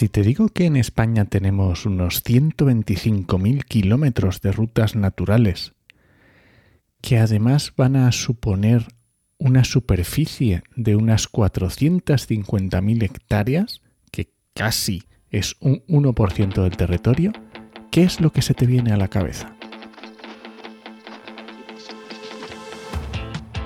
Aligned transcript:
Si 0.00 0.08
te 0.08 0.22
digo 0.22 0.48
que 0.48 0.64
en 0.64 0.76
España 0.76 1.26
tenemos 1.26 1.84
unos 1.84 2.24
125.000 2.24 3.64
kilómetros 3.64 4.40
de 4.40 4.50
rutas 4.50 4.96
naturales, 4.96 5.74
que 7.02 7.18
además 7.18 7.74
van 7.76 7.96
a 7.96 8.10
suponer 8.10 8.86
una 9.36 9.62
superficie 9.62 10.62
de 10.74 10.96
unas 10.96 11.30
450.000 11.30 13.02
hectáreas, 13.02 13.82
que 14.10 14.32
casi 14.54 15.02
es 15.28 15.56
un 15.60 15.84
1% 15.86 16.62
del 16.62 16.78
territorio, 16.78 17.32
¿qué 17.90 18.04
es 18.04 18.22
lo 18.22 18.32
que 18.32 18.40
se 18.40 18.54
te 18.54 18.64
viene 18.64 18.92
a 18.92 18.96
la 18.96 19.08
cabeza? 19.08 19.54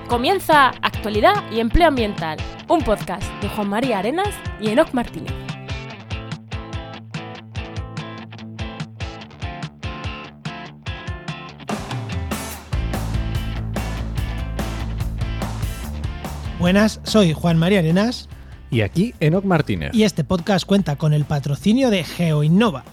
Comienza 0.09 0.71
Actualidad 0.81 1.49
y 1.49 1.61
Empleo 1.61 1.87
Ambiental, 1.87 2.39
un 2.67 2.81
podcast 2.81 3.23
de 3.41 3.47
Juan 3.47 3.69
María 3.69 3.99
Arenas 3.99 4.35
y 4.59 4.67
Enoc 4.67 4.93
Martínez. 4.93 5.44
Buenas, 16.65 16.99
soy 17.03 17.33
Juan 17.33 17.59
María 17.59 17.77
Arenas 17.77 18.27
Y 18.71 18.81
aquí 18.81 19.13
Enoc 19.19 19.45
Martínez, 19.45 19.91
y 19.93 20.01
este 20.01 20.23
podcast 20.23 20.65
cuenta 20.65 20.95
con 20.95 21.13
el 21.13 21.23
patrocinio 21.23 21.91
de 21.91 22.03
GeoInnova. 22.03 22.83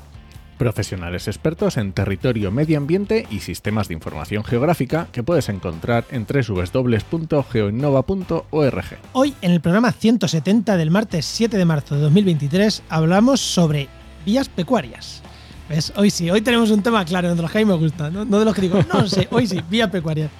profesionales 0.58 1.26
expertos 1.26 1.78
en 1.78 1.94
territorio, 1.94 2.50
medio 2.50 2.76
ambiente 2.76 3.26
y 3.30 3.40
sistemas 3.40 3.88
de 3.88 3.94
información 3.94 4.44
geográfica 4.44 5.08
que 5.10 5.22
puedes 5.22 5.48
encontrar 5.48 6.04
en 6.10 6.26
www.geoinnova.org. 6.26 8.84
Hoy, 9.14 9.34
en 9.40 9.52
el 9.52 9.62
programa 9.62 9.92
170 9.92 10.76
del 10.76 10.90
martes 10.90 11.24
7 11.24 11.56
de 11.56 11.64
marzo 11.64 11.94
de 11.94 12.02
2023, 12.02 12.82
hablamos 12.90 13.40
sobre 13.40 13.88
vías 14.26 14.50
pecuarias. 14.50 15.22
¿Ves? 15.70 15.94
Hoy 15.96 16.10
sí, 16.10 16.30
hoy 16.30 16.42
tenemos 16.42 16.70
un 16.70 16.82
tema 16.82 17.06
claro, 17.06 17.34
de 17.34 17.40
los 17.40 17.50
que 17.50 17.56
a 17.56 17.62
mí 17.62 17.64
me 17.64 17.78
gusta, 17.78 18.10
no, 18.10 18.26
no 18.26 18.38
de 18.38 18.44
los 18.44 18.54
que 18.54 18.60
digo, 18.60 18.78
no 18.92 19.08
sé, 19.08 19.28
hoy 19.30 19.46
sí, 19.46 19.62
vías 19.70 19.88
pecuarias. 19.88 20.30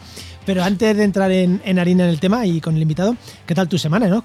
Pero 0.44 0.62
antes 0.64 0.96
de 0.96 1.04
entrar 1.04 1.30
en, 1.30 1.60
en 1.64 1.78
harina 1.78 2.04
en 2.04 2.10
el 2.10 2.20
tema 2.20 2.44
y 2.46 2.60
con 2.60 2.74
el 2.76 2.82
invitado, 2.82 3.16
¿qué 3.46 3.54
tal 3.54 3.68
tu 3.68 3.78
semana, 3.78 4.06
Enoch? 4.06 4.24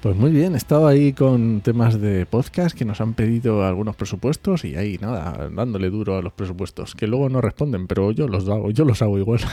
Pues 0.00 0.16
muy 0.16 0.32
bien, 0.32 0.54
he 0.54 0.56
estado 0.56 0.88
ahí 0.88 1.12
con 1.12 1.60
temas 1.60 2.00
de 2.00 2.26
podcast 2.26 2.76
que 2.76 2.84
nos 2.84 3.00
han 3.00 3.14
pedido 3.14 3.64
algunos 3.64 3.94
presupuestos 3.94 4.64
y 4.64 4.74
ahí 4.74 4.98
nada, 5.00 5.48
dándole 5.54 5.90
duro 5.90 6.18
a 6.18 6.22
los 6.22 6.32
presupuestos, 6.32 6.96
que 6.96 7.06
luego 7.06 7.28
no 7.28 7.40
responden, 7.40 7.86
pero 7.86 8.10
yo 8.10 8.26
los 8.26 8.48
hago, 8.48 8.72
yo 8.72 8.84
los 8.84 9.00
hago 9.00 9.16
igual. 9.16 9.40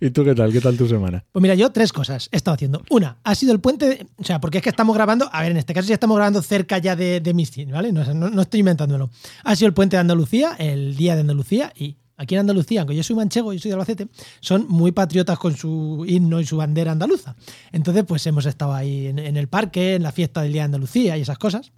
¿Y 0.00 0.10
tú 0.10 0.24
qué 0.24 0.34
tal? 0.34 0.52
¿Qué 0.52 0.60
tal 0.60 0.76
tu 0.76 0.88
semana? 0.88 1.22
Pues 1.30 1.40
mira, 1.42 1.54
yo 1.54 1.70
tres 1.70 1.92
cosas 1.92 2.28
he 2.32 2.36
estado 2.38 2.56
haciendo. 2.56 2.82
Una, 2.90 3.18
ha 3.22 3.36
sido 3.36 3.52
el 3.52 3.60
puente, 3.60 3.88
de- 3.88 4.06
o 4.16 4.24
sea, 4.24 4.40
porque 4.40 4.58
es 4.58 4.64
que 4.64 4.70
estamos 4.70 4.96
grabando, 4.96 5.28
a 5.32 5.42
ver, 5.42 5.52
en 5.52 5.58
este 5.58 5.74
caso 5.74 5.86
ya 5.86 5.94
estamos 5.94 6.16
grabando 6.16 6.42
cerca 6.42 6.78
ya 6.78 6.96
de, 6.96 7.20
de 7.20 7.34
mis 7.34 7.52
¿vale? 7.70 7.92
No, 7.92 8.02
no- 8.14 8.30
no 8.30 8.42
estoy 8.42 8.60
inventándomelo. 8.60 9.10
Ha 9.44 9.54
sido 9.54 9.68
el 9.68 9.74
puente 9.74 9.94
de 9.96 10.00
Andalucía, 10.00 10.56
el 10.58 10.96
día 10.96 11.14
de 11.14 11.20
Andalucía, 11.20 11.72
y 11.76 11.98
aquí 12.20 12.34
en 12.34 12.40
Andalucía, 12.40 12.82
aunque 12.82 12.94
yo 12.94 13.02
soy 13.02 13.16
manchego 13.16 13.52
y 13.54 13.58
soy 13.58 13.70
de 13.70 13.74
Albacete, 13.74 14.08
son 14.40 14.66
muy 14.68 14.92
patriotas 14.92 15.38
con 15.38 15.56
su 15.56 16.04
himno 16.06 16.38
y 16.38 16.44
su 16.44 16.58
bandera 16.58 16.92
andaluza. 16.92 17.34
Entonces, 17.72 18.04
pues 18.06 18.26
hemos 18.26 18.44
estado 18.44 18.74
ahí 18.74 19.06
en, 19.06 19.18
en 19.18 19.38
el 19.38 19.48
parque, 19.48 19.94
en 19.94 20.02
la 20.02 20.12
fiesta 20.12 20.42
del 20.42 20.52
Día 20.52 20.62
de 20.62 20.66
Andalucía 20.66 21.16
y 21.16 21.22
esas 21.22 21.38
cosas. 21.38 21.72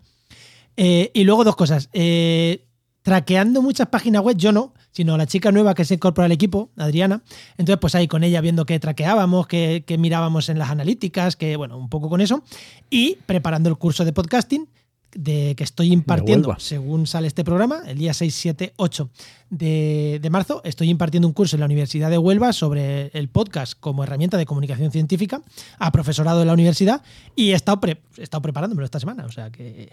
Eh, 0.77 1.13
y 1.15 1.23
luego 1.23 1.45
dos 1.45 1.55
cosas. 1.55 1.89
Eh, 1.93 2.67
traqueando 3.03 3.63
muchas 3.63 3.87
páginas 3.89 4.23
web, 4.23 4.37
yo 4.37 4.51
no, 4.51 4.75
sino 4.91 5.17
la 5.17 5.27
chica 5.27 5.53
nueva 5.53 5.75
que 5.75 5.85
se 5.85 5.95
incorpora 5.95 6.27
al 6.27 6.33
equipo, 6.33 6.71
Adriana. 6.77 7.23
Entonces, 7.57 7.79
pues 7.81 7.95
ahí 7.95 8.09
con 8.09 8.25
ella 8.25 8.41
viendo 8.41 8.67
qué 8.67 8.81
traqueábamos, 8.81 9.47
qué, 9.47 9.85
qué 9.87 9.97
mirábamos 9.97 10.49
en 10.49 10.59
las 10.59 10.71
analíticas, 10.71 11.37
que 11.37 11.57
bueno, 11.57 11.79
un 11.79 11.89
poco 11.89 12.09
con 12.09 12.21
eso. 12.21 12.43
Y 12.91 13.19
preparando 13.27 13.69
el 13.69 13.77
curso 13.77 14.05
de 14.05 14.13
podcasting 14.13 14.69
de 15.15 15.55
que 15.57 15.65
estoy 15.65 15.93
impartiendo 15.93 16.49
según 16.59 17.07
sale 17.07 17.27
este 17.29 17.45
programa, 17.45 17.83
el 17.87 17.99
día 17.99 18.15
6, 18.15 18.35
7, 18.35 18.73
8 18.77 19.11
de, 19.51 20.19
de 20.23 20.31
marzo, 20.31 20.63
estoy 20.65 20.89
impartiendo 20.89 21.29
un 21.29 21.35
curso 21.35 21.57
en 21.57 21.61
la 21.61 21.67
Universidad 21.67 22.09
de 22.11 22.17
Huelva 22.19 22.53
sobre 22.53 23.09
el 23.09 23.29
podcast 23.29 23.75
como 23.79 24.03
herramienta 24.05 24.37
de 24.39 24.47
comunicación 24.47 24.91
científica 24.91 25.43
a 25.79 25.93
profesorado 25.93 26.39
de 26.41 26.47
la 26.47 26.55
universidad 26.55 27.03
y 27.37 27.51
he 27.51 27.55
estado, 27.55 27.81
pre- 27.81 28.01
he 28.17 28.23
estado 28.23 28.41
preparándomelo 28.43 28.85
esta 28.85 29.01
semana, 29.01 29.27
o 29.27 29.31
sea 29.31 29.51
que 29.51 29.91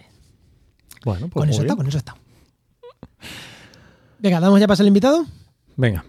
Bueno, 1.03 1.27
pues 1.27 1.41
con 1.41 1.49
eso 1.49 1.61
está, 1.61 1.75
con 1.75 1.87
eso 1.87 1.97
está. 1.97 2.15
Venga, 4.19 4.39
damos 4.39 4.59
ya 4.59 4.67
paso 4.67 4.83
al 4.83 4.87
invitado. 4.87 5.25
Venga. 5.75 6.03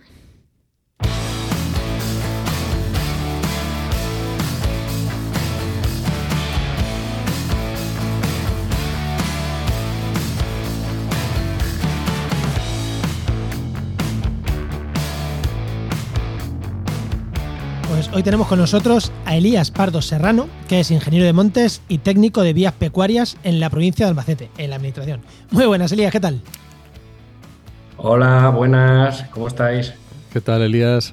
Hoy 18.13 18.23
tenemos 18.23 18.49
con 18.49 18.59
nosotros 18.59 19.13
a 19.25 19.37
Elías 19.37 19.71
Pardo 19.71 20.03
Serrano, 20.03 20.49
que 20.69 20.81
es 20.81 20.91
ingeniero 20.91 21.27
de 21.27 21.33
montes 21.33 21.83
y 21.89 21.99
técnico 21.99 22.43
de 22.43 22.53
vías 22.53 22.73
pecuarias 22.73 23.37
en 23.45 23.61
la 23.61 23.71
provincia 23.71 24.07
de 24.07 24.11
Albacete, 24.11 24.51
en 24.59 24.71
la 24.71 24.77
administración. 24.77 25.21
Muy 25.51 25.67
buenas, 25.67 25.93
Elías, 25.93 26.13
¿qué 26.13 26.21
tal? 26.21 26.41
Hola, 27.97 28.49
buenas, 28.51 29.25
¿cómo 29.31 29.49
estáis? 29.49 29.93
¿Qué 30.33 30.41
tal, 30.41 30.63
Elías? 30.63 31.13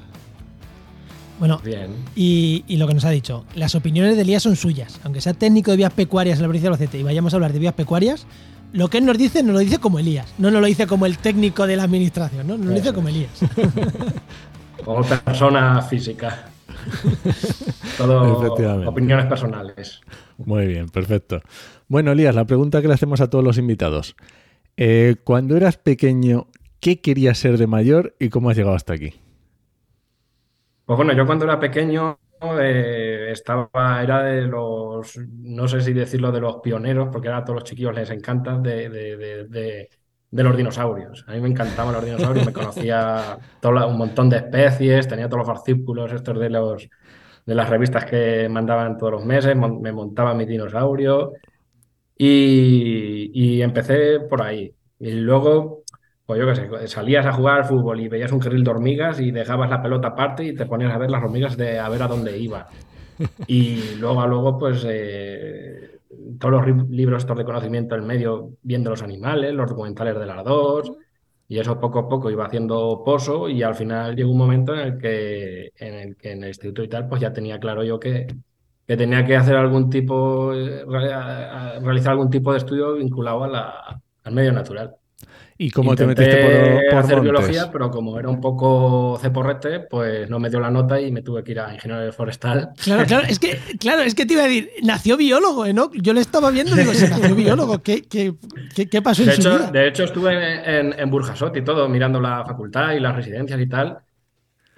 Bueno, 1.40 1.60
Bien. 1.64 1.92
y, 2.16 2.64
y 2.68 2.78
lo 2.78 2.88
que 2.88 2.96
nos 2.96 3.06
ha 3.06 3.12
dicho, 3.12 3.46
las 3.54 3.76
opiniones 3.76 4.16
de 4.16 4.24
Elías 4.24 4.42
son 4.42 4.56
suyas. 4.56 5.00
Aunque 5.04 5.22
sea 5.22 5.34
técnico 5.34 5.72
de 5.72 5.78
vías 5.78 5.94
pecuarias 5.94 6.38
en 6.38 6.44
la 6.44 6.48
provincia 6.48 6.70
de 6.70 6.76
Albacete 6.76 7.00
y 7.00 7.04
vayamos 7.04 7.34
a 7.34 7.38
hablar 7.38 7.54
de 7.54 7.60
vías 7.60 7.74
pecuarias, 7.74 8.26
lo 8.74 8.90
que 8.90 8.98
él 8.98 9.06
nos 9.06 9.18
dice 9.18 9.44
nos 9.44 9.54
lo 9.54 9.60
dice 9.60 9.78
como 9.78 10.00
Elías, 10.00 10.26
no 10.40 10.50
nos 10.50 10.62
lo 10.62 10.68
dice 10.68 10.88
como 10.88 11.06
el 11.06 11.18
técnico 11.20 11.68
de 11.68 11.76
la 11.78 11.84
administración, 11.84 12.48
¿no? 12.48 12.58
Nos 12.58 12.68
lo 12.68 12.74
dice 12.74 12.94
como. 12.94 13.08
Elías. 13.10 13.32
Como 14.86 15.02
persona 15.02 15.82
física. 15.82 16.46
Todo 17.96 18.80
opiniones 18.84 19.26
personales. 19.28 20.02
Muy 20.38 20.68
bien, 20.68 20.90
perfecto. 20.90 21.42
Bueno, 21.88 22.12
Elías, 22.12 22.36
la 22.36 22.46
pregunta 22.46 22.82
que 22.82 22.88
le 22.88 22.94
hacemos 22.94 23.22
a 23.22 23.30
todos 23.30 23.44
los 23.44 23.58
invitados. 23.58 24.16
Eh, 24.78 25.16
cuando 25.24 25.58
eras 25.58 25.78
pequeño, 25.78 26.48
¿qué 26.80 27.02
querías 27.02 27.38
ser 27.40 27.58
de 27.58 27.68
mayor 27.68 28.16
y 28.20 28.30
cómo 28.30 28.50
has 28.50 28.58
llegado 28.58 28.76
hasta 28.76 28.94
aquí? 28.94 29.16
Pues 30.86 30.96
bueno, 30.98 31.14
yo 31.14 31.26
cuando 31.26 31.46
era 31.46 31.60
pequeño 31.60 32.20
eh, 32.62 33.30
estaba, 33.32 33.70
era 34.02 34.24
de 34.24 34.44
los, 34.44 35.18
no 35.18 35.68
sé 35.68 35.82
si 35.82 35.92
decirlo 35.94 36.32
de 36.32 36.40
los 36.42 36.58
pioneros, 36.58 37.10
porque 37.12 37.28
ahora 37.28 37.40
a 37.40 37.46
todos 37.46 37.60
los 37.62 37.64
chiquillos 37.70 37.94
les 37.94 38.10
de, 38.90 39.18
de- 39.18 39.48
de- 39.48 39.90
de- 40.32 40.44
los 40.44 40.56
dinosaurios. 40.58 41.26
A 41.28 41.34
mí 41.34 41.42
me 41.42 41.50
encantaban 41.50 41.94
los 41.94 42.04
dinosaurios, 42.06 42.46
me 42.46 42.54
conocía 42.54 43.38
toda- 43.62 43.86
un 43.88 43.98
montón 43.98 44.30
de 44.30 44.38
especies, 44.38 45.08
tenía 45.08 45.28
todos 45.30 45.48
los 45.48 45.58
artículos 45.58 46.12
estos 46.12 46.40
de 46.40 46.50
los 46.50 46.88
de 47.46 47.56
las 47.56 47.70
revistas 47.70 48.04
que 48.04 48.50
mandaban 48.50 48.98
todos 48.98 49.14
los 49.14 49.26
meses, 49.26 49.56
me 49.56 49.92
montaba 49.94 50.34
mi 50.34 50.46
dinosaurio 50.46 51.32
y, 52.18 53.32
y 53.34 53.62
empecé 53.62 54.20
por 54.22 54.42
ahí. 54.42 54.74
Y 55.00 55.12
luego, 55.12 55.84
pues 56.26 56.40
yo 56.40 56.48
qué 56.48 56.56
sé, 56.56 56.88
salías 56.88 57.26
a 57.26 57.34
jugar 57.34 57.60
al 57.60 57.66
fútbol 57.66 58.00
y 58.02 58.08
veías 58.10 58.32
un 58.32 58.40
carril 58.40 58.64
de 58.64 58.72
hormigas 58.72 59.20
y 59.20 59.32
dejabas 59.32 59.70
la 59.70 59.82
pelota 59.82 60.10
aparte 60.10 60.44
y 60.44 60.56
te 60.56 60.66
ponías 60.66 60.94
a 60.94 60.98
ver 60.98 61.10
las 61.12 61.24
hormigas 61.24 61.56
de 61.58 61.80
a 61.80 61.88
ver 61.90 62.04
a 62.04 62.08
dónde 62.08 62.38
iban. 62.38 62.66
Y 63.48 63.96
luego 63.96 64.22
a 64.22 64.28
luego, 64.28 64.58
pues 64.58 64.84
eh, 64.88 65.87
todos 66.40 66.68
los 66.68 66.90
libros 66.90 67.24
estos 67.24 67.38
de 67.38 67.46
conocimiento 67.46 67.96
del 67.96 68.06
medio, 68.06 68.54
viendo 68.62 68.90
los 68.90 69.04
animales, 69.04 69.54
los 69.54 69.70
documentales 69.70 70.18
de 70.18 70.26
las 70.26 70.44
dos, 70.44 70.92
y 71.48 71.60
eso 71.60 71.80
poco 71.80 72.00
a 72.00 72.10
poco 72.10 72.30
iba 72.30 72.46
haciendo 72.46 73.04
pozo 73.06 73.48
y 73.50 73.64
al 73.64 73.76
final 73.76 74.16
llegó 74.16 74.32
un 74.32 74.38
momento 74.38 74.74
en 74.74 74.80
el 74.80 74.98
que 74.98 75.72
en 75.78 75.94
el 75.94 76.16
que 76.18 76.32
en 76.32 76.44
el 76.44 76.50
instituto 76.50 76.84
y 76.84 76.90
tal, 76.90 77.08
pues 77.08 77.22
ya 77.22 77.32
tenía 77.32 77.60
claro 77.60 77.84
yo 77.84 78.00
que, 78.00 78.28
que 78.86 78.98
tenía 78.98 79.26
que 79.26 79.36
hacer 79.36 79.56
algún 79.56 79.90
tipo, 79.90 80.54
eh, 80.54 80.84
realizar 81.82 82.12
algún 82.12 82.30
tipo 82.30 82.52
de 82.52 82.58
estudio 82.60 82.96
vinculado 82.96 83.44
a 83.44 83.48
la, 83.48 84.02
al 84.24 84.34
medio 84.34 84.52
natural. 84.52 84.96
¿Y 85.58 85.72
cómo 85.72 85.96
te 85.96 86.04
Intenté 86.04 86.06
metiste 86.06 86.38
por, 86.38 86.88
por 86.88 87.00
hacer 87.00 87.22
montes? 87.22 87.22
biología, 87.22 87.72
pero 87.72 87.90
como 87.90 88.20
era 88.20 88.30
un 88.30 88.40
poco 88.40 89.18
ceporrete, 89.22 89.80
pues 89.82 90.30
no 90.30 90.40
me 90.40 90.50
dio 90.52 90.60
la 90.60 90.70
nota 90.70 91.02
y 91.02 91.12
me 91.12 91.24
tuve 91.24 91.44
que 91.44 91.52
ir 91.54 91.60
a 91.60 91.74
ingeniero 91.74 92.12
forestal. 92.14 92.74
Claro, 92.84 93.06
claro, 93.06 93.26
es 93.28 93.40
que, 93.40 93.60
claro, 93.80 94.04
es 94.04 94.14
que 94.14 94.26
te 94.28 94.34
iba 94.34 94.44
a 94.44 94.48
decir, 94.48 94.70
nació 94.84 95.18
biólogo, 95.18 95.66
¿eh? 95.66 95.74
¿no? 95.74 95.90
Yo 95.96 96.14
le 96.14 96.22
estaba 96.22 96.52
viendo 96.52 96.76
y 96.76 96.78
digo, 96.78 96.94
si 96.94 97.08
nació 97.08 97.34
biólogo, 97.36 97.82
¿qué, 97.82 98.04
qué, 98.08 98.36
qué, 98.76 98.88
qué 98.88 99.02
pasó 99.02 99.24
De 99.24 99.26
en 99.26 99.32
su 99.32 99.42
hecho, 99.42 99.50
vida? 99.50 99.72
de 99.72 99.88
hecho 99.88 100.04
estuve 100.04 100.34
en, 100.34 100.92
en, 100.94 101.00
en 101.00 101.10
Burjasot 101.10 101.56
y 101.58 101.64
todo, 101.64 101.90
mirando 101.90 102.22
la 102.22 102.46
facultad 102.46 102.94
y 102.94 103.00
las 103.00 103.16
residencias 103.16 103.60
y 103.60 103.68
tal. 103.68 104.00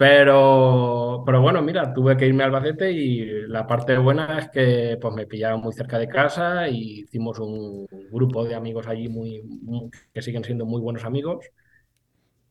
Pero, 0.00 1.22
pero 1.26 1.42
bueno, 1.42 1.60
mira, 1.60 1.92
tuve 1.92 2.16
que 2.16 2.26
irme 2.26 2.42
a 2.42 2.46
Albacete 2.46 2.90
y 2.90 3.46
la 3.48 3.66
parte 3.66 3.98
buena 3.98 4.38
es 4.38 4.48
que 4.50 4.96
pues, 5.00 5.14
me 5.14 5.26
pillaba 5.26 5.58
muy 5.58 5.74
cerca 5.74 5.98
de 5.98 6.08
casa 6.08 6.68
y 6.70 7.00
hicimos 7.02 7.38
un 7.38 7.86
grupo 8.10 8.44
de 8.46 8.54
amigos 8.54 8.86
allí 8.86 9.08
muy, 9.10 9.42
muy- 9.42 9.90
que 10.14 10.22
siguen 10.22 10.42
siendo 10.44 10.64
muy 10.64 10.80
buenos 10.80 11.04
amigos 11.04 11.44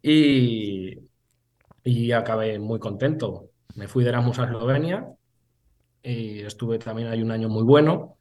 y, 0.01 0.95
y 1.83 2.11
acabé 2.11 2.59
muy 2.59 2.79
contento. 2.79 3.51
Me 3.75 3.87
fui 3.87 4.03
de 4.03 4.11
Erasmus 4.11 4.39
a 4.39 4.45
Eslovenia 4.45 5.07
y 6.03 6.41
estuve 6.41 6.79
también 6.79 7.09
ahí 7.09 7.21
un 7.21 7.31
año 7.31 7.49
muy 7.49 7.63
bueno. 7.63 8.17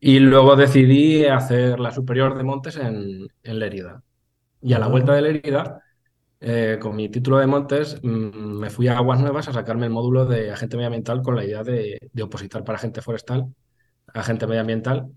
Y 0.00 0.20
luego 0.20 0.56
decidí 0.56 1.26
hacer 1.26 1.80
la 1.80 1.92
superior 1.92 2.36
de 2.38 2.44
Montes 2.44 2.76
en, 2.76 3.28
en 3.42 3.60
Lérida. 3.60 4.02
Y 4.62 4.74
a 4.74 4.80
la 4.80 4.88
vuelta 4.88 5.14
de 5.14 5.22
Lérida, 5.22 5.82
eh, 6.42 6.78
con 6.80 6.96
mi 6.96 7.08
título 7.08 7.38
de 7.38 7.46
Montes, 7.46 7.98
mm, 8.02 8.08
me 8.60 8.70
fui 8.70 8.88
a 8.88 8.98
Aguas 8.98 9.20
Nuevas 9.20 9.48
a 9.48 9.52
sacarme 9.54 9.86
el 9.86 9.92
módulo 9.92 10.26
de 10.26 10.50
agente 10.52 10.76
medioambiental 10.76 11.22
con 11.22 11.36
la 11.36 11.44
idea 11.44 11.62
de, 11.64 11.98
de 12.12 12.22
opositar 12.24 12.64
para 12.64 12.78
agente 12.78 13.02
forestal, 13.02 13.54
agente 14.14 14.46
medioambiental. 14.46 15.12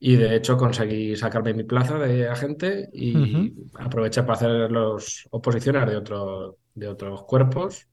Y 0.00 0.16
de 0.16 0.36
hecho 0.36 0.56
conseguí 0.56 1.16
sacarme 1.16 1.54
mi 1.54 1.64
plaza 1.64 1.98
de 1.98 2.28
agente 2.28 2.88
y 2.92 3.54
aproveché 3.78 4.22
para 4.22 4.34
hacer 4.34 4.70
las 4.72 5.26
oposiciones 5.30 5.86
de, 5.88 5.96
otro, 5.96 6.58
de 6.74 6.88
otros 6.88 7.24
cuerpos. 7.24 7.88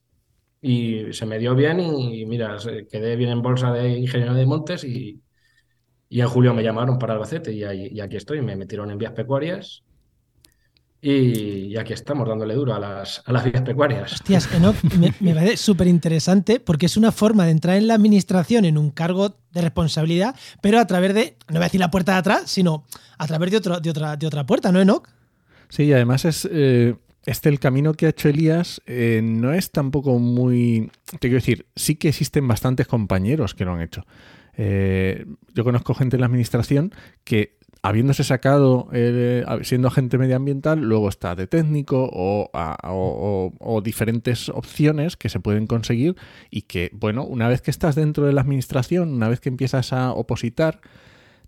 Y 0.61 1.13
se 1.13 1.25
me 1.27 1.39
dio 1.39 1.55
bien 1.55 1.79
y 1.81 2.25
mira, 2.25 2.57
quedé 2.91 3.15
bien 3.17 3.31
en 3.31 3.41
bolsa 3.43 3.71
de 3.73 3.89
ingeniero 3.99 4.33
de 4.35 4.45
montes 4.47 4.83
y, 4.83 5.21
y 6.09 6.21
en 6.21 6.27
julio 6.27 6.53
me 6.53 6.63
llamaron 6.63 6.97
para 6.99 7.13
Albacete 7.13 7.51
y, 7.53 7.63
ahí- 7.63 7.89
y 7.91 7.99
aquí 8.01 8.17
estoy, 8.17 8.41
me 8.41 8.55
metieron 8.55 8.91
en 8.91 8.97
vías 8.97 9.13
pecuarias 9.13 9.83
y, 11.05 11.67
y 11.67 11.77
aquí 11.77 11.93
estamos 11.93 12.27
dándole 12.27 12.55
duro 12.55 12.73
a 12.73 12.79
las, 12.79 13.21
a 13.27 13.31
las 13.31 13.43
vías 13.43 13.61
pecuarias. 13.61 14.13
Hostias, 14.13 14.51
Enoch, 14.51 14.75
me, 14.99 15.13
me 15.19 15.35
parece 15.35 15.57
súper 15.57 15.85
interesante 15.85 16.59
porque 16.59 16.87
es 16.87 16.97
una 16.97 17.11
forma 17.11 17.45
de 17.45 17.51
entrar 17.51 17.77
en 17.77 17.85
la 17.85 17.93
administración 17.93 18.65
en 18.65 18.75
un 18.75 18.89
cargo 18.89 19.37
de 19.51 19.61
responsabilidad, 19.61 20.35
pero 20.61 20.79
a 20.79 20.87
través 20.87 21.13
de, 21.13 21.37
no 21.47 21.55
voy 21.55 21.61
a 21.61 21.65
decir 21.65 21.79
la 21.79 21.91
puerta 21.91 22.13
de 22.13 22.17
atrás, 22.17 22.49
sino 22.49 22.85
a 23.19 23.27
través 23.27 23.51
de, 23.51 23.57
otro, 23.57 23.79
de, 23.79 23.89
otra, 23.91 24.17
de 24.17 24.25
otra 24.25 24.47
puerta, 24.47 24.71
¿no, 24.71 24.81
Enoch? 24.81 25.07
Sí, 25.69 25.83
y 25.83 25.93
además 25.93 26.25
es 26.25 26.49
eh, 26.51 26.95
este 27.27 27.49
el 27.49 27.59
camino 27.59 27.93
que 27.93 28.07
ha 28.07 28.09
hecho 28.09 28.27
Elías 28.27 28.81
eh, 28.87 29.21
no 29.23 29.53
es 29.53 29.69
tampoco 29.69 30.17
muy. 30.17 30.89
Te 31.11 31.27
quiero 31.27 31.35
decir, 31.35 31.67
sí 31.75 31.97
que 31.97 32.09
existen 32.09 32.47
bastantes 32.47 32.87
compañeros 32.87 33.53
que 33.53 33.65
lo 33.65 33.73
han 33.73 33.81
hecho. 33.81 34.05
Eh, 34.57 35.25
yo 35.53 35.63
conozco 35.63 35.93
gente 35.93 36.15
en 36.15 36.21
la 36.21 36.27
administración 36.27 36.93
que 37.23 37.54
habiéndose 37.87 38.23
sacado 38.23 38.89
eh, 38.93 39.43
siendo 39.61 39.87
agente 39.87 40.17
medioambiental, 40.17 40.79
luego 40.81 41.07
está 41.09 41.35
de 41.35 41.47
técnico 41.47 42.09
o, 42.11 43.81
diferentes 43.83 44.49
opciones 44.49 45.17
que 45.17 45.29
se 45.29 45.39
pueden 45.39 45.67
conseguir 45.67 46.15
y 46.49 46.63
que, 46.63 46.89
bueno, 46.93 47.23
una 47.23 47.47
vez 47.47 47.61
que 47.61 47.71
estás 47.71 47.95
dentro 47.95 48.25
de 48.25 48.33
la 48.33 48.41
administración, 48.41 49.13
una 49.13 49.29
vez 49.29 49.39
que 49.39 49.49
empiezas 49.49 49.93
a 49.93 50.11
opositar, 50.13 50.81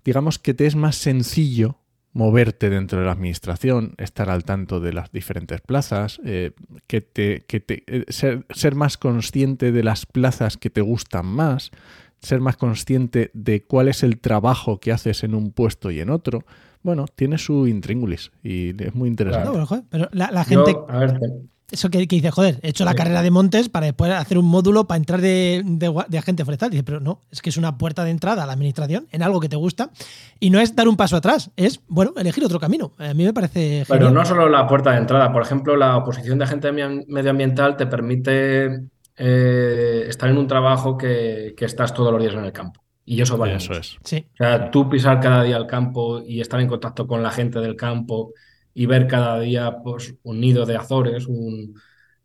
digamos 0.05 0.39
que 0.39 0.53
te 0.53 0.65
es 0.65 0.75
más 0.75 0.95
sencillo 0.95 1.79
moverte 2.13 2.69
dentro 2.71 2.99
de 2.99 3.05
la 3.05 3.11
administración, 3.11 3.93
estar 3.97 4.29
al 4.31 4.43
tanto 4.43 4.79
de 4.79 4.91
las 4.91 5.11
diferentes 5.11 5.61
plazas, 5.61 6.19
eh, 6.25 6.51
que 6.87 7.01
te, 7.01 7.43
que 7.47 7.59
te- 7.59 7.83
eh, 7.85 8.05
ser, 8.07 8.45
ser 8.49 8.73
más 8.73 8.97
consciente 8.97 9.71
de 9.71 9.83
las 9.83 10.05
plazas 10.07 10.57
que 10.57 10.71
te 10.71 10.81
gustan 10.81 11.27
más, 11.27 11.69
ser 12.21 12.39
más 12.41 12.57
consciente 12.57 13.31
de 13.33 13.63
cuál 13.63 13.87
es 13.87 14.03
el 14.03 14.19
trabajo 14.19 14.79
que 14.79 14.91
haces 14.91 15.23
en 15.23 15.35
un 15.35 15.51
puesto 15.51 15.91
y 15.91 15.99
en 15.99 16.09
otro. 16.09 16.43
Bueno, 16.83 17.05
tiene 17.13 17.37
su 17.37 17.67
intríngulis 17.67 18.31
y 18.43 18.69
es 18.81 18.95
muy 18.95 19.09
interesante. 19.09 19.47
No, 19.47 19.53
pero, 19.53 19.65
joder, 19.65 19.83
pero 19.89 20.09
la, 20.11 20.31
la 20.31 20.43
gente, 20.45 20.71
Yo, 20.73 20.85
a 20.89 20.99
ver, 20.99 21.19
te- 21.19 21.31
eso 21.69 21.89
que, 21.89 22.07
que 22.07 22.15
dice, 22.15 22.31
joder, 22.31 22.59
he 22.63 22.69
hecho 22.69 22.85
la 22.85 22.91
Sí. 22.91 22.97
carrera 22.97 23.21
de 23.21 23.29
montes 23.29 23.67
para 23.67 23.87
después 23.87 24.09
hacer 24.13 24.37
un 24.37 24.45
módulo 24.45 24.87
para 24.87 24.97
entrar 24.97 25.19
de, 25.19 25.63
de 25.65 25.89
gua- 25.89 26.07
de 26.07 26.17
agente 26.17 26.45
forestal. 26.45 26.69
Dice, 26.69 26.83
pero 26.83 27.01
no, 27.01 27.19
es 27.29 27.41
que 27.41 27.49
es 27.49 27.57
una 27.57 27.77
puerta 27.77 28.05
de 28.05 28.11
entrada 28.11 28.43
a 28.43 28.45
la 28.45 28.53
administración 28.53 29.07
en 29.11 29.21
algo 29.21 29.41
que 29.41 29.49
te 29.49 29.57
gusta 29.57 29.91
y 30.39 30.49
no 30.49 30.61
es 30.61 30.75
dar 30.77 30.87
un 30.87 30.95
paso 30.95 31.17
atrás, 31.17 31.51
es, 31.57 31.81
bueno, 31.89 32.13
elegir 32.15 32.45
otro 32.45 32.59
camino. 32.59 32.93
A 32.99 33.13
mí 33.13 33.25
me 33.25 33.33
parece 33.33 33.83
Pero 33.87 34.05
genial. 34.05 34.13
no 34.13 34.25
solo 34.25 34.47
la 34.47 34.65
puerta 34.65 34.91
de 34.91 34.97
entrada, 34.99 35.33
por 35.33 35.41
ejemplo, 35.41 35.75
la 35.75 35.97
oposición 35.97 36.37
de 36.37 36.45
agente 36.45 36.71
medi- 36.71 37.05
medioambiental 37.07 37.75
te 37.75 37.85
permite 37.87 38.83
eh, 39.17 40.05
estar 40.07 40.29
en 40.29 40.37
un 40.37 40.47
trabajo 40.47 40.97
que, 40.97 41.53
que 41.57 41.65
estás 41.65 41.93
todos 41.93 42.11
los 42.11 42.21
días 42.21 42.33
en 42.35 42.45
el 42.45 42.51
campo. 42.53 42.81
Y 43.05 43.21
eso 43.21 43.37
vale 43.37 43.55
Eso 43.55 43.73
mucho. 43.73 43.79
es. 43.79 43.97
Sí, 44.03 44.29
O 44.33 44.37
sea, 44.37 44.69
tú 44.71 44.89
pisar 44.89 45.19
cada 45.19 45.43
día 45.43 45.57
el 45.57 45.67
campo 45.67 46.21
y 46.25 46.41
estar 46.41 46.59
en 46.59 46.67
contacto 46.67 47.07
con 47.07 47.23
la 47.23 47.31
gente 47.31 47.59
del 47.59 47.75
campo 47.75 48.33
y 48.73 48.85
ver 48.85 49.07
cada 49.07 49.39
día 49.39 49.77
pues, 49.83 50.15
un 50.23 50.39
nido 50.39 50.65
de 50.65 50.75
azores, 50.77 51.25
un, 51.27 51.73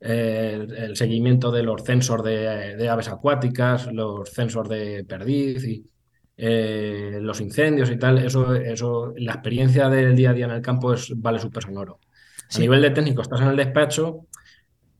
eh, 0.01 0.53
el, 0.61 0.73
el 0.77 0.97
seguimiento 0.97 1.51
de 1.51 1.63
los 1.63 1.83
censos 1.85 2.23
de, 2.23 2.77
de 2.77 2.89
aves 2.89 3.09
acuáticas, 3.09 3.87
los 3.93 4.31
censos 4.31 4.69
de 4.69 5.05
perdiz 5.05 5.65
y 5.65 5.87
eh, 6.37 7.19
los 7.21 7.41
incendios 7.41 7.91
y 7.91 7.99
tal, 7.99 8.19
eso, 8.19 8.55
eso, 8.55 9.13
la 9.17 9.33
experiencia 9.35 9.89
del 9.89 10.17
día 10.17 10.31
a 10.31 10.33
día 10.35 10.45
en 10.47 10.51
el 10.53 10.63
campo 10.63 10.93
es, 10.95 11.13
vale 11.21 11.39
súper 11.39 11.63
sonoro. 11.65 12.01
A 12.53 12.59
Sí. 12.59 12.63
nivel 12.63 12.83
de 12.83 12.91
técnico, 12.91 13.23
estás 13.23 13.41
en 13.41 13.49
el 13.49 13.57
despacho, 13.57 14.27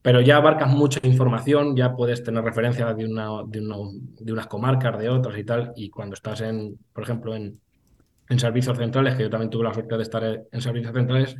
pero 0.03 0.21
ya 0.21 0.37
abarcas 0.39 0.69
mucha 0.71 1.01
información, 1.05 1.77
ya 1.77 1.95
puedes 1.95 2.23
tener 2.25 2.45
referencia 2.45 2.93
de, 2.95 3.07
una, 3.07 3.29
de, 3.47 3.61
de 4.21 4.33
unas 4.33 4.47
comarcas, 4.49 4.99
de 4.99 5.09
otras 5.09 5.39
y 5.39 5.45
tal, 5.45 5.73
y 5.77 5.91
cuando 5.91 6.15
estás 6.15 6.41
en, 6.43 6.79
por 6.93 7.05
ejemplo, 7.05 7.35
en, 7.37 7.61
en 8.29 8.39
servicios 8.39 8.77
centrales, 8.79 9.15
que 9.17 9.23
yo 9.25 9.31
también 9.31 9.51
tuve 9.51 9.65
la 9.65 9.75
suerte 9.75 9.97
de 9.97 10.03
estar 10.03 10.25
en 10.51 10.61
servicios 10.61 10.95
centrales, 10.95 11.37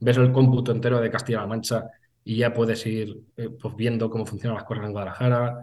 ves 0.00 0.16
el 0.18 0.32
cómputo 0.32 0.72
entero 0.72 1.00
de 1.00 1.10
Castilla-La 1.10 1.46
Mancha 1.46 1.84
y 2.24 2.36
ya 2.36 2.52
puedes 2.52 2.84
ir 2.86 3.16
eh, 3.36 3.50
pues, 3.60 3.74
viendo 3.76 4.10
cómo 4.10 4.26
funcionan 4.26 4.56
las 4.56 4.64
cosas 4.64 4.84
en 4.86 4.92
Guadalajara, 4.92 5.58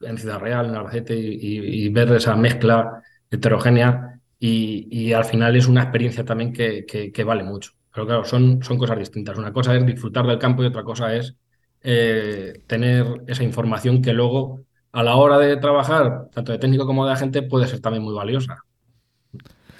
en 0.00 0.18
Ciudad 0.18 0.38
Real, 0.40 0.66
en 0.66 0.74
Albacete, 0.76 1.14
y, 1.16 1.34
y- 1.40 1.84
y 1.86 1.88
ver 1.90 2.10
esa 2.12 2.36
mezcla 2.36 3.02
heterogénea, 3.30 4.20
y, 4.38 4.88
y 4.90 5.12
al 5.12 5.24
final 5.24 5.54
es 5.56 5.66
una 5.68 5.82
experiencia 5.82 6.24
también 6.24 6.52
que, 6.52 6.84
que- 6.86 7.12
que 7.12 7.24
vale 7.24 7.44
mucho. 7.44 7.72
Pero 7.94 8.06
claro, 8.06 8.24
son, 8.24 8.62
son 8.62 8.78
cosas 8.78 8.98
distintas. 8.98 9.36
Una 9.38 9.52
cosa 9.52 9.76
es 9.76 9.84
disfrutar 9.86 10.26
del 10.26 10.38
campo 10.38 10.62
y 10.62 10.66
otra 10.66 10.82
cosa 10.82 11.14
es 11.14 11.36
eh, 11.82 12.62
tener 12.66 13.06
esa 13.26 13.44
información 13.44 14.02
que 14.02 14.12
luego, 14.12 14.64
a 14.92 15.02
la 15.02 15.16
hora 15.16 15.38
de 15.38 15.56
trabajar, 15.56 16.28
tanto 16.32 16.52
de 16.52 16.58
técnico 16.58 16.86
como 16.86 17.06
de 17.06 17.12
agente, 17.12 17.42
puede 17.42 17.66
ser 17.66 17.80
también 17.80 18.04
muy 18.04 18.14
valiosa. 18.14 18.58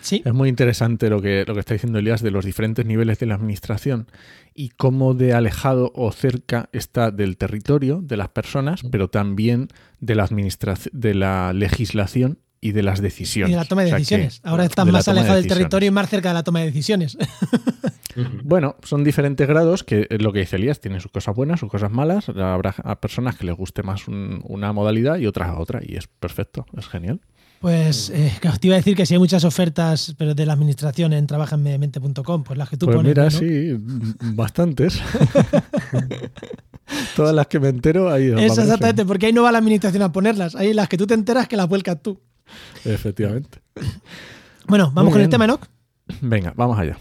sí. 0.00 0.22
Es 0.24 0.32
muy 0.32 0.48
interesante 0.48 1.08
lo 1.10 1.20
que, 1.22 1.44
lo 1.46 1.54
que 1.54 1.60
está 1.60 1.74
diciendo 1.74 1.98
Elías 1.98 2.22
de 2.22 2.30
los 2.30 2.44
diferentes 2.44 2.84
niveles 2.84 3.18
de 3.18 3.26
la 3.26 3.34
administración 3.34 4.08
y 4.54 4.70
cómo 4.70 5.14
de 5.14 5.32
alejado 5.32 5.92
o 5.94 6.10
cerca 6.12 6.68
está 6.72 7.10
del 7.10 7.36
territorio, 7.36 8.00
de 8.02 8.16
las 8.16 8.28
personas, 8.28 8.82
pero 8.90 9.08
también 9.08 9.68
de 10.00 10.14
la 10.14 10.24
administración, 10.24 10.90
de 11.00 11.14
la 11.14 11.52
legislación 11.52 12.38
y 12.62 12.72
de 12.72 12.82
las 12.82 13.02
decisiones. 13.02 13.50
Y 13.50 13.52
de 13.52 13.58
la 13.60 13.66
toma 13.66 13.82
de 13.82 13.88
O 13.88 13.90
sea 13.90 13.96
que- 13.96 14.00
decisiones. 14.00 14.40
Ahora 14.44 14.64
estás 14.64 14.86
de 14.86 14.92
más 14.92 15.04
toma 15.04 15.14
de 15.16 15.20
alejado 15.20 15.38
del 15.40 15.48
territorio 15.48 15.88
y 15.88 15.90
más 15.90 16.08
cerca 16.08 16.28
de 16.28 16.34
la 16.34 16.42
toma 16.44 16.60
de 16.60 16.66
decisiones. 16.66 17.18
Bueno, 18.44 18.76
son 18.82 19.04
diferentes 19.04 19.48
grados 19.48 19.84
que 19.84 20.06
es 20.10 20.20
lo 20.20 20.34
que 20.34 20.40
dice 20.40 20.56
Elías, 20.56 20.80
tiene 20.80 21.00
sus 21.00 21.10
cosas 21.10 21.34
buenas, 21.34 21.60
sus 21.60 21.70
cosas 21.70 21.90
malas. 21.90 22.28
Habrá 22.28 22.74
a 22.84 23.00
personas 23.00 23.36
que 23.36 23.46
les 23.46 23.56
guste 23.56 23.82
más 23.82 24.06
un- 24.06 24.42
una 24.44 24.70
modalidad 24.74 25.16
y 25.16 25.26
otras 25.26 25.48
a 25.48 25.58
otra, 25.58 25.80
y 25.82 25.96
es 25.96 26.08
perfecto, 26.08 26.66
es 26.76 26.86
genial. 26.88 27.22
Pues 27.62 28.10
eh, 28.10 28.30
te 28.60 28.66
iba 28.66 28.74
a 28.74 28.80
decir 28.80 28.94
que 28.96 29.06
si 29.06 29.14
hay 29.14 29.18
muchas 29.18 29.44
ofertas, 29.44 30.14
pero 30.18 30.34
de 30.34 30.44
la 30.44 30.52
administración 30.52 31.14
en 31.14 31.26
trabajanmediamente.com, 31.26 32.44
pues 32.44 32.58
las 32.58 32.68
que 32.68 32.76
tú 32.76 32.84
pues 32.84 32.96
pones. 32.96 33.10
mira, 33.12 33.24
¿no? 33.24 33.30
sí, 33.30 33.76
bastantes. 34.34 35.00
Todas 37.16 37.34
las 37.34 37.46
que 37.46 37.60
me 37.60 37.68
entero 37.68 38.10
ahí. 38.10 38.28
Eso 38.28 38.62
exactamente, 38.62 39.04
porque 39.04 39.26
ahí 39.26 39.32
no 39.32 39.42
va 39.42 39.52
la 39.52 39.58
administración 39.58 40.02
a 40.02 40.12
ponerlas. 40.12 40.54
Ahí 40.54 40.72
las 40.72 40.88
que 40.88 40.96
tú 40.96 41.06
te 41.06 41.14
enteras 41.14 41.48
que 41.48 41.56
las 41.56 41.68
vuelcas 41.68 42.02
tú. 42.02 42.20
Efectivamente. 42.84 43.60
Bueno, 44.66 44.86
vamos 44.94 45.04
Muy 45.04 45.12
con 45.12 45.22
el 45.22 45.28
tema, 45.28 45.44
Enoch. 45.44 45.66
Venga, 46.20 46.52
vamos 46.56 46.78
allá. 46.78 46.98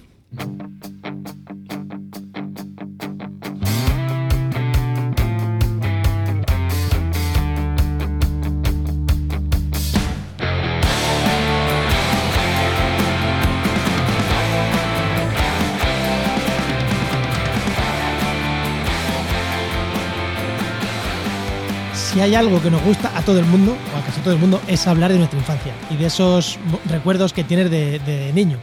Hay 22.21 22.35
algo 22.35 22.61
que 22.61 22.69
nos 22.69 22.83
gusta 22.83 23.11
a 23.17 23.23
todo 23.23 23.39
el 23.39 23.45
mundo, 23.45 23.75
o 23.95 23.97
a 23.97 24.01
casi 24.05 24.21
todo 24.21 24.35
el 24.35 24.39
mundo, 24.39 24.61
es 24.67 24.85
hablar 24.85 25.11
de 25.11 25.17
nuestra 25.17 25.39
infancia 25.39 25.73
y 25.89 25.95
de 25.95 26.05
esos 26.05 26.59
recuerdos 26.85 27.33
que 27.33 27.43
tienes 27.43 27.71
de, 27.71 28.31
niño. 28.35 28.59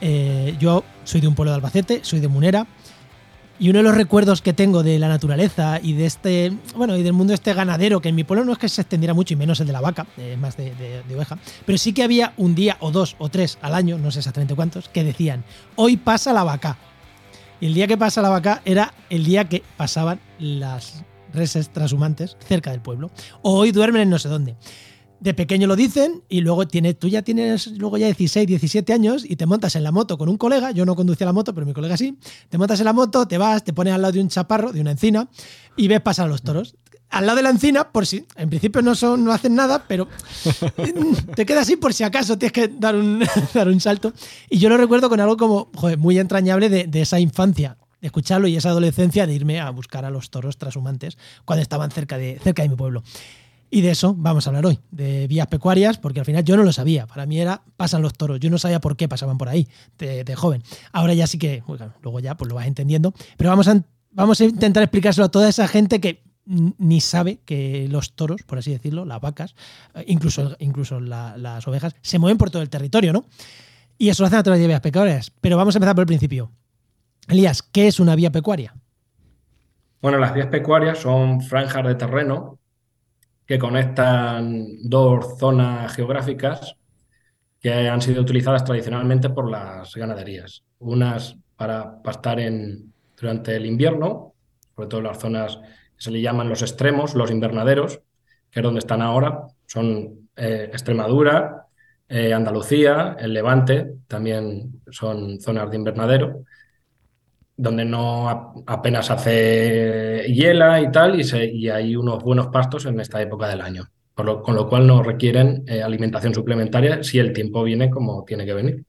Eh, 0.00 0.56
yo 0.58 0.82
soy 1.04 1.20
de 1.20 1.28
un 1.28 1.36
pueblo 1.36 1.52
de 1.52 1.56
Albacete, 1.56 2.00
soy 2.02 2.18
de 2.18 2.26
Munera, 2.26 2.66
y 3.60 3.70
uno 3.70 3.78
de 3.78 3.82
los 3.84 3.94
recuerdos 3.94 4.42
que 4.42 4.52
tengo 4.52 4.82
de 4.82 4.98
la 4.98 5.06
naturaleza 5.06 5.78
y 5.80 5.92
de 5.92 6.06
este, 6.06 6.52
bueno, 6.74 6.96
y 6.96 7.04
del 7.04 7.12
mundo 7.12 7.34
este 7.34 7.54
ganadero, 7.54 8.00
que 8.00 8.08
en 8.08 8.16
mi 8.16 8.24
pueblo 8.24 8.44
no 8.44 8.52
es 8.52 8.58
que 8.58 8.68
se 8.68 8.80
extendiera 8.82 9.14
mucho 9.14 9.34
y 9.34 9.36
menos 9.36 9.60
el 9.60 9.68
de 9.68 9.72
la 9.72 9.80
vaca, 9.80 10.06
eh, 10.16 10.36
más 10.36 10.56
de- 10.56 10.74
de 10.74 11.14
oveja, 11.16 11.38
pero 11.64 11.78
sí 11.78 11.92
que 11.92 12.02
había 12.02 12.32
un 12.36 12.56
día 12.56 12.78
o 12.80 12.90
dos 12.90 13.14
o 13.18 13.28
tres 13.28 13.58
al 13.62 13.74
año, 13.74 13.96
no 13.96 14.10
sé 14.10 14.18
exactamente 14.18 14.56
cuántos, 14.56 14.88
que 14.88 15.04
decían, 15.04 15.44
hoy 15.76 15.96
pasa 15.96 16.32
la 16.32 16.42
vaca. 16.42 16.76
Y 17.60 17.66
el 17.66 17.74
día 17.74 17.86
que 17.86 17.96
pasa 17.96 18.22
la 18.22 18.28
vaca 18.28 18.60
era 18.64 18.92
el 19.08 19.24
día 19.24 19.44
que 19.48 19.62
pasaban 19.76 20.18
las 20.40 21.04
reses 21.32 21.70
transhumantes 21.70 22.36
cerca 22.46 22.70
del 22.70 22.80
pueblo. 22.80 23.10
O 23.42 23.58
hoy 23.58 23.72
duermen 23.72 24.02
en 24.02 24.10
no 24.10 24.18
sé 24.18 24.28
dónde. 24.28 24.56
De 25.20 25.34
pequeño 25.34 25.66
lo 25.66 25.74
dicen 25.74 26.22
y 26.28 26.42
luego 26.42 26.68
tiene, 26.68 26.94
tú 26.94 27.08
ya 27.08 27.22
tienes 27.22 27.66
luego 27.78 27.98
ya 27.98 28.06
16, 28.06 28.46
17 28.46 28.92
años 28.92 29.24
y 29.28 29.34
te 29.34 29.46
montas 29.46 29.74
en 29.74 29.82
la 29.82 29.90
moto 29.90 30.16
con 30.16 30.28
un 30.28 30.36
colega, 30.36 30.70
yo 30.70 30.86
no 30.86 30.94
conducía 30.94 31.26
la 31.26 31.32
moto, 31.32 31.52
pero 31.54 31.66
mi 31.66 31.72
colega 31.72 31.96
sí, 31.96 32.16
te 32.48 32.56
montas 32.56 32.78
en 32.78 32.84
la 32.84 32.92
moto, 32.92 33.26
te 33.26 33.36
vas, 33.36 33.64
te 33.64 33.72
pones 33.72 33.94
al 33.94 34.02
lado 34.02 34.12
de 34.12 34.20
un 34.20 34.28
chaparro, 34.28 34.72
de 34.72 34.80
una 34.80 34.92
encina 34.92 35.28
y 35.76 35.88
ves 35.88 36.00
pasar 36.02 36.26
a 36.26 36.28
los 36.28 36.42
toros. 36.42 36.76
al 37.10 37.26
lado 37.26 37.36
de 37.36 37.42
la 37.42 37.50
encina, 37.50 37.90
por 37.90 38.06
si, 38.06 38.26
en 38.36 38.48
principio 38.48 38.80
no, 38.80 38.94
son, 38.94 39.24
no 39.24 39.32
hacen 39.32 39.56
nada, 39.56 39.86
pero 39.88 40.06
te 41.34 41.44
quedas 41.44 41.62
así 41.62 41.74
por 41.74 41.92
si 41.92 42.04
acaso 42.04 42.38
tienes 42.38 42.52
que 42.52 42.68
dar 42.68 42.94
un, 42.94 43.24
dar 43.54 43.66
un 43.66 43.80
salto. 43.80 44.12
Y 44.48 44.58
yo 44.58 44.68
lo 44.68 44.76
recuerdo 44.76 45.08
con 45.08 45.18
algo 45.18 45.36
como, 45.36 45.68
muy 45.98 46.20
entrañable 46.20 46.68
de, 46.68 46.86
de 46.86 47.00
esa 47.00 47.18
infancia 47.18 47.76
de 48.00 48.06
escucharlo 48.06 48.48
y 48.48 48.56
esa 48.56 48.70
adolescencia 48.70 49.26
de 49.26 49.34
irme 49.34 49.60
a 49.60 49.70
buscar 49.70 50.04
a 50.04 50.10
los 50.10 50.30
toros 50.30 50.58
trashumantes 50.58 51.18
cuando 51.44 51.62
estaban 51.62 51.90
cerca 51.90 52.18
de, 52.18 52.38
cerca 52.42 52.62
de 52.62 52.68
mi 52.68 52.76
pueblo. 52.76 53.02
Y 53.70 53.82
de 53.82 53.90
eso 53.90 54.14
vamos 54.16 54.46
a 54.46 54.50
hablar 54.50 54.64
hoy, 54.64 54.78
de 54.90 55.26
vías 55.26 55.46
pecuarias, 55.46 55.98
porque 55.98 56.20
al 56.20 56.26
final 56.26 56.42
yo 56.42 56.56
no 56.56 56.62
lo 56.62 56.72
sabía. 56.72 57.06
Para 57.06 57.26
mí 57.26 57.38
era, 57.38 57.62
pasan 57.76 58.00
los 58.00 58.14
toros. 58.14 58.40
Yo 58.40 58.48
no 58.48 58.58
sabía 58.58 58.80
por 58.80 58.96
qué 58.96 59.08
pasaban 59.08 59.36
por 59.36 59.48
ahí 59.48 59.68
de, 59.98 60.34
joven. 60.34 60.62
Ahora 60.92 61.12
ya 61.12 61.26
sí 61.26 61.38
que, 61.38 61.62
bueno, 61.66 61.92
luego 62.02 62.20
ya 62.20 62.34
pues 62.36 62.48
lo 62.48 62.54
vas 62.54 62.66
entendiendo. 62.66 63.12
Pero 63.36 63.50
vamos 63.50 63.68
a, 63.68 63.82
vamos 64.10 64.40
a 64.40 64.44
intentar 64.44 64.82
explicárselo 64.82 65.26
a 65.26 65.30
toda 65.30 65.48
esa 65.48 65.68
gente 65.68 66.00
que 66.00 66.22
ni 66.46 67.02
sabe 67.02 67.40
que 67.44 67.88
los 67.90 68.12
toros, 68.12 68.42
por 68.42 68.58
así 68.58 68.70
decirlo, 68.70 69.04
las 69.04 69.20
vacas, 69.20 69.54
eh, 69.94 70.04
incluso, 70.06 70.56
incluso 70.60 70.98
las 70.98 71.68
ovejas, 71.68 71.94
se 72.00 72.18
mueven 72.18 72.38
por 72.38 72.50
todo 72.50 72.62
el 72.62 72.70
territorio, 72.70 73.12
¿no? 73.12 73.26
Y 73.98 74.08
eso 74.08 74.22
lo 74.22 74.28
hacen 74.28 74.38
a 74.38 74.42
través 74.42 74.62
de 74.62 74.66
vías 74.66 74.80
pecuarias. 74.80 75.30
Pero 75.42 75.58
vamos 75.58 75.74
a 75.74 75.78
empezar 75.78 75.94
por 75.94 76.02
el 76.02 76.06
principio. 76.06 76.50
Elías, 77.28 77.62
¿qué 77.62 77.86
es 77.86 78.00
una 78.00 78.16
vía 78.16 78.32
pecuaria? 78.32 78.74
Bueno, 80.00 80.16
las 80.16 80.32
vías 80.32 80.46
pecuarias 80.46 80.98
son 80.98 81.42
franjas 81.42 81.86
de 81.86 81.94
terreno 81.94 82.58
que 83.44 83.58
conectan 83.58 84.66
dos 84.84 85.38
zonas 85.38 85.94
geográficas 85.94 86.76
que 87.60 87.88
han 87.88 88.00
sido 88.00 88.22
utilizadas 88.22 88.64
tradicionalmente 88.64 89.28
por 89.28 89.50
las 89.50 89.94
ganaderías. 89.94 90.64
Unas 90.78 91.36
para 91.54 92.00
pastar 92.02 92.40
en, 92.40 92.94
durante 93.20 93.56
el 93.56 93.66
invierno, 93.66 94.32
sobre 94.74 94.88
todo 94.88 95.02
las 95.02 95.18
zonas 95.18 95.58
que 95.96 96.02
se 96.02 96.10
le 96.10 96.22
llaman 96.22 96.48
los 96.48 96.62
extremos, 96.62 97.14
los 97.14 97.30
invernaderos, 97.30 98.00
que 98.50 98.60
es 98.60 98.62
donde 98.62 98.78
están 98.78 99.02
ahora, 99.02 99.42
son 99.66 100.30
eh, 100.34 100.70
Extremadura, 100.72 101.66
eh, 102.08 102.32
Andalucía, 102.32 103.16
el 103.18 103.34
Levante, 103.34 103.96
también 104.06 104.80
son 104.90 105.40
zonas 105.40 105.70
de 105.70 105.76
invernadero 105.76 106.44
donde 107.58 107.84
no 107.84 108.54
apenas 108.66 109.10
hace 109.10 110.24
hiela 110.28 110.80
y 110.80 110.92
tal, 110.92 111.20
y, 111.20 111.68
hay 111.68 111.96
unos 111.96 112.22
buenos 112.22 112.46
pastos 112.48 112.86
en 112.86 113.00
esta 113.00 113.20
época 113.20 113.48
del 113.48 113.60
año, 113.60 113.90
con 114.14 114.54
lo 114.54 114.68
cual 114.68 114.86
no 114.86 115.02
requieren 115.02 115.64
eh, 115.66 115.82
alimentación 115.82 116.32
suplementaria 116.32 117.02
si 117.02 117.18
el 117.18 117.32
tiempo 117.32 117.64
viene 117.64 117.90
como 117.90 118.24
tiene 118.24 118.46
que 118.46 118.54
venir. 118.54 118.84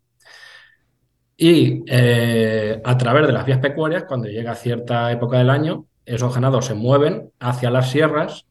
Y 1.36 1.84
eh, 1.88 2.80
a 2.84 2.98
través 2.98 3.26
de 3.26 3.34
las 3.34 3.46
vías 3.46 3.58
pecuarias, 3.58 4.04
cuando 4.04 4.28
llega 4.28 4.54
cierta 4.54 5.12
época 5.12 5.40
del 5.40 5.50
año, 5.50 5.88
esos 6.06 6.34
ganados 6.34 6.66
se 6.66 6.76
mueven 6.76 7.32
hacia 7.40 7.72
las 7.72 7.90
sierras 7.90 8.46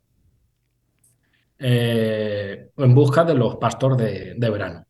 eh, 1.60 2.70
en 2.76 2.94
busca 2.94 3.22
de 3.24 3.34
los 3.34 3.56
pastos 3.56 3.96
de, 3.96 4.34
de 4.36 4.50
verano 4.50 4.87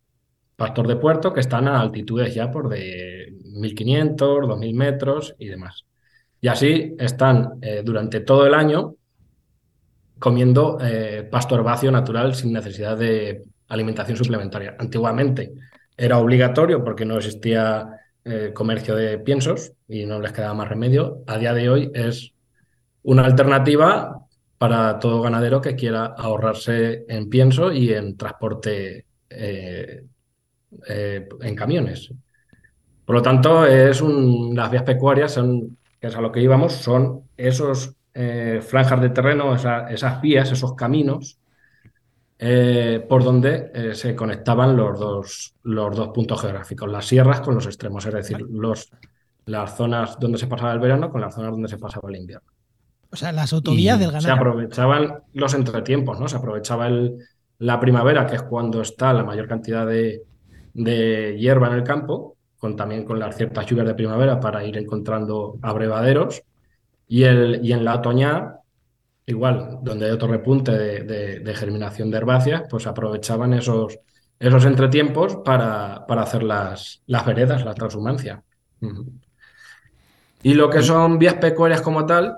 pastor 0.58 0.88
de 0.88 0.96
puerto 0.96 1.32
que 1.32 1.38
están 1.38 1.68
a 1.68 1.80
altitudes 1.80 2.34
ya 2.34 2.50
por 2.50 2.68
de 2.68 3.32
1500, 3.44 4.48
2000 4.48 4.74
metros 4.74 5.36
y 5.38 5.46
demás. 5.46 5.86
Y 6.40 6.48
así 6.48 6.96
están 6.98 7.60
eh, 7.62 7.82
durante 7.84 8.18
todo 8.20 8.44
el 8.44 8.54
año 8.54 8.96
comiendo 10.18 10.78
eh, 10.80 11.28
pasto 11.30 11.54
herbáceo 11.54 11.92
natural 11.92 12.34
sin 12.34 12.52
necesidad 12.52 12.98
de 12.98 13.44
alimentación 13.68 14.16
suplementaria. 14.16 14.74
Antiguamente 14.80 15.52
era 15.96 16.18
obligatorio 16.18 16.82
porque 16.82 17.04
no 17.04 17.18
existía 17.18 17.90
eh, 18.24 18.50
comercio 18.52 18.96
de 18.96 19.18
piensos 19.20 19.74
y 19.86 20.06
no 20.06 20.18
les 20.18 20.32
quedaba 20.32 20.54
más 20.54 20.68
remedio. 20.68 21.22
A 21.28 21.38
día 21.38 21.54
de 21.54 21.70
hoy 21.70 21.90
es 21.94 22.32
una 23.04 23.24
alternativa 23.24 24.26
para 24.58 24.98
todo 24.98 25.22
ganadero 25.22 25.60
que 25.60 25.76
quiera 25.76 26.06
ahorrarse 26.06 27.04
en 27.08 27.30
pienso 27.30 27.70
y 27.72 27.92
en 27.92 28.16
transporte 28.16 29.06
en 30.86 31.54
camiones. 31.54 32.10
Por 33.04 33.16
lo 33.16 33.22
tanto, 33.22 33.64
es 33.64 34.02
las 34.02 34.70
vías 34.70 34.82
pecuarias, 34.82 35.32
son, 35.32 35.78
que 36.00 36.08
es 36.08 36.16
a 36.16 36.20
lo 36.20 36.30
que 36.30 36.42
íbamos, 36.42 36.74
son 36.74 37.22
esos 37.36 37.94
eh, 38.12 38.60
franjas 38.60 39.00
de 39.00 39.10
terreno, 39.10 39.54
esas 39.54 40.20
vías, 40.20 40.52
esos 40.52 40.74
caminos 40.74 41.38
eh, 42.40 43.04
por 43.08 43.24
donde 43.24 43.70
eh, 43.74 43.94
se 43.94 44.14
conectaban 44.14 44.76
los 44.76 44.98
dos, 44.98 45.54
los 45.62 45.96
dos 45.96 46.08
puntos 46.08 46.40
geográficos, 46.40 46.90
las 46.90 47.06
sierras 47.06 47.40
con 47.40 47.54
los 47.56 47.66
extremos, 47.66 48.06
es 48.06 48.14
decir, 48.14 48.40
los, 48.48 48.90
las 49.46 49.76
zonas 49.76 50.18
donde 50.20 50.38
se 50.38 50.46
pasaba 50.46 50.72
el 50.72 50.78
verano 50.78 51.10
con 51.10 51.20
las 51.20 51.34
zonas 51.34 51.50
donde 51.50 51.68
se 51.68 51.78
pasaba 51.78 52.08
el 52.10 52.16
invierno. 52.16 52.46
O 53.10 53.16
sea, 53.16 53.32
las 53.32 53.52
autovías 53.52 53.98
del 53.98 54.12
ganado. 54.12 54.26
Se 54.26 54.30
aprovechaban 54.30 55.22
los 55.32 55.54
entretiempos, 55.54 56.20
¿no? 56.20 56.28
Se 56.28 56.36
aprovechaba 56.36 56.86
el, 56.86 57.18
la 57.58 57.80
primavera, 57.80 58.26
que 58.26 58.36
es 58.36 58.42
cuando 58.42 58.82
está 58.82 59.12
la 59.12 59.24
mayor 59.24 59.48
cantidad 59.48 59.86
de, 59.86 60.22
de 60.74 61.36
hierba 61.38 61.68
en 61.68 61.74
el 61.74 61.82
campo, 61.82 62.36
con, 62.58 62.76
también 62.76 63.04
con 63.04 63.18
las 63.18 63.36
ciertas 63.36 63.66
lluvias 63.66 63.86
de 63.86 63.94
primavera 63.94 64.40
para 64.40 64.64
ir 64.64 64.76
encontrando 64.76 65.58
abrevaderos. 65.62 66.42
Y, 67.06 67.24
el, 67.24 67.64
y 67.64 67.72
en 67.72 67.84
la 67.84 67.96
otoña, 67.96 68.56
igual, 69.26 69.78
donde 69.82 70.06
hay 70.06 70.10
otro 70.10 70.28
repunte 70.28 70.72
de, 70.72 71.54
germinación 71.54 72.10
de 72.10 72.18
herbáceas, 72.18 72.62
pues 72.68 72.86
aprovechaban 72.86 73.54
esos, 73.54 73.98
esos 74.38 74.64
entretiempos 74.64 75.36
para, 75.44 76.06
para 76.06 76.22
hacer 76.22 76.42
las, 76.42 77.02
las 77.06 77.24
veredas, 77.24 77.64
la 77.64 77.74
transhumancia. 77.74 78.42
Y 80.42 80.54
lo 80.54 80.70
que 80.70 80.82
son 80.82 81.18
vías 81.18 81.34
pecuarias 81.34 81.80
como 81.80 82.06
tal, 82.06 82.36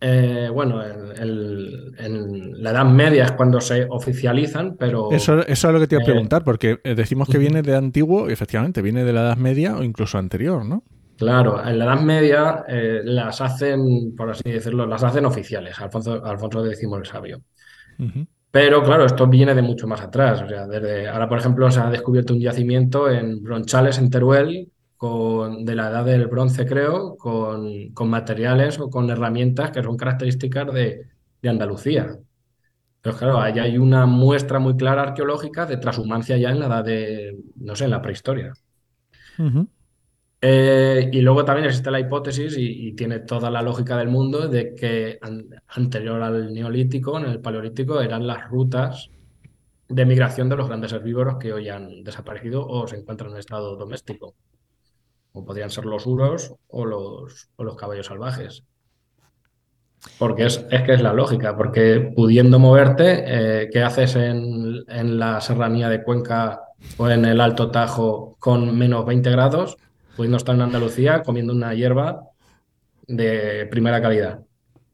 eh, 0.00 0.48
bueno, 0.52 0.80
en 0.84 2.62
la 2.62 2.70
Edad 2.70 2.84
Media 2.84 3.24
es 3.24 3.32
cuando 3.32 3.60
se 3.60 3.86
oficializan, 3.88 4.76
pero... 4.76 5.10
Eso, 5.10 5.44
es 5.44 5.64
lo 5.64 5.80
que 5.80 5.88
te 5.88 5.96
iba 5.96 6.02
a 6.02 6.04
eh, 6.04 6.12
preguntar, 6.12 6.44
porque 6.44 6.78
eh, 6.84 6.94
decimos 6.94 7.28
que 7.28 7.38
viene 7.38 7.62
de 7.62 7.74
antiguo, 7.74 8.28
efectivamente, 8.28 8.80
viene 8.80 9.04
de 9.04 9.12
la 9.12 9.22
Edad 9.22 9.36
Media 9.36 9.76
o 9.76 9.82
incluso 9.82 10.18
anterior, 10.18 10.64
¿no? 10.64 10.84
Claro, 11.16 11.60
en 11.66 11.80
la 11.80 11.86
Edad 11.86 12.00
Media 12.00 12.64
las 12.68 13.40
hacen, 13.40 14.14
por 14.16 14.30
así 14.30 14.48
decirlo, 14.48 14.86
las 14.86 15.02
hacen 15.02 15.24
oficiales, 15.24 15.80
Alfonso, 15.80 16.24
Alfonso 16.24 16.64
X 16.64 16.80
el 16.80 17.06
Sabio. 17.06 17.42
Pero 18.52 18.84
claro, 18.84 19.04
esto 19.04 19.26
viene 19.26 19.52
de 19.52 19.62
mucho 19.62 19.88
más 19.88 20.00
atrás. 20.00 20.42
O 20.42 20.48
sea, 20.48 20.68
desde 20.68 21.08
ahora, 21.08 21.28
por 21.28 21.38
ejemplo, 21.38 21.68
se 21.72 21.80
ha 21.80 21.90
descubierto 21.90 22.34
un 22.34 22.40
yacimiento 22.40 23.10
en 23.10 23.42
Bronchales, 23.42 23.98
en 23.98 24.10
Teruel, 24.10 24.70
con, 24.98 25.64
de 25.64 25.74
la 25.76 25.88
edad 25.90 26.04
del 26.04 26.26
bronce, 26.26 26.66
creo, 26.66 27.16
con, 27.16 27.90
con, 27.94 28.10
materiales 28.10 28.78
o 28.80 28.90
con 28.90 29.08
herramientas 29.08 29.70
que 29.70 29.82
son 29.82 29.96
características 29.96 30.74
de, 30.74 31.06
de 31.40 31.48
Andalucía. 31.48 32.18
Pero 33.00 33.16
claro, 33.16 33.40
ahí 33.40 33.58
hay 33.60 33.78
una 33.78 34.06
muestra 34.06 34.58
muy 34.58 34.76
clara 34.76 35.02
arqueológica 35.02 35.66
de 35.66 35.76
transhumancia 35.76 36.36
ya 36.36 36.50
en 36.50 36.58
la 36.58 36.66
edad 36.66 36.84
de, 36.84 37.38
no 37.56 37.76
sé, 37.76 37.84
en 37.84 37.90
la 37.92 38.02
prehistoria. 38.02 38.52
Eh, 40.40 41.08
y 41.12 41.20
luego 41.20 41.44
también 41.44 41.66
existe 41.66 41.92
la 41.92 42.00
hipótesis, 42.00 42.56
y, 42.58 42.92
tiene 42.94 43.20
toda 43.20 43.50
la 43.50 43.62
lógica 43.62 43.96
del 43.96 44.08
mundo, 44.08 44.48
de 44.48 44.74
que 44.74 45.20
anterior 45.68 46.20
al 46.22 46.52
neolítico, 46.52 47.18
en 47.18 47.26
el 47.26 47.40
paleolítico, 47.40 48.00
eran 48.00 48.26
las 48.26 48.48
rutas 48.48 49.10
de 49.88 50.04
migración 50.04 50.48
de 50.48 50.56
los 50.56 50.66
grandes 50.66 50.92
herbívoros 50.92 51.36
que 51.38 51.52
hoy 51.52 51.68
han 51.68 52.02
desaparecido 52.02 52.66
o 52.66 52.88
se 52.88 52.96
encuentran 52.96 53.30
en 53.30 53.38
estado 53.38 53.76
doméstico 53.76 54.34
podrían 55.44 55.70
ser 55.70 55.84
los 55.84 56.06
uros 56.06 56.54
o 56.68 56.84
los, 56.84 57.48
caballos 57.76 58.06
salvajes. 58.06 58.64
Porque 60.18 60.46
es, 60.46 60.58
que 60.58 60.94
es 60.94 61.02
la 61.02 61.12
lógica, 61.12 61.56
porque 61.56 62.12
pudiendo 62.14 62.58
moverte, 62.58 63.24
eh, 63.26 63.68
¿qué 63.72 63.82
haces 63.82 64.14
en, 64.16 64.84
en, 64.86 65.18
la 65.18 65.40
serranía 65.40 65.88
de 65.88 66.02
Cuenca 66.02 66.62
o 66.96 67.08
en 67.08 67.24
el 67.24 67.40
Alto 67.40 67.70
Tajo 67.70 68.36
con 68.38 68.76
menos 68.78 69.04
20 69.04 69.30
grados, 69.30 69.76
pudiendo 70.16 70.36
estar 70.36 70.54
en 70.54 70.62
Andalucía 70.62 71.22
comiendo 71.22 71.52
una 71.52 71.74
hierba 71.74 72.28
de 73.06 73.66
primera 73.70 74.00
calidad? 74.00 74.40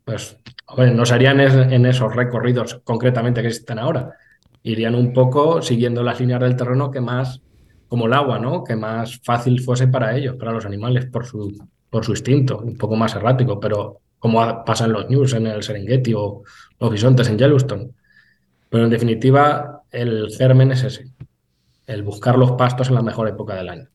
Pues, 0.04 0.38
no 0.76 1.06
serían 1.06 1.40
en 1.40 1.86
esos 1.86 2.14
recorridos 2.14 2.80
concretamente 2.84 3.40
que 3.40 3.48
existen 3.48 3.78
ahora. 3.78 4.16
Irían 4.62 4.94
un 4.94 5.12
poco 5.12 5.62
siguiendo 5.62 6.02
las 6.02 6.20
líneas 6.20 6.40
del 6.40 6.56
terreno 6.56 6.90
que 6.90 7.00
más 7.00 7.40
como 7.88 8.06
el 8.06 8.12
agua, 8.12 8.38
¿no? 8.38 8.64
Que 8.64 8.76
más 8.76 9.20
fácil 9.22 9.60
fuese 9.60 9.88
para 9.88 10.16
ellos, 10.16 10.36
para 10.36 10.52
los 10.52 10.66
animales, 10.66 11.06
por 11.06 11.26
su, 11.26 11.56
por 11.90 12.04
su 12.04 12.12
instinto, 12.12 12.58
un 12.58 12.76
poco 12.76 12.96
más 12.96 13.14
errático, 13.14 13.60
pero 13.60 14.00
como 14.18 14.64
pasa 14.64 14.86
en 14.86 14.92
los 14.92 15.08
news, 15.10 15.34
en 15.34 15.46
el 15.46 15.62
Serengeti 15.62 16.14
o 16.14 16.42
los 16.80 16.90
bisontes 16.90 17.28
en 17.28 17.38
Yellowstone. 17.38 17.90
Pero 18.70 18.84
en 18.84 18.90
definitiva, 18.90 19.82
el 19.90 20.28
germen 20.36 20.72
es 20.72 20.82
ese, 20.82 21.12
el 21.86 22.02
buscar 22.02 22.36
los 22.36 22.52
pastos 22.52 22.88
en 22.88 22.94
la 22.94 23.02
mejor 23.02 23.28
época 23.28 23.54
del 23.54 23.68
año. 23.68 23.88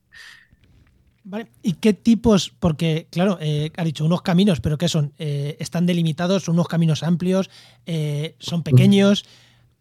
Vale. 1.24 1.48
¿Y 1.62 1.74
qué 1.74 1.92
tipos? 1.92 2.50
Porque, 2.58 3.06
claro, 3.10 3.38
eh, 3.40 3.70
ha 3.76 3.84
dicho 3.84 4.04
unos 4.04 4.22
caminos, 4.22 4.60
pero 4.60 4.78
¿qué 4.78 4.88
son? 4.88 5.12
Eh, 5.18 5.56
¿Están 5.60 5.84
delimitados? 5.84 6.44
¿Son 6.44 6.54
unos 6.54 6.68
caminos 6.68 7.02
amplios? 7.02 7.50
Eh, 7.84 8.36
¿Son 8.38 8.62
pequeños? 8.62 9.24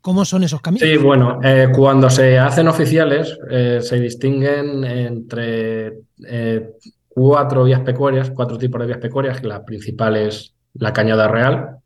¿Cómo 0.02 0.24
son 0.24 0.44
esos 0.44 0.62
caminos? 0.62 0.88
Sí, 0.88 0.98
bueno, 0.98 1.40
eh, 1.44 1.68
cuando 1.76 2.10
se 2.10 2.40
hacen 2.40 2.68
oficiales 2.68 3.38
eh, 3.50 3.80
se 3.82 4.00
distinguen 4.00 4.84
entre 4.86 6.00
eh, 6.26 6.70
cuatro 7.08 7.66
vías 7.66 7.82
pecuarias, 7.82 8.32
cuatro 8.32 8.58
tipos 8.58 8.80
de 8.80 8.88
vías 8.88 9.00
pecuarias, 9.00 9.42
que 9.42 9.48
la 9.48 9.66
principal 9.66 10.16
es 10.16 10.54
la 10.76 10.94
cañada 10.94 11.28
real, 11.28 11.80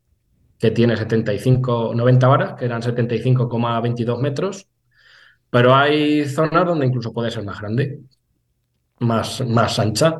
que 0.58 0.70
tiene 0.70 0.96
75, 0.96 1.92
90 1.94 2.28
varas, 2.28 2.54
que 2.54 2.66
eran 2.66 2.82
75,22 2.82 4.20
metros, 4.20 4.68
pero 5.50 5.74
hay 5.74 6.24
zonas 6.26 6.66
donde 6.66 6.86
incluso 6.86 7.12
puede 7.12 7.32
ser 7.32 7.44
más 7.44 7.60
grande, 7.60 8.00
más, 9.00 9.44
más 9.46 9.78
ancha. 9.80 10.18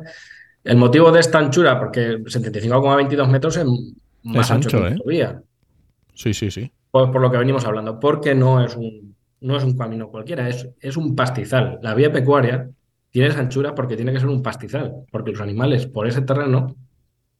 El 0.63 0.77
motivo 0.77 1.11
de 1.11 1.21
esta 1.21 1.39
anchura, 1.39 1.79
porque 1.79 2.17
75,22 2.17 3.27
metros 3.29 3.55
es 3.55 3.65
más 4.23 4.51
ancho, 4.51 4.69
que 4.69 5.21
¿eh? 5.21 5.35
Sí, 6.13 6.33
sí, 6.33 6.51
sí. 6.51 6.71
Por, 6.95 7.19
lo 7.19 7.29
que 7.29 7.37
venimos 7.37 7.65
hablando, 7.65 7.99
porque 7.99 8.33
no 8.33 8.63
es 8.63 8.73
un, 8.77 9.17
no 9.41 9.57
es 9.57 9.65
un 9.65 9.77
camino 9.77 10.07
cualquiera, 10.07 10.47
es, 10.47 10.69
es 10.79 10.95
un 10.95 11.13
pastizal. 11.13 11.77
La 11.81 11.93
vía 11.93 12.09
pecuaria 12.09 12.69
tiene 13.09 13.27
esa 13.27 13.41
anchura 13.41 13.75
porque 13.75 13.97
tiene 13.97 14.13
que 14.13 14.19
ser 14.21 14.29
un 14.29 14.41
pastizal, 14.41 15.03
porque 15.11 15.31
los 15.31 15.41
animales 15.41 15.87
por 15.87 16.07
ese 16.07 16.21
terreno, 16.21 16.73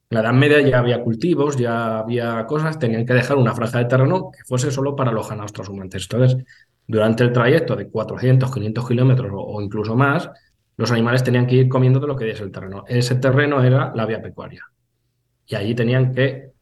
en 0.10 0.16
la 0.16 0.20
Edad 0.20 0.34
Media 0.34 0.60
ya 0.60 0.80
había 0.80 1.02
cultivos, 1.02 1.56
ya 1.56 2.00
había 2.00 2.46
cosas, 2.48 2.78
tenían 2.78 3.06
que 3.06 3.14
dejar 3.14 3.38
una 3.38 3.56
franja 3.56 3.80
de 3.80 3.86
terreno 3.86 4.30
que 4.30 4.44
fuese 4.44 4.72
solo 4.72 4.94
para 4.94 5.14
los 5.14 5.30
ganados 5.30 5.54
transhumantes. 5.54 6.04
Entonces, 6.12 6.46
durante 6.86 7.24
el 7.24 7.32
trayecto 7.32 7.78
de 7.78 7.88
400, 7.88 8.54
500 8.54 8.88
kilómetros 8.90 9.32
o, 9.34 9.62
incluso 9.62 9.96
más, 9.96 10.30
los 10.76 10.92
animales 10.92 11.24
tenían 11.24 11.48
que 11.48 11.56
ir 11.56 11.70
comiendo 11.70 12.02
de 12.02 12.08
lo 12.08 12.18
que 12.18 12.26
diese 12.26 12.44
el 12.44 12.52
terreno. 12.52 12.84
Ese 12.90 13.16
terreno 13.16 13.64
era 13.64 13.94
la 13.96 14.06
vía 14.06 14.22
pecuaria. 14.22 14.66
Y 15.48 15.56
allí 15.56 15.74
tenían 15.74 16.14
que 16.14 16.55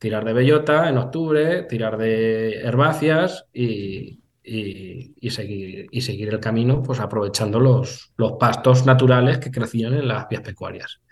tirar 0.00 0.24
de 0.24 0.32
bellota 0.32 0.88
en 0.88 0.96
octubre, 0.96 1.64
tirar 1.64 1.98
de 1.98 2.62
herbáceas 2.62 3.44
y, 3.52 4.18
y, 4.42 5.30
seguir, 5.30 5.88
y 5.90 6.00
seguir 6.00 6.30
el 6.30 6.40
camino 6.40 6.82
pues 6.82 7.00
aprovechando 7.00 7.60
los, 7.60 8.10
los 8.16 8.32
pastos 8.32 8.86
naturales 8.86 9.38
que 9.38 9.50
crecían 9.50 9.92
en 9.92 10.08
las 10.08 10.26
vías 10.28 10.42
pecuarias. 10.42 11.02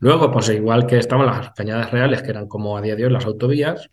Luego, 0.00 0.30
pues 0.30 0.48
igual 0.48 0.86
que 0.86 0.96
estaban 0.96 1.26
las 1.26 1.50
cañadas 1.50 1.90
reales, 1.90 2.22
que 2.22 2.30
eran 2.30 2.48
como 2.48 2.78
a 2.78 2.80
día 2.80 2.96
de 2.96 3.04
hoy 3.04 3.12
las 3.12 3.26
autovías, 3.26 3.90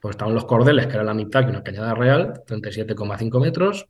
pues 0.00 0.14
estaban 0.14 0.34
los 0.34 0.46
cordeles, 0.46 0.86
que 0.86 0.94
era 0.94 1.04
la 1.04 1.14
mitad 1.14 1.44
que 1.44 1.50
una 1.50 1.62
cañada 1.62 1.94
real, 1.94 2.42
37,5 2.46 3.40
metros, 3.40 3.86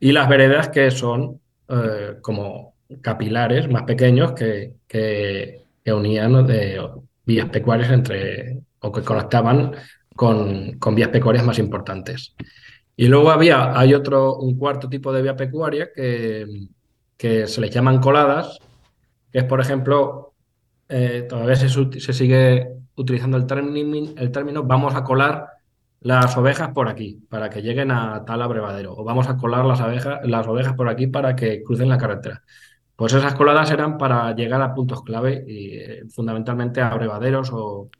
y 0.00 0.12
las 0.12 0.28
veredas, 0.30 0.70
que 0.70 0.90
son 0.90 1.40
eh, 1.68 2.16
como 2.22 2.74
capilares 3.02 3.68
más 3.68 3.82
pequeños 3.82 4.32
que, 4.32 4.76
que, 4.88 5.62
unían 5.92 6.46
de 6.46 6.80
vías 7.26 7.48
pecuarias 7.50 7.90
entre, 7.90 8.60
o 8.80 8.92
que 8.92 9.02
conectaban 9.02 9.72
con, 10.14 10.78
con 10.78 10.94
vías 10.94 11.10
pecuarias 11.10 11.44
más 11.44 11.58
importantes. 11.58 12.34
Y 12.96 13.08
luego 13.08 13.30
había, 13.30 13.78
hay 13.78 13.92
otro, 13.92 14.36
un 14.36 14.56
cuarto 14.56 14.88
tipo 14.88 15.12
de 15.12 15.22
vía 15.22 15.36
pecuaria 15.36 15.90
que, 15.94 16.46
que 17.16 17.46
se 17.46 17.60
les 17.60 17.70
llaman 17.70 18.00
coladas, 18.00 18.58
que 19.30 19.40
es, 19.40 19.44
por 19.44 19.60
ejemplo, 19.60 20.32
eh, 20.88 21.26
todavía 21.28 21.56
se, 21.56 21.68
se, 21.68 22.12
sigue 22.12 22.68
utilizando 22.94 23.36
el 23.36 23.46
término, 23.46 24.12
el 24.16 24.30
término 24.30 24.62
vamos 24.62 24.94
a 24.94 25.04
colar 25.04 25.48
las 26.00 26.36
ovejas 26.36 26.70
por 26.70 26.88
aquí 26.88 27.20
para 27.28 27.50
que 27.50 27.62
lleguen 27.62 27.90
a 27.90 28.24
tal 28.24 28.40
abrevadero 28.40 28.94
o 28.96 29.02
vamos 29.02 29.28
a 29.28 29.36
colar 29.36 29.64
las, 29.64 29.80
abejas, 29.80 30.20
las 30.24 30.46
ovejas 30.46 30.74
por 30.74 30.88
aquí 30.88 31.08
para 31.08 31.34
que 31.34 31.62
crucen 31.64 31.88
la 31.88 31.98
carretera. 31.98 32.42
Pues 32.96 33.12
esas 33.12 33.34
coladas 33.34 33.70
eran 33.70 33.98
para 33.98 34.34
llegar 34.34 34.62
a 34.62 34.74
puntos 34.74 35.02
clave 35.02 35.44
y 35.46 35.76
eh, 35.76 36.02
fundamentalmente 36.08 36.80
a 36.80 36.88
abrevaderos 36.88 37.50
o, 37.52 37.90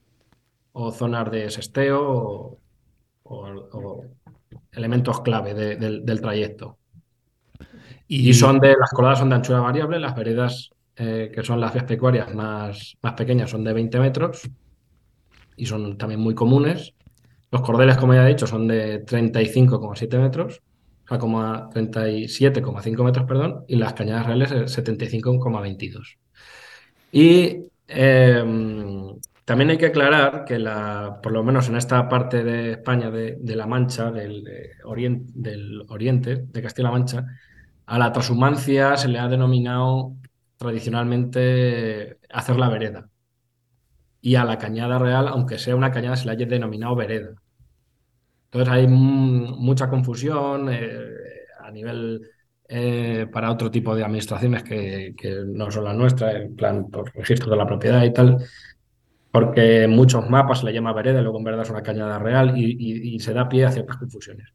o, 0.73 0.91
zonas 0.91 1.31
de 1.31 1.51
sesteo 1.51 2.59
o, 3.23 4.05
elementos 4.73 5.21
clave 5.21 5.55
del, 5.55 6.21
trayecto. 6.21 6.79
Y, 8.09 8.33
son 8.33 8.59
de, 8.59 8.75
las 8.79 8.91
coladas 8.91 9.19
son 9.19 9.29
de 9.29 9.37
anchura 9.37 9.61
variable, 9.61 9.99
las 9.99 10.15
veredas, 10.15 10.71
eh, 10.97 11.31
que 11.35 11.43
son 11.43 11.61
las 11.61 11.75
vías 11.75 11.85
pecuarias 11.85 12.35
más, 12.35 12.97
más 13.03 13.13
pequeñas, 13.15 13.51
son 13.51 13.65
de 13.65 13.73
20 13.73 13.99
metros 14.01 14.49
y 15.57 15.67
son 15.67 15.99
también 15.99 16.21
muy 16.21 16.35
comunes. 16.35 16.95
Los 17.51 17.63
cordeles, 17.63 17.99
como 17.99 18.15
ya 18.15 18.25
he 18.25 18.29
dicho, 18.29 18.47
son 18.47 18.67
de 18.69 19.05
35,7 19.05 20.19
metros, 20.19 20.63
sea, 21.09 21.19
como 21.19 21.41
37,5 21.71 23.05
metros, 23.05 23.27
perdón, 23.27 23.65
y 23.69 23.77
las 23.77 23.95
cañadas 23.95 24.27
reales 24.27 24.53
75,22. 24.53 26.17
Y 27.13 27.69
eh, 27.89 28.45
también 29.47 29.71
hay 29.71 29.79
que 29.79 29.87
aclarar 29.87 30.45
que, 30.45 30.59
la, 30.59 31.21
por 31.23 31.31
lo 31.31 31.45
menos 31.45 31.69
en 31.69 31.77
esta 31.77 32.09
parte 32.09 32.43
de 32.43 32.73
España, 32.73 33.11
de, 33.11 33.39
La 33.57 33.67
Mancha, 33.67 34.11
del, 34.11 34.45
oriente, 34.85 35.33
del 35.35 35.83
oriente, 35.89 36.45
de 36.49 36.63
Castilla-La 36.63 36.91
Mancha, 36.91 37.27
a 37.87 37.99
la 37.99 38.13
transhumancia 38.13 38.97
se 38.97 39.07
le 39.07 39.21
ha 39.21 39.29
denominado 39.29 40.17
tradicionalmente 40.57 42.19
hacer 42.31 42.57
la 42.57 42.69
vereda. 42.69 43.09
Y 44.21 44.35
a 44.35 44.45
la 44.45 44.59
cañada 44.59 44.99
real, 44.99 45.29
aunque 45.29 45.59
sea 45.59 45.77
una 45.77 45.93
cañada, 45.93 46.17
se 46.17 46.27
le 46.27 46.33
haya 46.33 46.47
denominado 46.47 46.97
vereda. 46.97 47.35
Entonces 48.47 48.73
hay 48.73 48.87
mucha 48.87 49.89
confusión 49.89 50.69
eh, 50.73 51.01
a 51.61 51.71
nivel 51.71 52.23
eh, 52.69 53.27
para 53.33 53.51
otro 53.51 53.71
tipo 53.71 53.95
de 53.95 54.03
administraciones 54.03 54.63
que, 54.63 55.15
que, 55.17 55.43
no 55.47 55.71
son 55.71 55.85
las 55.85 55.95
nuestras, 55.95 56.35
en 56.35 56.57
plan 56.57 56.91
por 56.91 57.15
registro 57.15 57.51
de 57.51 57.57
la 57.57 57.67
propiedad 57.67 58.03
y 58.05 58.13
tal, 58.13 58.39
porque 59.37 59.83
en 59.83 59.91
muchos 59.91 60.31
mapas 60.31 60.61
se 60.61 60.65
le 60.67 60.73
llama 60.73 60.95
vereda, 60.95 61.21
luego 61.21 61.37
en 61.37 61.45
verdad 61.45 61.63
es 61.63 61.71
una 61.71 61.83
cañada 61.83 62.19
real 62.19 62.55
y, 62.57 63.21
se 63.21 63.35
da 63.35 63.49
pie 63.49 63.67
a 63.67 63.71
ciertas 63.71 63.99
confusiones. 63.99 64.49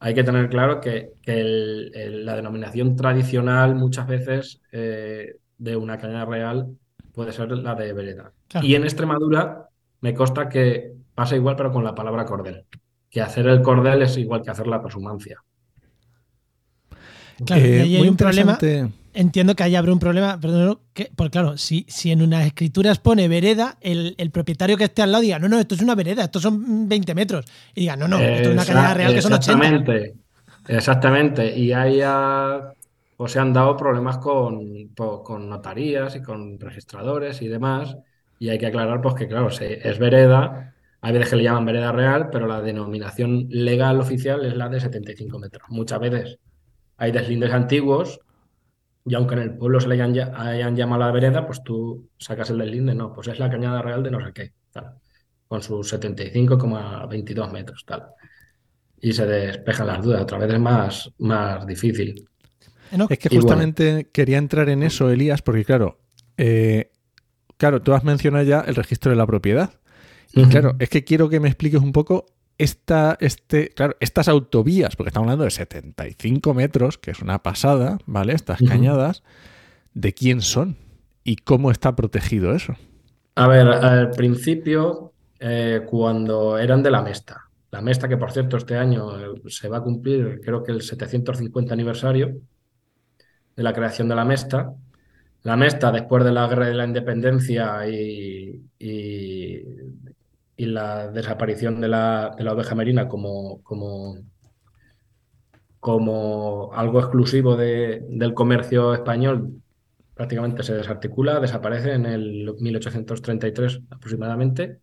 Hay 0.00 0.14
que 0.14 0.24
tener 0.24 0.48
claro 0.48 0.80
que, 0.80 1.12
la 1.24 2.34
denominación 2.34 2.96
tradicional 2.96 3.76
muchas 3.76 4.08
veces 4.08 4.60
eh, 4.72 5.36
de 5.58 5.76
una 5.76 5.96
cañada 5.96 6.24
real 6.24 6.76
puede 7.14 7.32
ser 7.32 7.52
la 7.52 7.76
de 7.76 7.92
vereda. 7.92 8.32
Y 8.62 8.74
en 8.74 8.82
Extremadura 8.82 9.68
me 10.00 10.12
consta 10.12 10.48
que 10.48 10.92
pasa 11.14 11.36
igual 11.36 11.54
pero 11.54 11.70
con 11.70 11.84
la 11.84 11.94
palabra 11.94 12.26
cordel, 12.26 12.64
que 13.10 13.20
hacer 13.20 13.46
el 13.46 13.62
cordel 13.62 14.02
es 14.02 14.16
igual 14.16 14.42
que 14.42 14.50
hacer 14.50 14.66
la 14.66 14.82
presumancia. 14.82 15.42
Claro, 17.44 17.64
eh, 17.64 17.82
hay 17.82 18.08
un 18.08 18.16
problema 18.16 18.58
entiendo 19.16 19.56
que 19.56 19.62
ahí 19.62 19.74
habrá 19.74 19.92
un 19.92 19.98
problema, 19.98 20.38
perdón, 20.38 20.78
que, 20.92 21.10
porque 21.16 21.32
claro, 21.32 21.56
si, 21.56 21.86
si 21.88 22.12
en 22.12 22.22
unas 22.22 22.46
escrituras 22.46 22.98
pone 22.98 23.28
vereda, 23.28 23.76
el, 23.80 24.14
propietario 24.30 24.76
que 24.76 24.84
esté 24.84 25.02
al 25.02 25.10
lado 25.10 25.22
diga, 25.22 25.38
no, 25.38 25.48
no, 25.48 25.58
esto 25.58 25.74
es 25.74 25.80
una 25.80 25.94
vereda, 25.94 26.24
estos 26.24 26.42
son 26.42 26.88
20 26.88 27.14
metros. 27.14 27.44
Y 27.74 27.82
diga, 27.82 27.96
no, 27.96 28.06
no, 28.06 28.18
esto 28.18 28.50
es 28.50 28.54
una 28.54 28.64
cañada 28.64 28.94
real 28.94 29.14
que 29.14 29.22
son 29.22 29.32
80. 29.32 29.52
Exactamente, 29.52 30.14
exactamente. 30.68 31.58
Y 31.58 31.72
ahí 31.72 32.00
pues, 33.16 33.32
se 33.32 33.40
han 33.40 33.52
dado 33.52 33.76
problemas 33.76 34.18
con, 34.18 34.88
con 34.94 35.48
notarías 35.48 36.14
y 36.16 36.22
con 36.22 36.60
registradores 36.60 37.40
y 37.42 37.48
demás. 37.48 37.96
Y 38.38 38.50
hay 38.50 38.58
que 38.58 38.66
aclarar 38.66 39.00
pues 39.00 39.14
que, 39.14 39.26
claro, 39.26 39.48
es 39.48 39.98
vereda, 39.98 40.74
hay 41.00 41.12
veces 41.12 41.30
que 41.30 41.36
le 41.36 41.42
llaman 41.44 41.66
vereda 41.66 41.92
real, 41.92 42.30
pero 42.30 42.46
la 42.46 42.60
denominación 42.60 43.46
legal 43.50 44.00
oficial 44.00 44.44
es 44.44 44.56
la 44.56 44.68
de 44.68 44.80
75 44.80 45.38
metros. 45.38 45.68
Muchas 45.68 46.00
veces 46.00 46.38
hay 46.96 47.12
deslindes 47.12 47.52
antiguos 47.52 48.20
y 49.04 49.14
aunque 49.14 49.34
en 49.34 49.42
el 49.42 49.56
pueblo 49.56 49.78
se 49.80 49.88
le 49.88 49.94
hayan, 49.94 50.76
llamado 50.76 51.00
la 51.00 51.12
vereda, 51.12 51.46
pues 51.46 51.62
tú 51.62 52.08
sacas 52.18 52.50
el 52.50 52.58
deslinde, 52.58 52.94
no, 52.94 53.12
pues 53.12 53.28
es 53.28 53.38
la 53.38 53.48
cañada 53.48 53.80
real 53.80 54.02
de 54.02 54.10
no 54.10 54.24
sé 54.24 54.32
qué, 54.32 54.52
tal, 54.72 54.94
con 55.46 55.62
sus 55.62 55.92
75,22 55.92 57.52
metros, 57.52 57.84
tal. 57.86 58.06
Y 59.00 59.12
se 59.12 59.26
despejan 59.26 59.86
las 59.86 60.02
dudas, 60.02 60.22
otra 60.22 60.38
vez 60.38 60.52
es 60.52 60.58
más, 60.58 61.12
más 61.18 61.64
difícil. 61.66 62.28
Es 63.08 63.18
que 63.18 63.28
justamente 63.28 64.10
quería 64.12 64.38
entrar 64.38 64.68
en 64.68 64.82
eso, 64.82 65.10
Elías, 65.10 65.42
porque 65.42 65.64
claro, 65.64 66.00
eh, 66.36 66.90
claro, 67.56 67.82
tú 67.82 67.92
has 67.94 68.02
mencionado 68.02 68.44
ya 68.44 68.60
el 68.60 68.74
registro 68.74 69.10
de 69.10 69.16
la 69.16 69.26
propiedad. 69.26 69.70
Claro, 70.44 70.76
es 70.78 70.88
que 70.90 71.04
quiero 71.04 71.28
que 71.28 71.40
me 71.40 71.48
expliques 71.48 71.80
un 71.80 71.92
poco 71.92 72.26
esta, 72.58 73.16
este, 73.20 73.70
claro, 73.70 73.96
estas 74.00 74.28
autovías, 74.28 74.96
porque 74.96 75.08
estamos 75.08 75.26
hablando 75.26 75.44
de 75.44 75.50
75 75.50 76.54
metros, 76.54 76.98
que 76.98 77.10
es 77.10 77.20
una 77.20 77.42
pasada, 77.42 77.98
¿vale? 78.06 78.34
Estas 78.34 78.60
cañadas, 78.60 79.22
¿de 79.94 80.12
quién 80.12 80.40
son? 80.40 80.76
¿Y 81.24 81.36
cómo 81.36 81.70
está 81.70 81.96
protegido 81.96 82.54
eso? 82.54 82.74
A 83.34 83.48
ver, 83.48 83.66
al 83.66 84.10
principio, 84.10 85.12
eh, 85.38 85.82
cuando 85.86 86.58
eran 86.58 86.82
de 86.82 86.90
la 86.90 87.02
Mesta, 87.02 87.48
la 87.70 87.82
Mesta 87.82 88.08
que 88.08 88.16
por 88.16 88.32
cierto 88.32 88.56
este 88.56 88.76
año 88.76 89.18
eh, 89.18 89.42
se 89.48 89.68
va 89.68 89.78
a 89.78 89.82
cumplir, 89.82 90.40
creo 90.42 90.62
que 90.62 90.72
el 90.72 90.82
750 90.82 91.74
aniversario 91.74 92.40
de 93.54 93.62
la 93.62 93.72
creación 93.72 94.08
de 94.08 94.14
la 94.14 94.24
Mesta, 94.24 94.72
la 95.42 95.56
Mesta, 95.56 95.92
después 95.92 96.24
de 96.24 96.32
la 96.32 96.48
guerra 96.48 96.68
de 96.68 96.74
la 96.74 96.86
independencia 96.86 97.86
y, 97.88 98.62
y 98.78 99.62
la 100.64 101.08
desaparición 101.08 101.80
de 101.80 101.88
la, 101.88 102.34
de 102.36 102.44
la 102.44 102.54
oveja 102.54 102.74
merina 102.74 103.08
como, 103.08 103.62
como, 103.62 104.16
como 105.78 106.70
algo 106.72 107.00
exclusivo 107.00 107.56
de, 107.56 108.02
del 108.08 108.32
comercio 108.32 108.94
español 108.94 109.62
prácticamente 110.14 110.62
se 110.62 110.74
desarticula, 110.74 111.40
desaparece 111.40 111.92
en 111.92 112.06
el 112.06 112.54
1833 112.58 113.82
aproximadamente 113.90 114.80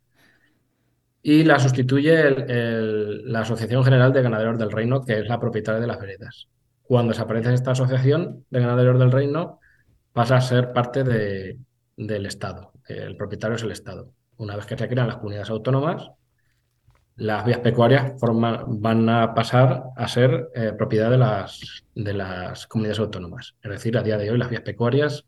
y 1.24 1.44
la 1.44 1.58
sustituye 1.58 2.30
la 3.26 3.40
Asociación 3.40 3.84
General 3.84 4.14
de 4.14 4.22
Ganaderos 4.22 4.60
del 4.60 4.72
Reino, 4.72 5.04
que 5.04 5.20
es 5.20 5.28
la 5.28 5.40
propietaria 5.40 5.82
de 5.82 5.88
las 5.88 6.00
veredas. 6.00 6.50
Cuando 6.84 7.14
desaparece 7.14 7.54
esta 7.54 7.72
asociación 7.72 8.46
de 8.50 8.60
ganaderos 8.60 9.00
del 9.00 9.12
reino, 9.12 9.60
pasa 10.12 10.36
a 10.36 10.42
ser 10.42 10.74
parte 10.74 11.04
de, 11.04 11.58
del 11.96 12.26
Estado. 12.26 12.74
El 12.88 13.16
propietario 13.16 13.56
es 13.56 13.64
el 13.64 13.72
Estado 13.72 14.12
una 14.38 14.56
vez 14.56 14.66
que 14.66 14.78
se 14.78 14.88
crean 14.88 15.08
las 15.08 15.18
comunidades 15.18 15.50
autónomas, 15.50 16.12
las 17.16 17.46
vías 17.46 17.60
pecuarias 17.60 18.14
van 18.68 19.10
a 19.10 19.34
pasar 19.34 19.84
a 19.96 20.08
ser 20.08 20.50
eh, 20.56 20.74
propiedad 20.78 21.12
de 21.12 21.18
las, 21.18 21.84
de 21.94 22.14
las 22.14 22.66
comunidades 22.68 23.00
autónomas. 23.00 23.56
Es 23.62 23.72
decir, 23.72 23.98
a 23.98 24.04
día 24.04 24.18
de 24.18 24.32
hoy 24.32 24.38
las 24.38 24.50
vías 24.50 24.64
pecuarias 24.64 25.26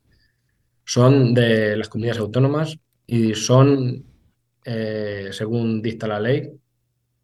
son 0.83 1.33
de 1.33 1.77
las 1.77 1.89
comunidades 1.89 2.19
autónomas 2.19 2.79
y 3.05 3.35
son, 3.35 4.03
eh, 4.63 5.29
según 5.31 5.81
dicta 5.81 6.07
la 6.07 6.19
ley, 6.19 6.51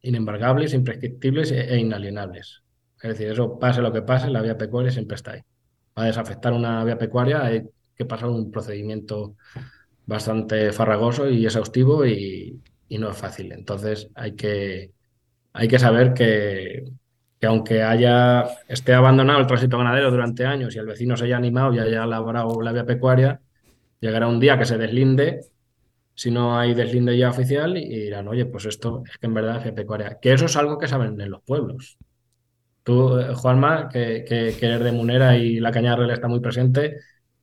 inembargables, 0.03 0.73
imprescriptibles 0.73 1.51
e, 1.51 1.73
e 1.73 1.77
inalienables. 1.77 2.63
Es 3.01 3.09
decir, 3.09 3.31
eso 3.31 3.57
pase 3.57 3.81
lo 3.81 3.91
que 3.91 4.03
pase, 4.03 4.29
la 4.29 4.41
vía 4.41 4.57
pecuaria 4.57 4.91
siempre 4.91 5.15
está 5.15 5.31
ahí. 5.31 5.41
Para 5.93 6.07
desafectar 6.07 6.53
una 6.53 6.83
vía 6.83 6.97
pecuaria 6.97 7.43
hay 7.43 7.67
que 7.95 8.05
pasar 8.05 8.29
un 8.29 8.51
procedimiento 8.51 9.35
bastante 10.11 10.71
farragoso 10.73 11.29
y 11.29 11.45
exhaustivo 11.45 12.05
y, 12.05 12.61
no 12.99 13.09
es 13.09 13.17
fácil. 13.17 13.51
Entonces 13.53 14.09
hay 14.15 14.35
que, 14.35 14.91
hay 15.53 15.67
que 15.67 15.79
saber 15.79 16.13
que, 16.13 16.83
que, 17.39 17.47
aunque 17.47 17.81
haya, 17.81 18.43
esté 18.67 18.93
abandonado 18.93 19.39
el 19.39 19.47
tránsito 19.47 19.77
ganadero 19.77 20.11
durante 20.11 20.45
años 20.45 20.75
y 20.75 20.79
el 20.79 20.85
vecino 20.85 21.15
se 21.17 21.25
haya 21.25 21.37
animado 21.37 21.73
y 21.73 21.79
haya 21.79 22.05
labrado 22.05 22.61
la 22.61 22.73
vía 22.73 22.85
pecuaria, 22.85 23.41
llegará 24.01 24.27
un 24.27 24.39
día 24.41 24.57
que 24.59 24.65
se 24.65 24.77
deslinde, 24.77 25.41
si 26.13 26.31
no 26.31 26.59
hay 26.59 26.73
deslinde 26.73 27.17
ya 27.17 27.29
oficial, 27.29 27.77
y 27.77 27.87
dirán, 27.87 28.27
oye, 28.27 28.45
pues 28.45 28.65
esto 28.65 29.03
es 29.09 29.17
que 29.17 29.27
en 29.27 29.33
verdad 29.33 29.65
es 29.65 29.71
pecuaria. 29.73 30.19
Que 30.21 30.33
eso 30.33 30.45
es 30.45 30.57
algo 30.57 30.77
que 30.77 30.87
saben 30.89 31.19
en 31.19 31.31
los 31.31 31.41
pueblos. 31.43 31.97
Tú, 32.83 33.17
eh, 33.19 33.33
Juanma, 33.35 33.89
que, 33.89 34.25
que, 34.27 34.55
que 34.59 34.65
eres 34.65 34.83
de 34.83 34.91
Munera 34.91 35.37
y 35.37 35.59
la 35.59 35.71
cañada 35.71 35.97
real 35.97 36.11
está 36.11 36.27
muy 36.27 36.41
presente, 36.41 36.97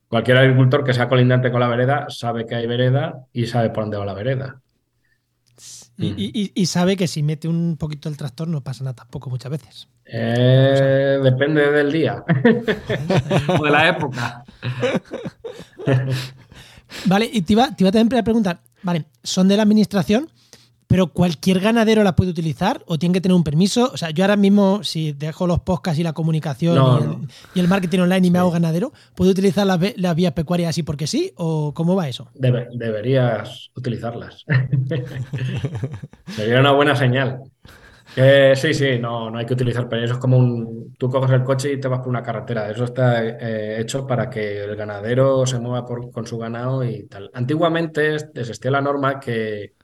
cualquier 0.09 0.37
agricultor 0.37 0.83
que 0.83 0.93
sea 0.93 1.07
colindante 1.07 1.51
con 1.51 1.61
la 1.61 1.67
vereda 1.67 2.07
sabe 2.09 2.45
que 2.45 2.55
hay 2.55 2.67
vereda 2.67 3.25
y 3.31 3.45
sabe 3.45 3.69
por 3.69 3.83
dónde 3.83 3.97
va 3.97 4.05
la 4.05 4.13
vereda. 4.13 4.61
Y, 6.01 6.65
sabe 6.65 6.95
que 6.95 7.07
si 7.07 7.23
mete 7.23 7.49
un 7.49 7.75
poquito 7.77 8.07
el 8.07 8.15
tractor 8.15 8.47
no 8.47 8.61
pasa 8.61 8.85
nada 8.85 8.95
tampoco 8.95 9.29
muchas 9.29 9.51
veces. 9.51 9.89
Eh, 10.05 11.19
depende 11.21 11.69
del 11.71 11.91
día 11.91 12.23
o 13.59 13.63
de 13.63 13.69
la 13.69 13.89
época. 13.89 14.45
vale, 17.05 17.29
y 17.31 17.41
te 17.41 17.53
iba, 17.53 17.75
te 17.75 17.83
iba 17.83 17.91
también 17.91 18.21
a 18.21 18.23
preguntar, 18.23 18.61
vale, 18.81 19.05
son 19.23 19.49
de 19.49 19.57
la 19.57 19.63
administración, 19.63 20.29
pero 20.89 21.05
cualquier 21.05 21.59
ganadero 21.59 22.03
la 22.03 22.15
puede 22.15 22.31
utilizar 22.31 22.81
o 22.87 22.97
tiene 22.97 23.13
que 23.13 23.21
tener 23.21 23.35
un 23.35 23.43
permiso. 23.43 23.91
O 23.93 23.97
sea, 23.97 24.09
yo 24.09 24.23
ahora 24.23 24.35
mismo, 24.35 24.83
si 24.83 25.13
dejo 25.13 25.45
los 25.45 25.59
podcasts 25.59 25.99
y 25.99 26.03
la 26.03 26.13
comunicación 26.13 27.29
y, 27.53 27.59
el, 27.59 27.67
marketing 27.67 27.99
online 27.99 28.25
y 28.25 28.31
me 28.31 28.39
hago 28.39 28.49
ganadero, 28.49 28.91
¿puedo 29.13 29.29
utilizar 29.29 29.67
las 29.67 29.79
la 29.97 30.15
vías 30.15 30.33
pecuarias 30.33 30.71
así 30.71 30.81
porque 30.81 31.05
sí? 31.05 31.31
¿O 31.35 31.75
cómo 31.75 31.95
va 31.95 32.09
eso? 32.09 32.31
deberías 32.33 33.69
utilizarlas. 33.75 34.43
Sería 36.25 36.59
una 36.59 36.71
buena 36.71 36.95
señal. 36.95 37.43
sí, 38.55 38.73
sí, 38.73 38.97
no, 38.99 39.29
no 39.29 39.37
hay 39.37 39.45
que 39.45 39.53
utilizar 39.53 39.87
permisos. 39.87 40.17
Es 40.17 40.21
como 40.21 40.39
un. 40.39 40.95
Tú 40.97 41.07
coges 41.07 41.29
el 41.29 41.43
coche 41.43 41.71
y 41.71 41.79
te 41.79 41.87
vas 41.87 41.99
por 41.99 42.09
una 42.09 42.23
carretera. 42.23 42.67
Eso 42.67 42.85
está 42.85 43.23
eh, 43.23 43.79
hecho 43.79 44.07
para 44.07 44.27
que 44.27 44.63
el 44.63 44.75
ganadero 44.75 45.45
se 45.45 45.59
mueva 45.59 45.85
con 45.85 46.25
su 46.25 46.39
ganado 46.39 46.83
y 46.83 47.03
tal. 47.03 47.29
Antiguamente 47.35 48.15
existía 48.15 48.71
la 48.71 48.81
norma 48.81 49.19
que 49.19 49.75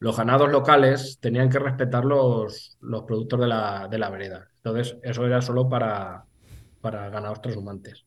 los 0.00 0.16
ganados 0.16 0.50
locales 0.50 1.18
tenían 1.20 1.48
que 1.48 1.58
respetar 1.58 2.04
los, 2.04 2.76
los 2.80 3.02
productos 3.04 3.40
de 3.40 3.48
la, 3.48 3.88
de 3.90 3.98
la, 3.98 4.10
vereda. 4.10 4.48
Entonces, 4.56 4.96
eso 5.02 5.26
era 5.26 5.42
solo 5.42 5.68
para, 5.68 6.24
para 6.80 7.10
ganados 7.10 7.42
transhumantes. 7.42 8.04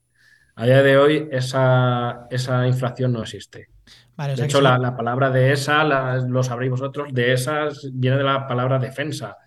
A 0.55 0.65
día 0.65 0.83
de 0.83 0.97
hoy, 0.97 1.27
esa, 1.31 2.27
esa 2.29 2.67
inflación 2.67 3.13
no 3.13 3.21
existe. 3.21 3.69
de 4.17 4.45
hecho, 4.45 4.61
la, 4.61 4.77
la, 4.77 4.95
palabra 4.95 5.29
de 5.29 5.51
esa, 5.51 5.83
lo 5.83 6.43
sabréis 6.43 6.71
vosotros, 6.71 7.13
de 7.13 7.33
esas 7.33 7.89
viene 7.93 8.17
de 8.17 8.23
la 8.23 8.47
palabra 8.47 8.79
defensa, 8.79 9.37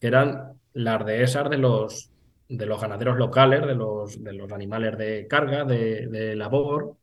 que 0.00 0.06
eran 0.06 0.52
las 0.74 1.06
dehesas 1.06 1.48
de 1.48 1.58
los, 1.58 2.10
de 2.48 2.66
los 2.66 2.80
ganaderos 2.80 3.16
locales, 3.16 3.66
de 3.66 3.74
los, 3.74 4.22
de 4.22 4.32
los 4.32 4.52
animales 4.52 4.98
de 4.98 5.26
carga, 5.26 5.64
de, 5.64 6.08
de 6.08 6.36
labor, 6.36 6.96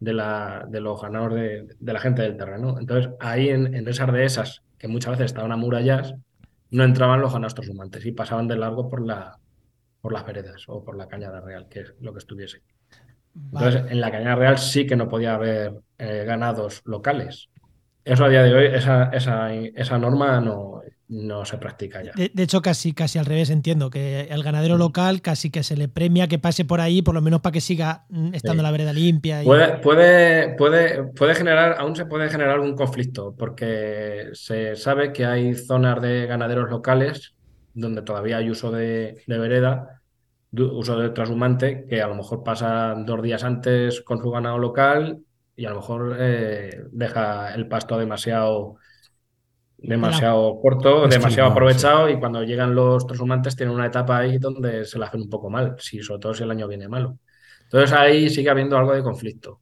de, 0.00 0.12
la, 0.12 0.64
de 0.68 0.80
los 0.80 1.00
ganados 1.00 1.34
de, 1.34 1.66
la 1.80 2.00
gente 2.00 2.22
del 2.22 2.36
terreno. 2.36 2.78
Entonces, 2.78 3.12
ahí 3.20 3.48
en, 3.48 3.74
en 3.74 3.88
esas 3.88 4.12
dehesas, 4.12 4.62
que 4.78 4.88
muchas 4.88 5.12
veces 5.12 5.26
estaban 5.26 5.52
amuralladas, 5.52 6.14
no 6.70 6.84
entraban 6.84 7.20
los 7.20 7.32
ganados 7.32 7.54
transhumantes 7.54 8.04
y 8.06 8.12
pasaban 8.12 8.48
de 8.48 8.56
largo 8.56 8.88
por, 8.88 9.04
la, 9.04 9.38
por 10.00 10.12
las 10.12 10.26
veredas 10.26 10.64
o 10.68 10.84
por 10.84 10.96
la 10.96 11.08
cañada 11.08 11.40
real, 11.40 11.68
que 11.68 11.80
es 11.80 11.94
lo 12.00 12.12
que 12.12 12.18
estuviese. 12.18 12.62
Entonces, 13.34 13.84
en 13.90 14.00
la 14.00 14.10
cañada 14.10 14.36
real 14.36 14.58
sí 14.58 14.86
que 14.86 14.96
no 14.96 15.08
podía 15.08 15.34
haber 15.34 15.74
eh, 15.98 16.24
ganados 16.26 16.82
locales. 16.84 17.48
Eso 18.04 18.24
a 18.24 18.28
día 18.28 18.42
de 18.42 18.54
hoy, 18.54 18.66
esa, 18.66 19.10
esa, 19.10 19.52
esa 19.52 19.98
norma 19.98 20.40
no, 20.40 20.82
no 21.08 21.44
se 21.44 21.56
practica 21.58 22.02
ya. 22.02 22.12
De, 22.14 22.42
hecho, 22.42 22.60
casi, 22.60 22.92
casi 22.92 23.18
al 23.18 23.26
revés 23.26 23.50
entiendo, 23.50 23.90
que 23.90 24.22
el 24.30 24.42
ganadero 24.42 24.76
mm. 24.76 24.78
local 24.78 25.22
casi 25.22 25.50
que 25.50 25.62
se 25.62 25.76
le 25.76 25.88
premia 25.88 26.28
que 26.28 26.38
pase 26.38 26.64
por 26.64 26.80
ahí, 26.80 27.02
por 27.02 27.14
lo 27.14 27.22
menos 27.22 27.40
para 27.40 27.54
que 27.54 27.60
siga 27.60 28.04
mm, 28.10 28.34
estando 28.34 28.62
la 28.62 28.70
vereda 28.70 28.92
limpia. 28.92 29.42
Puede, 29.42 29.78
puede, 29.78 30.54
puede, 30.56 31.04
puede, 31.04 31.34
generar, 31.34 31.76
aún 31.78 31.96
se 31.96 32.06
puede 32.06 32.28
generar 32.28 32.54
algún 32.54 32.74
conflicto, 32.74 33.34
porque 33.36 34.28
se 34.32 34.76
sabe 34.76 35.12
que 35.12 35.24
hay 35.24 35.54
zonas 35.54 36.02
de 36.02 36.26
ganaderos 36.26 36.70
locales 36.70 37.34
donde 37.78 38.02
todavía 38.02 38.38
hay 38.38 38.50
uso 38.50 38.70
de, 38.70 39.22
vereda, 39.26 40.02
uso 40.52 40.98
de 40.98 41.10
transhumante, 41.10 41.86
que 41.88 42.02
a 42.02 42.08
lo 42.08 42.16
mejor 42.16 42.42
pasa 42.42 42.94
dos 42.96 43.22
días 43.22 43.44
antes 43.44 44.00
con 44.02 44.18
su 44.20 44.30
ganado 44.30 44.58
local 44.58 45.20
y 45.56 45.64
a 45.64 45.70
lo 45.70 45.76
mejor 45.76 46.16
eh, 46.18 46.82
deja 46.90 47.54
el 47.54 47.68
pasto 47.68 47.98
demasiado 47.98 48.76
demasiado 49.78 50.60
corto, 50.60 51.06
demasiado 51.06 51.50
aprovechado 51.50 52.08
y 52.10 52.18
cuando 52.18 52.42
llegan 52.42 52.74
los 52.74 53.06
transhumantes 53.06 53.56
tienen 53.56 53.74
una 53.74 53.86
etapa 53.86 54.18
ahí 54.18 54.38
donde 54.38 54.84
se 54.84 54.98
la 54.98 55.06
hacen 55.06 55.22
un 55.22 55.30
poco 55.30 55.48
mal, 55.48 55.76
si, 55.78 56.02
sobre 56.02 56.20
todo 56.20 56.34
si 56.34 56.42
el 56.42 56.50
año 56.50 56.68
viene 56.68 56.88
malo. 56.88 57.18
Entonces 57.64 57.92
ahí 57.92 58.28
sigue 58.28 58.50
habiendo 58.50 58.76
algo 58.76 58.94
de 58.94 59.02
conflicto. 59.02 59.60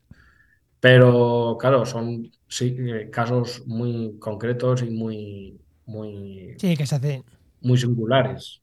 Pero 0.80 1.56
claro, 1.58 1.84
son 1.84 2.30
sí, 2.48 2.76
casos 3.10 3.62
muy 3.66 4.18
concretos 4.18 4.82
y 4.82 4.90
muy, 4.90 5.60
muy, 5.86 6.54
sí, 6.58 6.76
que 6.76 6.86
se 6.86 6.94
hace. 6.94 7.22
muy 7.60 7.78
singulares. 7.78 8.62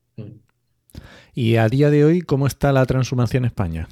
Y 1.33 1.55
a 1.55 1.67
día 1.67 1.89
de 1.89 2.05
hoy, 2.05 2.21
¿cómo 2.21 2.47
está 2.47 2.71
la 2.71 2.85
transhumancia 2.85 3.37
en 3.39 3.45
España? 3.45 3.89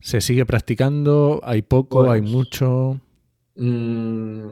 ¿Se 0.00 0.20
sigue 0.20 0.46
practicando? 0.46 1.40
¿Hay 1.44 1.62
poco? 1.62 2.10
¿Hay 2.10 2.20
pues, 2.22 2.32
mucho? 2.32 3.00
Mmm, 3.56 4.50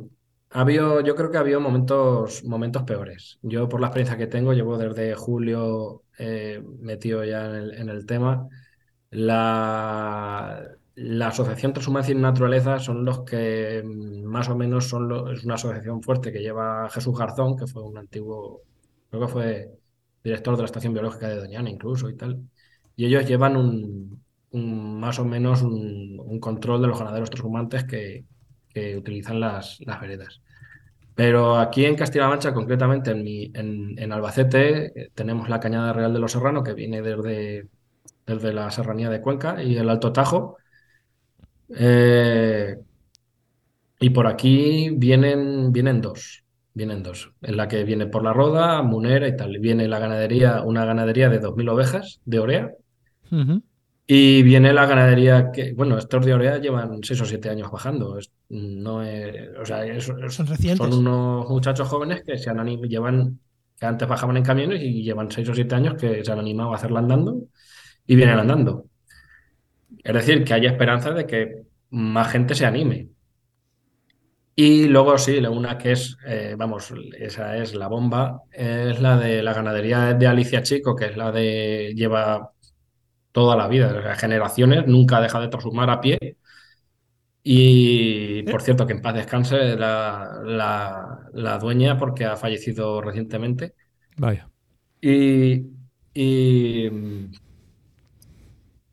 yo 0.53 1.15
creo 1.15 1.31
que 1.31 1.37
ha 1.37 1.41
habido 1.41 1.61
momentos, 1.61 2.45
momentos 2.45 2.83
peores. 2.83 3.39
Yo, 3.43 3.69
por 3.69 3.81
la 3.81 3.89
experiencia 3.89 4.17
que 4.19 4.27
tengo, 4.27 4.53
llevo 4.53 4.79
desde 4.79 5.15
julio 5.15 6.03
eh, 6.19 6.63
metido 6.81 7.25
ya 7.25 7.47
en 7.47 7.89
el, 7.89 8.07
tema. 8.07 8.49
La, 9.11 10.63
la 10.97 11.29
Asociación 11.29 11.73
Transhumancia 11.73 12.13
y 12.13 12.19
Naturaleza 12.19 12.79
son 12.79 13.05
los 13.05 13.23
que 13.25 13.83
mm, 13.85 14.25
más 14.25 14.49
o 14.49 14.57
menos 14.57 14.89
son 14.89 15.29
es 15.33 15.45
una 15.45 15.55
asociación 15.55 16.03
fuerte 16.03 16.33
que 16.33 16.41
lleva 16.41 16.89
Jesús 16.91 17.17
Garzón, 17.19 17.57
que 17.57 17.67
fue 17.67 17.83
un 17.83 17.99
antiguo, 17.99 18.63
creo 19.09 19.23
que 19.23 19.33
fue 19.33 19.71
director 20.23 20.57
de 20.57 20.63
la 20.63 20.67
Estación 20.67 20.93
Biológica 20.93 21.29
de 21.29 21.37
Doñana 21.37 21.71
incluso 21.71 22.09
y 22.09 22.17
tal. 22.17 22.43
Y 22.97 23.07
ellos 23.07 23.27
llevan 23.27 23.57
un, 23.57 24.23
más 24.53 25.19
o 25.19 25.25
menos 25.25 25.63
un, 25.63 26.39
control 26.41 26.83
de 26.83 26.89
los 26.89 26.99
ganaderos 26.99 27.31
transhumantes 27.31 27.85
que, 27.85 28.25
que 28.73 28.97
utilizan 28.97 29.41
las, 29.41 29.79
las 29.81 30.01
veredas. 30.01 30.41
Pero 31.15 31.59
aquí 31.59 31.85
en 31.85 31.97
Castilla-La 31.97 32.31
Mancha, 32.31 32.55
concretamente 32.55 33.11
en, 33.11 33.23
mi, 33.23 33.51
en, 33.55 34.13
Albacete, 34.13 34.87
eh, 34.99 35.11
tenemos 35.15 35.49
la 35.49 35.61
Cañada 35.61 35.93
Real 35.93 36.13
de 36.13 36.19
los 36.19 36.33
Serranos, 36.33 36.65
que 36.65 36.73
viene 36.73 37.03
desde, 37.03 37.69
desde 38.27 38.53
la 38.53 38.71
Serranía 38.71 39.11
de 39.11 39.21
Cuenca 39.21 39.63
y 39.63 39.77
el 39.77 39.91
Alto 39.91 40.13
Tajo. 40.13 40.57
Eh, 41.69 42.77
y 44.01 44.11
por 44.11 44.27
aquí 44.27 44.91
vienen, 44.97 45.73
vienen 45.73 46.01
dos, 46.01 46.43
vienen 46.73 47.03
dos, 47.03 47.33
en 47.43 47.57
la 47.59 47.69
que 47.69 47.85
viene 47.85 48.07
por 48.07 48.25
la 48.25 48.33
Roda, 48.33 48.81
Munera 48.83 49.29
y 49.29 49.37
tal. 49.37 49.59
Viene 49.59 49.89
la 49.89 49.99
ganadería, 49.99 50.63
una 50.63 50.87
ganadería 50.87 51.29
de 51.29 51.41
2.000 51.43 51.71
ovejas 51.71 52.21
de 52.25 52.39
Orea. 52.39 52.73
Y 54.07 54.43
viene 54.43 54.73
la 54.73 54.87
ganadería 54.87 55.53
que, 55.53 55.75
bueno, 55.75 55.99
estos 55.99 56.25
de 56.25 56.35
Orea 56.35 56.59
llevan 56.59 57.01
seis 57.05 57.21
o 57.21 57.27
siete 57.27 57.51
años 57.51 57.71
bajando. 57.71 58.19
No 58.51 58.97
o 58.97 59.65
sea, 59.65 60.01
son 60.01 60.47
recientes. 60.47 60.77
Son 60.77 60.93
unos 60.93 61.49
muchachos 61.49 61.89
jóvenes 61.89 62.25
que 62.25 62.37
se 62.37 62.51
han 62.51 62.67
llevan, 62.67 63.39
que 63.79 63.87
antes 63.87 64.09
bajaban 64.09 64.37
en 64.37 64.43
camiones 64.43 64.83
y 64.83 65.05
llevan 65.05 65.31
seis 65.31 65.49
o 65.49 65.55
siete 65.55 65.77
años 65.77 65.95
que 65.95 66.25
se 66.25 66.33
han 66.33 66.41
animado 66.41 66.73
a 66.73 66.77
hacerla 66.77 66.99
andando 66.99 67.45
y 68.07 68.17
vienen 68.17 68.41
andando. 68.41 68.87
Es 70.03 70.15
decir, 70.15 70.43
que 70.43 70.55
hay 70.55 70.67
esperanza 70.67 71.13
de 71.13 71.27
que 71.27 71.63
más 71.91 72.33
gente 72.33 72.57
se 72.57 72.67
anime. 72.67 73.11
Y 74.57 74.89
luego 74.89 75.17
sí, 75.17 75.39
una 75.39 75.79
que 75.79 75.93
es, 75.93 76.19
eh, 76.27 76.55
vamos, 76.59 76.93
esa 77.19 77.57
es 77.57 77.75
la 77.75 77.87
bomba, 77.87 78.43
es 78.53 79.01
la 79.01 79.17
de 79.17 79.43
la 79.43 79.55
ganadería 79.55 80.13
de 80.15 80.27
Alicia 80.27 80.63
Chico, 80.63 80.97
que 80.97 81.07
es 81.07 81.17
la 81.17 81.31
de 81.31 81.95
lleva 81.95 82.51
toda 83.33 83.57
la 83.57 83.69
vida, 83.69 84.15
generaciones, 84.17 84.87
nunca 84.87 85.21
deja 85.21 85.41
de 85.41 85.49
transformar 85.49 85.89
a 85.91 86.01
pie. 86.01 86.37
Y 87.43 88.43
por 88.45 88.63
cierto, 88.63 88.87
que 88.87 88.93
en 88.93 89.03
paz 89.03 89.15
descanse 89.15 89.77
la, 89.77 90.41
la, 91.33 91.59
dueña 91.59 91.97
porque 91.97 92.25
ha 92.25 92.37
fallecido 92.37 93.01
recientemente. 93.01 93.75
Vaya. 94.17 94.49
Y, 95.01 95.67
y, 96.13 96.91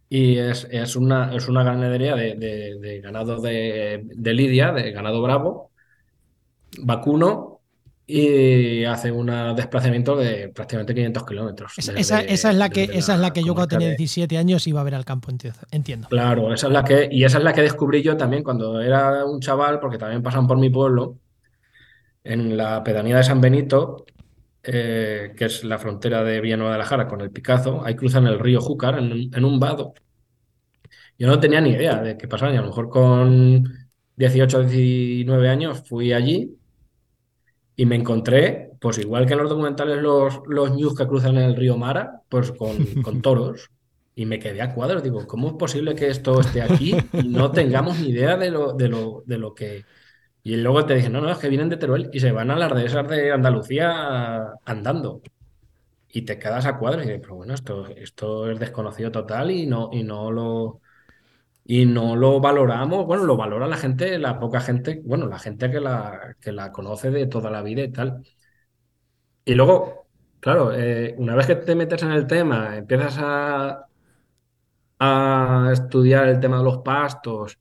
y 0.10 0.38
es, 0.38 0.68
es, 0.72 0.96
una, 0.96 1.36
es 1.36 1.50
una 1.50 1.64
ganadería 1.64 2.16
de, 2.16 2.36
de, 2.36 3.02
ganado 3.02 3.42
de, 3.42 4.04
de, 4.06 4.34
Lidia, 4.34 4.72
de 4.72 4.92
ganado 4.92 5.22
bravo, 5.22 5.72
vacuno, 6.80 7.57
y 8.10 8.86
hace 8.86 9.12
un 9.12 9.28
desplazamiento 9.54 10.16
de 10.16 10.48
prácticamente 10.48 10.96
500 10.96 11.26
kilómetros. 11.26 11.74
Esa, 11.78 12.22
es 12.22 12.56
la 12.56 12.70
que, 12.70 12.84
esa 12.86 13.16
es 13.16 13.20
la 13.20 13.34
que 13.34 13.44
yo 13.44 13.54
cuando 13.54 13.68
tenía 13.68 13.90
17 13.90 14.38
años 14.38 14.66
iba 14.66 14.80
a 14.80 14.84
ver 14.86 14.96
al 14.96 15.04
campo, 15.04 15.30
entiendo. 15.72 16.08
Claro, 16.08 16.54
esa 16.54 16.68
es 16.68 16.74
la 16.74 16.86
que, 16.86 17.10
y 17.12 17.26
esa 17.26 17.40
es 17.40 17.44
la 17.44 17.52
que 17.52 17.62
descubrí 17.62 18.02
yo 18.02 18.16
también 18.16 18.44
cuando 18.44 18.80
era 18.80 19.26
un 19.26 19.42
chaval, 19.42 19.82
porque 19.82 19.98
también 19.98 20.24
pasan 20.24 20.48
por 20.48 20.58
mi 20.58 20.70
pueblo, 20.70 21.18
en 22.24 22.56
la 22.56 22.82
pedanía 22.82 23.18
de 23.18 23.24
San 23.26 23.42
Benito, 23.42 24.06
eh, 24.64 25.34
que 25.36 25.46
es 25.46 25.66
la 25.66 25.78
frontera 25.78 26.24
de 26.24 26.40
Villanueva 26.40 26.74
de 26.74 26.80
la 26.80 26.86
Jara 26.86 27.10
con 27.10 27.20
el 27.20 27.32
Picazo, 27.32 27.86
ahí 27.86 27.96
cruzan 27.96 28.26
el 28.28 28.40
río 28.40 28.62
Júcar 28.62 29.00
en, 29.00 29.36
en 29.36 29.46
un 29.46 29.60
vado. 29.60 29.94
Yo 31.20 31.28
no 31.28 31.42
tenía 31.42 31.60
ni 31.60 31.72
idea 31.72 32.02
de 32.02 32.18
qué 32.18 32.28
pasaba, 32.30 32.54
y 32.54 32.56
a 32.58 32.62
lo 32.62 32.68
mejor 32.68 32.90
con 32.90 33.66
18 34.16 34.64
19 34.64 35.50
años 35.50 35.84
fui 35.86 36.14
allí 36.14 36.57
y 37.80 37.86
me 37.86 37.96
encontré, 37.96 38.72
pues 38.82 38.98
igual 38.98 39.28
que 39.28 39.34
en 39.34 39.40
los 39.40 39.50
documentales 39.50 40.02
los, 40.02 40.42
los 40.48 40.72
news 40.76 40.98
que 40.98 41.06
cruzan 41.08 41.38
el 41.38 41.56
río 41.56 41.78
Mara, 41.78 42.24
pues 42.28 42.52
con, 42.52 42.76
con 43.04 43.22
toros. 43.22 43.70
Y 44.16 44.26
me 44.26 44.40
quedé 44.40 44.64
a 44.64 44.74
cuadros. 44.74 45.04
Digo, 45.04 45.28
¿cómo 45.28 45.50
es 45.50 45.54
posible 45.54 45.94
que 45.94 46.08
esto 46.08 46.42
esté 46.42 46.64
aquí 46.64 46.96
y 47.14 47.28
no 47.30 47.52
tengamos 47.54 48.00
ni 48.00 48.10
idea 48.10 48.36
de 48.36 48.50
lo, 48.50 48.74
de 48.74 48.90
lo, 48.90 49.24
de 49.28 49.38
lo 49.38 49.54
que... 49.54 49.86
Y 50.42 50.56
luego 50.58 50.86
te 50.88 50.96
dije, 50.96 51.10
no, 51.10 51.22
no, 51.22 51.30
es 51.30 51.38
que 51.38 51.50
vienen 51.50 51.70
de 51.70 51.78
Teruel 51.78 52.10
y 52.12 52.20
se 52.20 52.32
van 52.32 52.50
a 52.50 52.56
las 52.56 52.74
dehesas 52.74 53.08
de 53.08 53.32
Andalucía 53.32 54.54
andando. 54.66 55.22
Y 56.10 56.24
te 56.24 56.40
quedas 56.40 56.66
a 56.66 56.80
cuadros 56.80 57.04
y 57.04 57.08
dices, 57.08 57.22
pero 57.22 57.36
bueno, 57.36 57.54
esto, 57.54 57.88
esto 57.90 58.50
es 58.50 58.60
desconocido 58.60 59.12
total 59.12 59.52
y 59.52 59.68
no, 59.68 59.90
y 59.94 60.04
no 60.04 60.32
lo 60.32 60.82
y 61.70 61.86
no 61.86 62.16
lo 62.16 62.40
valoramos, 62.40 63.06
bueno, 63.06 63.26
lo 63.26 63.36
valora 63.38 63.68
la 63.68 63.76
gente, 63.78 64.18
la 64.20 64.40
poca 64.40 64.62
gente, 64.62 65.02
bueno, 65.06 65.28
la 65.28 65.38
gente 65.40 65.70
que 65.70 65.82
la, 65.82 66.36
que 66.40 66.54
la 66.54 66.72
conoce 66.72 67.12
de 67.12 67.28
toda 67.28 67.52
la 67.52 67.62
vida 67.62 67.84
y 67.84 67.92
tal. 67.92 68.24
Y 69.46 69.56
luego, 69.56 70.08
claro, 70.40 70.74
eh, 70.74 71.16
una 71.18 71.36
vez 71.36 71.48
que 71.48 71.56
te 71.56 71.76
metes 71.76 72.04
en 72.04 72.12
el 72.12 72.28
tema, 72.28 72.78
empiezas 72.78 73.18
a, 73.20 73.88
a 75.00 75.70
estudiar 75.72 76.28
el 76.28 76.40
tema 76.40 76.58
de 76.58 76.64
los 76.64 76.80
pastos, 76.80 77.60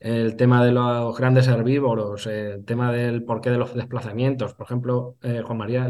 el 0.00 0.36
tema 0.36 0.64
de 0.64 0.72
los 0.72 1.16
grandes 1.18 1.48
herbívoros, 1.48 2.26
el 2.26 2.64
tema 2.64 2.92
del 2.92 3.24
porqué 3.24 3.50
de 3.50 3.58
los 3.58 3.74
desplazamientos. 3.74 4.54
Por 4.54 4.66
ejemplo, 4.66 5.16
eh, 5.22 5.42
Juan 5.44 5.58
María, 5.58 5.88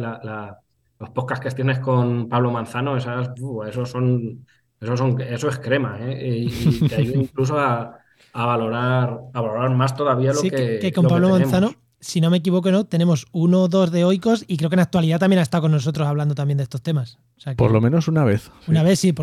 los 0.99 1.11
podcasts 1.11 1.45
que 1.45 1.55
tienes 1.55 1.81
con 1.81 2.29
Pablo 2.29 2.51
Manzano, 2.53 2.97
esas, 2.97 3.31
esos 3.69 3.91
son 3.91 4.47
eso, 4.81 4.97
son, 4.97 5.21
eso 5.21 5.49
es 5.49 5.59
crema, 5.59 5.99
¿eh? 6.01 6.47
Y, 6.47 6.89
te 6.89 6.97
ayuda 6.97 7.17
incluso 7.23 7.59
a, 7.59 7.99
valorar, 8.33 9.19
a 9.33 9.41
valorar 9.41 9.71
más 9.71 9.97
todavía 9.97 10.33
lo 10.33 10.43
que. 10.43 10.79
Que, 10.81 10.93
con 10.93 11.07
Pablo 11.07 11.31
Manzano, 11.31 11.75
si 12.01 12.21
no 12.21 12.31
me 12.31 12.37
equivoco, 12.37 12.71
¿no? 12.71 12.85
Tenemos 12.85 13.27
uno 13.33 13.63
o 13.63 13.69
dos 13.69 13.91
de 13.91 14.05
oicos 14.05 14.45
y 14.47 14.57
creo 14.59 14.69
que 14.69 14.77
en 14.77 14.81
actualidad 14.81 15.19
también 15.19 15.39
ha 15.39 15.43
estado 15.43 15.63
con 15.63 15.73
nosotros 15.73 16.07
hablando 16.07 16.35
también 16.35 16.59
de 16.59 16.65
estos 16.65 16.83
temas. 16.83 17.19
por 17.57 17.71
lo 17.71 17.81
menos 17.81 18.09
una 18.09 18.25
vez. 18.25 18.51
Una 18.67 18.83
vez, 18.83 19.01
sí. 19.01 19.15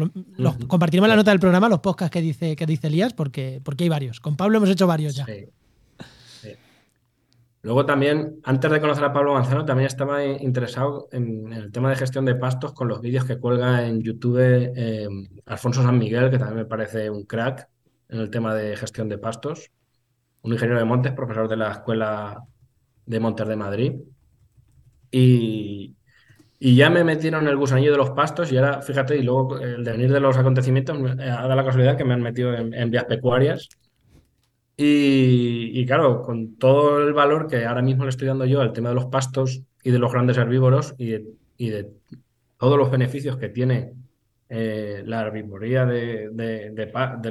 compartiremos 0.67 1.07
la 1.07 1.15
nota 1.15 1.31
del 1.31 1.39
programa, 1.39 1.69
los 1.69 1.79
podcasts 1.79 2.11
que 2.11 2.21
dice, 2.21 2.55
que 2.55 2.65
dice 2.65 2.87
Elías, 2.87 3.13
porque, 3.13 3.61
porque 3.63 3.83
hay 3.83 3.89
varios. 3.89 4.19
Con 4.19 4.35
Pablo 4.35 4.57
hemos 4.57 4.69
hecho 4.69 4.87
varios 4.87 5.15
ya. 5.15 5.25
Sí. 5.25 5.45
Luego 7.63 7.85
también, 7.85 8.39
antes 8.43 8.71
de 8.71 8.81
conocer 8.81 9.03
a 9.03 9.13
Pablo 9.13 9.33
Manzano, 9.33 9.65
también 9.65 9.85
estaba 9.85 10.23
interesado 10.25 11.07
en, 11.11 11.53
el 11.53 11.71
tema 11.71 11.91
de 11.91 11.95
gestión 11.95 12.25
de 12.25 12.33
pastos 12.33 12.73
con 12.73 12.87
los 12.87 13.01
vídeos 13.01 13.25
que 13.25 13.37
cuelga 13.37 13.85
en 13.85 14.01
YouTube 14.01 14.39
eh, 14.39 15.07
Alfonso 15.45 15.83
San 15.83 15.99
Miguel, 15.99 16.31
que 16.31 16.39
también 16.39 16.57
me 16.57 16.65
parece 16.65 17.09
un 17.09 17.23
crack 17.25 17.67
en 18.09 18.19
el 18.19 18.31
tema 18.31 18.55
de 18.55 18.75
gestión 18.75 19.09
de 19.09 19.19
pastos. 19.19 19.69
Un 20.41 20.53
ingeniero 20.53 20.79
de 20.79 20.85
montes, 20.85 21.11
profesor 21.11 21.47
de 21.47 21.57
la 21.57 21.71
Escuela 21.71 22.43
de 23.05 23.19
Montes 23.19 23.47
de 23.47 23.55
Madrid. 23.55 23.93
Y, 25.11 25.95
ya 26.59 26.89
me 26.89 27.03
metieron 27.03 27.43
en 27.43 27.49
el 27.49 27.57
gusanillo 27.57 27.91
de 27.91 27.97
los 27.97 28.11
pastos 28.11 28.51
y 28.51 28.57
ahora, 28.57 28.81
fíjate, 28.81 29.17
y 29.17 29.23
luego 29.23 29.59
el 29.59 29.83
devenir 29.83 30.11
de 30.11 30.19
los 30.19 30.37
acontecimientos 30.37 30.97
ha 31.19 31.25
dado 31.25 31.55
la 31.55 31.65
casualidad 31.65 31.97
que 31.97 32.05
me 32.05 32.13
han 32.13 32.21
metido 32.21 32.55
en 32.55 32.91
vías 32.91 33.05
pecuarias 33.05 33.69
y, 34.83 35.85
claro, 35.85 36.21
con 36.21 36.55
todo 36.57 37.01
el 37.01 37.13
valor 37.13 37.47
que 37.47 37.65
ahora 37.65 37.81
mismo 37.81 38.03
le 38.03 38.09
estoy 38.09 38.27
dando 38.27 38.45
yo 38.45 38.61
al 38.61 38.73
tema 38.73 38.89
de 38.89 38.95
los 38.95 39.05
pastos 39.05 39.61
y 39.83 39.91
de 39.91 39.99
los 39.99 40.11
grandes 40.11 40.37
herbívoros 40.37 40.95
y 40.97 41.09
de, 41.69 41.91
todos 42.57 42.77
los 42.77 42.89
beneficios 42.89 43.37
que 43.37 43.49
tiene 43.49 43.93
eh, 44.49 45.03
la 45.05 45.21
herbivoría 45.21 45.85
de, 45.85 46.29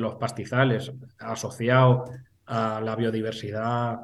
los 0.01 0.15
pastizales 0.17 0.93
asociado 1.19 2.05
a 2.47 2.81
la 2.81 2.97
biodiversidad, 2.97 4.01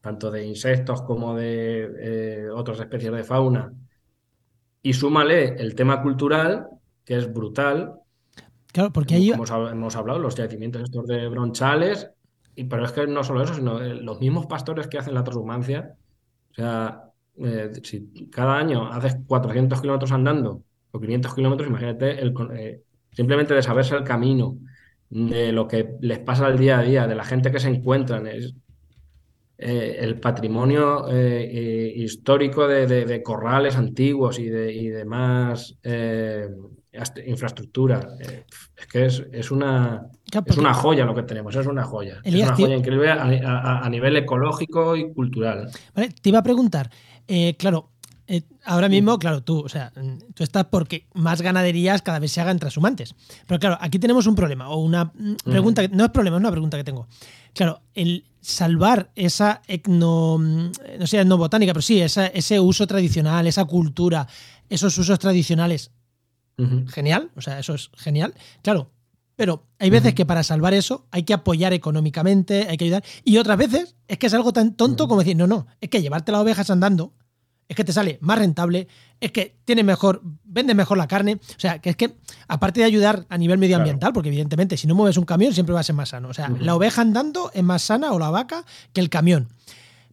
tanto 0.00 0.30
de 0.30 0.44
insectos 0.44 1.02
como 1.02 1.34
de 1.34 1.90
eh, 2.00 2.50
otras 2.50 2.80
especies 2.80 3.12
de 3.12 3.24
fauna, 3.24 3.72
y 4.82 4.92
súmale 4.94 5.56
el 5.60 5.74
tema 5.74 6.02
cultural, 6.02 6.68
que 7.04 7.16
es 7.16 7.32
brutal. 7.32 7.94
Claro, 8.72 8.92
porque 8.92 9.14
ahí... 9.14 9.30
Hemos, 9.30 9.50
hemos 9.50 9.96
hablado, 9.96 10.18
los 10.18 10.34
yacimientos 10.34 10.82
estos 10.82 11.06
de 11.06 11.28
bronchales, 11.28 12.10
pero 12.64 12.84
es 12.84 12.92
que 12.92 13.06
no 13.06 13.22
solo 13.22 13.42
eso, 13.42 13.54
sino 13.54 13.80
eh, 13.80 13.94
los 13.94 14.20
mismos 14.20 14.46
pastores 14.46 14.86
que 14.88 14.98
hacen 14.98 15.14
la 15.14 15.24
transhumancia. 15.24 15.94
O 16.50 16.54
sea, 16.54 17.04
eh, 17.38 17.70
si 17.82 18.28
cada 18.30 18.56
año 18.56 18.90
haces 18.92 19.16
400 19.26 19.80
kilómetros 19.80 20.12
andando 20.12 20.62
o 20.90 21.00
500 21.00 21.34
kilómetros, 21.34 21.68
imagínate 21.68 22.18
eh, 22.20 22.82
simplemente 23.12 23.54
de 23.54 23.62
saberse 23.62 23.96
el 23.96 24.04
camino, 24.04 24.58
de 25.08 25.50
lo 25.50 25.66
que 25.66 25.96
les 26.00 26.20
pasa 26.20 26.46
al 26.46 26.56
día 26.56 26.78
a 26.78 26.82
día, 26.82 27.08
de 27.08 27.16
la 27.16 27.24
gente 27.24 27.50
que 27.50 27.58
se 27.58 27.68
encuentran, 27.68 28.28
es, 28.28 28.54
el 29.58 30.18
patrimonio 30.20 31.04
histórico 31.10 32.66
de, 32.66 33.22
corrales 33.22 33.76
antiguos 33.76 34.38
y 34.38 34.48
de 34.48 34.72
y 34.72 34.88
demás 34.88 35.76
infraestructura. 37.26 38.16
Es 38.76 38.86
que 38.86 39.04
es, 39.06 39.50
una, 39.50 40.06
es 40.46 40.56
una 40.56 40.74
joya 40.74 41.04
lo 41.04 41.14
que 41.14 41.22
tenemos, 41.22 41.54
es 41.54 41.66
una 41.66 41.84
joya. 41.84 42.20
es 42.24 42.34
una 42.34 42.54
joya 42.54 42.76
increíble 42.76 43.10
a, 43.10 43.88
nivel 43.90 44.16
ecológico 44.16 44.96
y 44.96 45.12
cultural. 45.12 45.70
te 45.94 46.28
iba 46.28 46.38
a 46.38 46.42
preguntar, 46.42 46.90
eh, 47.26 47.56
claro, 47.56 47.90
eh, 48.26 48.42
ahora 48.64 48.88
mismo, 48.88 49.18
claro, 49.18 49.42
tú, 49.42 49.60
o 49.60 49.68
sea, 49.68 49.92
tú 50.34 50.44
estás 50.44 50.66
porque 50.66 51.06
más 51.14 51.42
ganaderías 51.42 52.02
cada 52.02 52.18
vez 52.18 52.30
se 52.30 52.40
hagan 52.40 52.58
transhumantes. 52.58 53.14
Pero 53.46 53.58
claro, 53.58 53.78
aquí 53.80 53.98
tenemos 53.98 54.26
un 54.26 54.34
problema, 54.36 54.68
o 54.68 54.78
una 54.78 55.12
pregunta, 55.44 55.82
no 55.90 56.04
es 56.04 56.10
problema, 56.10 56.36
es 56.36 56.40
una 56.40 56.52
pregunta 56.52 56.76
que 56.76 56.84
tengo. 56.84 57.08
Claro, 57.54 57.80
el 57.94 58.24
salvar 58.40 59.10
esa 59.16 59.62
etno, 59.66 60.38
no 60.38 61.06
sé, 61.06 61.24
no 61.24 61.36
botánica, 61.38 61.72
pero 61.72 61.82
sí, 61.82 62.00
ese 62.00 62.60
uso 62.60 62.86
tradicional, 62.86 63.46
esa 63.46 63.64
cultura, 63.64 64.26
esos 64.68 64.96
usos 64.96 65.18
tradicionales, 65.18 65.90
Genial, 66.88 67.30
o 67.36 67.40
sea, 67.40 67.58
eso 67.58 67.74
es 67.74 67.90
genial. 67.96 68.34
Claro, 68.62 68.90
pero 69.40 69.64
hay 69.78 69.88
veces 69.88 70.12
que 70.12 70.26
para 70.26 70.42
salvar 70.42 70.74
eso 70.74 71.06
hay 71.10 71.22
que 71.22 71.32
apoyar 71.32 71.72
económicamente, 71.72 72.66
hay 72.68 72.76
que 72.76 72.84
ayudar. 72.84 73.02
Y 73.24 73.38
otras 73.38 73.56
veces 73.56 73.96
es 74.06 74.18
que 74.18 74.26
es 74.26 74.34
algo 74.34 74.52
tan 74.52 74.74
tonto 74.74 75.08
como 75.08 75.22
decir, 75.22 75.34
no, 75.34 75.46
no, 75.46 75.66
es 75.80 75.88
que 75.88 76.02
llevarte 76.02 76.30
las 76.30 76.42
ovejas 76.42 76.68
andando 76.68 77.14
es 77.66 77.74
que 77.74 77.82
te 77.82 77.90
sale 77.94 78.18
más 78.20 78.38
rentable, 78.38 78.86
es 79.18 79.32
que 79.32 79.56
tiene 79.64 79.82
mejor, 79.82 80.20
vende 80.44 80.74
mejor 80.74 80.98
la 80.98 81.08
carne. 81.08 81.36
O 81.36 81.58
sea, 81.58 81.78
que 81.78 81.88
es 81.88 81.96
que, 81.96 82.18
aparte 82.48 82.80
de 82.80 82.86
ayudar 82.86 83.24
a 83.30 83.38
nivel 83.38 83.56
medioambiental, 83.56 84.12
porque 84.12 84.28
evidentemente 84.28 84.76
si 84.76 84.86
no 84.86 84.94
mueves 84.94 85.16
un 85.16 85.24
camión 85.24 85.54
siempre 85.54 85.72
va 85.72 85.80
a 85.80 85.84
ser 85.84 85.94
más 85.94 86.10
sano. 86.10 86.28
O 86.28 86.34
sea, 86.34 86.50
la 86.60 86.74
oveja 86.74 87.00
andando 87.00 87.50
es 87.54 87.62
más 87.62 87.80
sana 87.80 88.12
o 88.12 88.18
la 88.18 88.28
vaca 88.28 88.66
que 88.92 89.00
el 89.00 89.08
camión. 89.08 89.48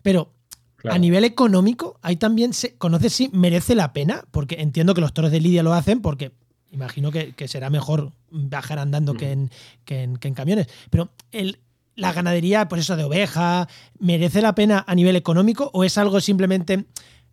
Pero 0.03 0.31
a 0.89 0.97
nivel 0.97 1.25
económico, 1.25 1.99
ahí 2.01 2.15
también 2.15 2.53
se 2.53 2.77
conoce 2.77 3.09
si 3.09 3.27
merece 3.33 3.75
la 3.75 3.91
pena, 3.91 4.23
porque 4.31 4.61
entiendo 4.61 4.93
que 4.93 5.01
los 5.01 5.11
toros 5.11 5.31
de 5.31 5.41
Lidia 5.41 5.63
lo 5.63 5.73
hacen 5.73 5.99
porque 5.99 6.31
imagino 6.71 7.11
que, 7.11 7.33
será 7.47 7.69
mejor 7.69 8.11
bajar 8.29 8.79
andando 8.79 9.13
que, 9.13 9.31
en, 9.31 9.49
en, 9.87 10.33
camiones. 10.33 10.67
Pero 10.89 11.09
el, 11.31 11.59
la 11.95 12.13
ganadería, 12.13 12.67
por 12.67 12.79
eso 12.79 12.95
de 12.95 13.03
oveja, 13.03 13.67
¿merece 13.99 14.41
la 14.41 14.55
pena 14.55 14.83
a 14.87 14.95
nivel 14.95 15.15
económico 15.15 15.69
o 15.73 15.83
es 15.83 15.97
algo 15.97 16.21
simplemente 16.21 16.85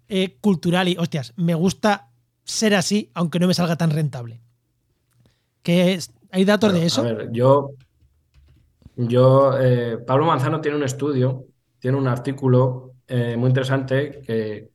eh, 0.09 0.37
cultural 0.41 0.89
y, 0.89 0.97
hostias, 0.97 1.33
me 1.37 1.55
gusta 1.55 2.11
ser 2.45 2.75
así 2.75 3.11
aunque 3.15 3.39
no 3.39 3.47
me 3.47 3.55
salga 3.55 3.77
tan 3.77 3.91
rentable? 3.91 4.41
¿Hay 6.31 6.45
datos 6.45 6.73
de 6.73 6.85
eso? 6.85 7.01
A 7.01 7.05
ver, 7.05 7.29
yo, 7.33 7.71
yo 8.97 9.59
eh, 9.59 9.99
Pablo 9.99 10.27
Manzano 10.27 10.61
tiene 10.61 10.77
un 10.77 10.83
estudio, 10.83 11.47
tiene 11.79 11.97
un 11.97 12.07
artículo 12.07 12.93
eh, 13.07 13.37
muy 13.37 13.49
interesante 13.49 14.21
que 14.27 14.74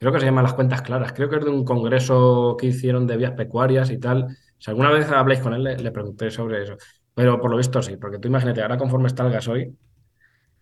creo 0.00 0.12
que 0.12 0.20
se 0.20 0.26
llama 0.26 0.42
Las 0.42 0.54
Cuentas 0.54 0.80
Claras. 0.80 1.12
Creo 1.12 1.28
que 1.28 1.36
es 1.36 1.44
de 1.44 1.50
un 1.50 1.62
congreso 1.62 2.56
que 2.58 2.68
hicieron 2.68 3.06
de 3.06 3.18
vías 3.18 3.32
pecuarias 3.32 3.90
y 3.90 3.98
tal. 3.98 4.34
Si 4.58 4.70
alguna 4.70 4.90
vez 4.90 5.08
habláis 5.10 5.40
con 5.40 5.52
él, 5.52 5.62
le, 5.62 5.90
pregunté 5.92 6.30
sobre 6.30 6.62
eso. 6.62 6.76
Pero 7.14 7.38
por 7.38 7.50
lo 7.50 7.58
visto 7.58 7.82
sí, 7.82 7.98
porque 7.98 8.18
tú 8.18 8.28
imagínate, 8.28 8.62
ahora 8.62 8.78
conforme 8.78 9.08
está 9.08 9.26
el 9.26 9.32
gasoil, 9.32 9.76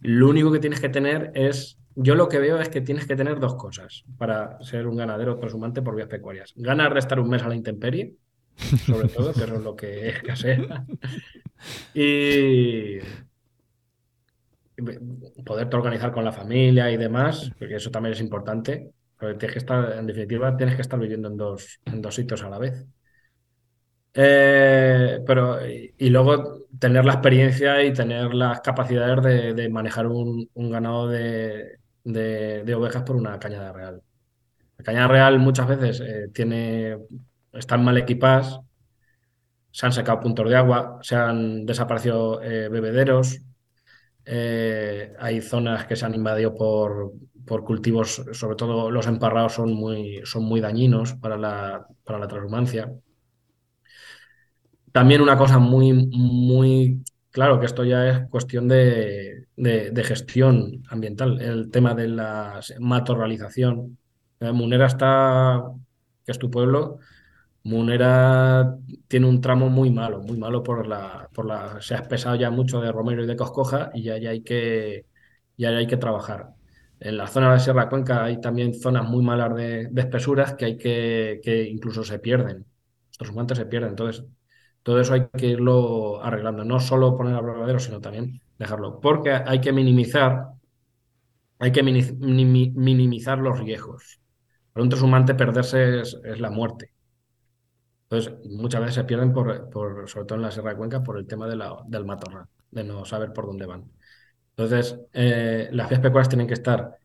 Lo 0.00 0.28
único 0.28 0.50
que 0.50 0.58
tienes 0.58 0.80
que 0.80 0.88
tener 0.88 1.30
es, 1.34 1.78
yo 1.94 2.16
lo 2.16 2.28
que 2.28 2.40
veo 2.40 2.60
es 2.60 2.68
que 2.68 2.80
tienes 2.80 3.06
que 3.06 3.14
tener 3.14 3.38
dos 3.38 3.54
cosas 3.54 4.04
para 4.18 4.60
ser 4.60 4.88
un 4.88 4.96
ganadero 4.96 5.38
transhumante 5.38 5.82
por 5.82 5.94
vías 5.94 6.08
pecuarias. 6.08 6.52
Ganar 6.56 6.92
de 6.92 6.98
estar 6.98 7.20
un 7.20 7.28
mes 7.28 7.42
a 7.44 7.48
la 7.48 7.54
intemperie, 7.54 8.14
sobre 8.56 9.08
todo, 9.16 9.32
que 9.32 9.44
eso 9.44 9.54
es 9.54 9.62
lo 9.62 9.76
que 9.76 10.08
escasea. 10.08 10.84
Y 11.92 12.98
poderte 15.44 15.76
organizar 15.76 16.12
con 16.12 16.24
la 16.24 16.30
familia 16.30 16.88
y 16.88 16.96
demás, 16.96 17.50
porque 17.58 17.74
eso 17.76 17.90
también 17.90 18.12
es 18.12 18.20
importante. 18.20 18.92
Porque 19.18 19.34
tienes 19.38 19.52
que 19.54 19.58
estar, 19.58 19.98
en 19.98 20.06
definitiva, 20.06 20.56
tienes 20.56 20.76
que 20.76 20.82
estar 20.82 20.98
viviendo 20.98 21.28
en 21.28 21.36
dos, 21.36 21.80
en 21.86 22.00
dos 22.00 22.14
sitios 22.14 22.42
a 22.42 22.50
la 22.50 22.58
vez. 22.58 22.86
Eh, 24.14 25.20
pero, 25.26 25.64
y, 25.64 26.10
luego 26.10 26.66
tener 26.78 27.04
la 27.04 27.12
experiencia 27.14 27.84
y 27.84 27.92
tener 27.92 28.34
las 28.34 28.60
capacidades 28.60 29.54
de, 29.54 29.68
manejar 29.68 30.06
un, 30.08 30.48
ganado 30.54 31.08
de, 31.08 31.78
ovejas 32.74 33.02
por 33.04 33.16
una 33.16 33.38
cañada 33.38 33.72
real. 33.72 34.02
La 34.78 34.84
cañada 34.84 35.08
real 35.08 35.38
muchas 35.38 35.68
veces 35.68 36.00
eh, 36.00 36.28
tiene, 36.32 36.98
están 37.52 37.84
mal 37.84 37.96
equipadas, 37.98 38.60
se 39.70 39.86
han 39.86 39.92
secado 39.92 40.20
puntos 40.20 40.48
de 40.48 40.56
agua, 40.56 40.98
se 41.02 41.14
han 41.16 41.66
desaparecido 41.66 42.42
eh, 42.42 42.68
bebederos, 42.68 43.40
hay 44.26 45.40
zonas 45.40 45.86
que 45.86 45.96
se 45.96 46.04
han 46.04 46.14
invadido 46.14 46.54
por, 46.54 47.12
por 47.48 47.64
cultivos, 47.64 48.22
sobre 48.32 48.56
todo 48.56 48.90
los 48.90 49.06
emparrados 49.06 49.54
son 49.54 49.72
muy, 49.74 50.20
son 50.24 50.44
muy 50.44 50.60
dañinos 50.60 51.14
para 51.14 51.36
la, 51.36 51.86
para 52.04 52.18
la 52.18 52.28
transhumancia. 52.28 52.92
También 54.92 55.20
una 55.20 55.36
cosa 55.38 55.58
muy, 55.58 55.92
muy 55.92 57.02
claro, 57.30 57.60
que 57.60 57.66
esto 57.66 57.84
ya 57.84 58.08
es 58.08 58.28
cuestión 58.30 58.68
de, 58.68 59.46
gestión 60.04 60.82
ambiental, 60.88 61.40
el 61.40 61.70
tema 61.70 61.94
de 61.94 62.08
la 62.08 62.60
matorralización. 62.80 63.98
Eh, 64.40 64.52
Munera 64.52 64.86
está, 64.86 65.62
que 66.24 66.32
es 66.32 66.38
tu 66.38 66.50
pueblo, 66.50 66.98
Munera 67.64 68.76
tiene 69.08 69.26
un 69.26 69.40
tramo 69.40 69.68
muy 69.68 69.90
malo, 69.90 70.20
muy 70.22 70.38
malo 70.38 70.62
por 70.62 70.86
la, 70.86 71.28
por 71.34 71.46
la, 71.46 71.80
se 71.80 71.94
ha 71.94 71.98
espesado 71.98 72.36
ya 72.36 72.50
mucho 72.50 72.80
de 72.80 72.92
romero 72.92 73.22
y 73.24 73.26
de 73.26 73.36
coscoja 73.36 73.90
y 73.94 74.02
ya, 74.04 74.14
hay 74.14 74.42
que, 74.42 75.06
ya 75.56 75.70
hay 75.70 75.86
que 75.86 75.96
trabajar. 75.96 76.54
En 77.00 77.16
la 77.16 77.26
zona 77.28 77.52
de 77.52 77.60
Sierra 77.60 77.88
Cuenca 77.88 78.24
hay 78.24 78.40
también 78.40 78.74
zonas 78.74 79.08
muy 79.08 79.24
malas 79.24 79.54
de, 79.54 79.90
espesuras 79.96 80.54
que 80.54 80.64
hay 80.64 80.76
que, 80.76 81.40
que 81.42 81.64
incluso 81.64 82.02
se 82.02 82.18
pierden. 82.18 82.66
Los 83.20 83.30
guantes 83.30 83.58
se 83.58 83.66
pierden. 83.66 83.90
Entonces, 83.90 84.24
todo 84.82 85.00
eso 85.00 85.14
hay 85.14 85.28
que 85.36 85.46
irlo 85.46 86.22
arreglando. 86.22 86.64
No 86.64 86.80
solo 86.80 87.16
poner 87.16 87.34
abrevadero, 87.34 87.78
sino 87.78 88.00
también 88.00 88.40
dejarlo. 88.58 89.00
Porque 89.00 89.32
hay 89.32 89.60
que 89.60 89.72
minimizar, 89.72 90.48
hay 91.58 91.72
que 91.72 91.82
minimizar 91.82 93.38
los 93.38 93.58
riesgos. 93.60 94.20
Para 94.72 94.84
un 94.84 94.88
transhumante 94.90 95.34
perderse 95.34 96.00
es, 96.00 96.16
la 96.40 96.50
muerte. 96.50 96.94
Entonces, 98.04 98.32
muchas 98.50 98.80
veces 98.80 98.94
se 98.94 99.04
pierden, 99.04 99.32
por, 99.32 100.08
sobre 100.08 100.26
todo 100.26 100.36
en 100.36 100.42
la 100.42 100.50
Sierra 100.50 100.70
de 100.70 100.76
Cuenca, 100.76 101.02
por 101.02 101.18
el 101.18 101.26
tema 101.26 101.46
del 101.46 102.04
matorral, 102.06 102.46
de 102.70 102.84
no 102.84 103.04
saber 103.04 103.32
por 103.32 103.46
dónde 103.46 103.66
van. 103.66 103.90
Entonces, 104.58 104.98
eh, 105.12 105.68
las 105.70 105.88
vías 105.88 106.00
pecuarias 106.00 106.28
tienen 106.28 106.48
que 106.48 106.54
estar, 106.54 106.98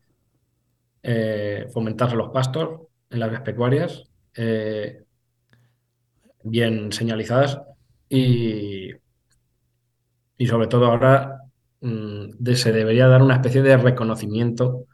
eh, 1.03 1.67
los 2.15 2.29
pastos 2.31 2.87
en 3.11 3.19
las 3.19 3.29
vías 3.29 3.43
pecuarias, 3.43 4.03
eh, 4.35 5.03
bien 6.41 6.91
señalizadas 6.91 7.61
y, 8.09 8.89
y 10.35 10.47
sobre 10.47 10.65
todo 10.65 10.87
ahora 10.87 11.41
mm, 11.81 12.43
se 12.55 12.71
debería 12.71 13.07
dar 13.07 13.21
una 13.21 13.35
especie 13.35 13.61
de 13.61 13.77
reconocimiento, 13.77 14.87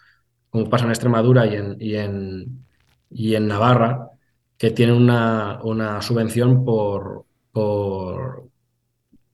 como 0.50 0.70
pasa 0.70 0.84
en 0.84 0.92
Extremadura 0.92 1.46
y 1.46 1.56
en, 1.56 1.78
y 1.80 1.96
en, 1.96 2.66
y 3.10 3.36
en 3.36 3.48
Navarra, 3.48 4.10
que 4.58 4.72
tienen 4.72 4.98
una, 4.98 5.62
una 5.64 6.02
subvención 6.02 6.66
por, 6.66 7.24
por, 7.54 8.50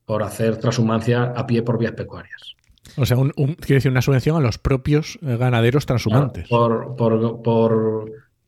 por 0.05 0.21
hacer 0.21 0.57
transhumancia 0.57 1.23
a 1.35 1.47
pie 1.47 1.63
por 1.63 1.79
vías 1.79 1.93
pecuarias. 1.93 2.55
O 2.97 3.05
sea, 3.05 3.17
un, 3.17 3.31
quiere 3.31 3.75
decir 3.75 3.91
una 3.91 4.01
subvención 4.01 4.37
a 4.37 4.39
los 4.39 4.57
propios 4.57 5.19
eh, 5.21 5.37
ganaderos 5.37 5.85
transhumantes. 5.85 6.47
por, 6.47 6.95
por, 6.95 7.43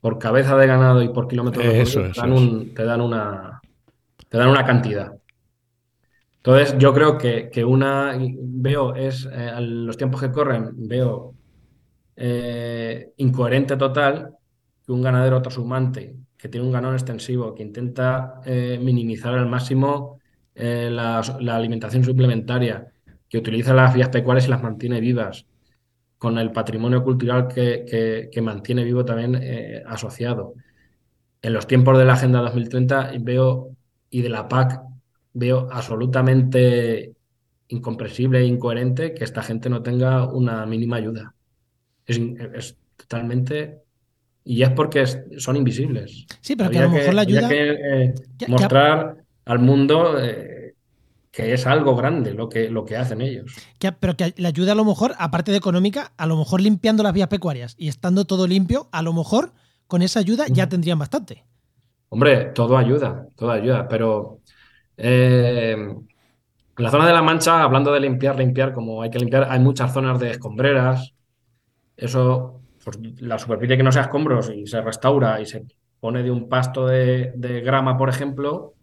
por, 0.01 0.19
cabeza 0.19 0.55
de 0.55 0.67
ganado 0.67 1.01
y 1.01 1.09
por 1.09 1.27
kilómetro 1.27 1.61
de 1.61 1.81
eso, 1.81 2.01
te, 2.01 2.19
dan 2.19 2.73
te, 2.73 2.83
dan 2.85 3.01
una, 3.01 3.61
te 4.29 4.37
dan 4.37 4.49
una 4.49 4.65
cantidad. 4.65 5.13
Entonces, 6.37 6.77
yo 6.77 6.93
creo 6.93 7.17
que, 7.17 7.49
que 7.51 7.65
una, 7.65 8.17
veo, 8.39 8.95
es, 8.95 9.25
eh, 9.25 9.49
a 9.49 9.59
los 9.59 9.97
tiempos 9.97 10.21
que 10.21 10.31
corren, 10.31 10.71
veo 10.87 11.33
eh, 12.15 13.11
incoherente 13.17 13.75
total 13.75 14.33
que 14.85 14.91
un 14.93 15.01
ganadero 15.01 15.41
transhumante 15.41 16.15
que 16.37 16.47
tiene 16.47 16.65
un 16.65 16.71
ganón 16.71 16.93
extensivo, 16.93 17.53
que 17.53 17.63
intenta 17.63 18.41
minimizar 18.45 19.33
al 19.33 19.47
máximo 19.47 20.19
la, 20.53 21.21
la 21.39 21.55
alimentación 21.55 22.03
suplementaria, 22.03 22.87
que 23.29 23.37
utiliza 23.37 23.73
las 23.73 23.93
vías 23.93 24.09
pecuarias 24.09 24.47
y 24.47 24.49
las 24.49 24.63
mantiene 24.63 24.99
vivas, 24.99 25.45
con 26.17 26.37
el 26.37 26.51
patrimonio 26.51 27.03
cultural 27.03 27.47
que, 27.47 28.29
que, 28.31 28.41
mantiene 28.41 28.83
vivo 28.83 29.05
también 29.05 29.39
eh, 29.41 29.83
asociado. 29.85 30.55
En 31.41 31.53
los 31.53 31.67
tiempos 31.67 31.97
de 31.97 32.05
la 32.05 32.13
Agenda 32.13 32.41
2030 32.41 33.11
veo, 33.19 33.69
y 34.09 34.21
de 34.21 34.29
la 34.29 34.47
PAC, 34.47 34.81
veo 35.33 35.67
absolutamente 35.71 37.13
incomprensible 37.67 38.39
e 38.39 38.45
incoherente 38.45 39.13
que 39.13 39.23
esta 39.23 39.43
gente 39.43 39.69
no 39.69 39.83
tenga 39.83 40.27
una 40.31 40.65
mínima 40.65 40.97
ayuda. 40.97 41.33
Es, 42.05 42.75
totalmente... 42.95 43.83
Y 44.43 44.63
es 44.63 44.69
porque 44.69 45.05
son 45.37 45.57
invisibles. 45.57 46.25
Sí, 46.39 46.55
pero 46.55 46.69
que 46.69 46.79
a 46.79 46.83
lo 46.83 46.89
mejor 46.89 47.13
la 47.13 47.21
ayuda... 47.21 47.49
Que, 47.49 47.71
eh, 47.71 48.15
mostrar 48.47 49.17
al 49.45 49.59
mundo... 49.59 50.17
Eh, 50.19 50.56
que 51.37 51.53
es 51.53 51.67
algo 51.67 51.95
grande 51.95 52.33
lo 52.33 52.49
que, 52.49 52.67
lo 52.67 52.83
que 52.83 52.97
hacen 52.97 53.21
ellos. 53.21 53.55
pero 53.99 54.17
que 54.17 54.33
le 54.37 54.47
ayuda 54.47 54.71
a 54.71 54.75
lo 54.75 54.83
mejor, 54.83 55.13
aparte 55.19 55.51
de 55.51 55.57
económica, 55.57 56.11
a 56.17 56.25
lo 56.25 56.35
mejor 56.35 56.61
limpiando 56.61 57.03
las 57.03 57.13
vías 57.13 57.27
pecuarias 57.27 57.75
y 57.77 57.89
estando 57.89 58.25
todo 58.25 58.47
limpio, 58.47 58.89
a 58.91 59.03
lo 59.03 59.13
mejor 59.13 59.51
con 59.85 60.01
esa 60.01 60.19
ayuda 60.19 60.47
ya 60.49 60.67
tendrían 60.67 60.97
bastante. 60.97 61.45
Hombre, 62.09 62.45
todo 62.55 62.75
ayuda, 62.75 63.27
todo 63.35 63.51
ayuda, 63.51 63.87
pero 63.87 64.39
eh, 64.97 65.73
en 65.77 66.07
la 66.75 66.89
zona 66.89 67.05
de 67.05 67.13
la 67.13 67.21
Mancha, 67.21 67.61
hablando 67.61 67.93
de 67.93 67.99
limpiar, 67.99 68.35
limpiar, 68.35 68.73
como 68.73 69.03
hay 69.03 69.11
que 69.11 69.19
limpiar, 69.19 69.45
hay 69.47 69.59
muchas 69.59 69.93
zonas 69.93 70.19
de 70.19 70.31
escombreras. 70.31 71.13
Eso, 71.95 72.61
pues, 72.83 72.97
la 73.21 73.37
superficie 73.37 73.77
que 73.77 73.83
no 73.83 73.91
sea 73.91 74.01
escombros 74.01 74.49
y 74.49 74.65
se 74.65 74.81
restaura 74.81 75.39
y 75.39 75.45
se 75.45 75.67
pone 75.99 76.23
de 76.23 76.31
un 76.31 76.49
pasto 76.49 76.87
de 76.87 77.61
grama, 77.63 77.95
por 77.95 78.09
ejemplo, 78.09 78.73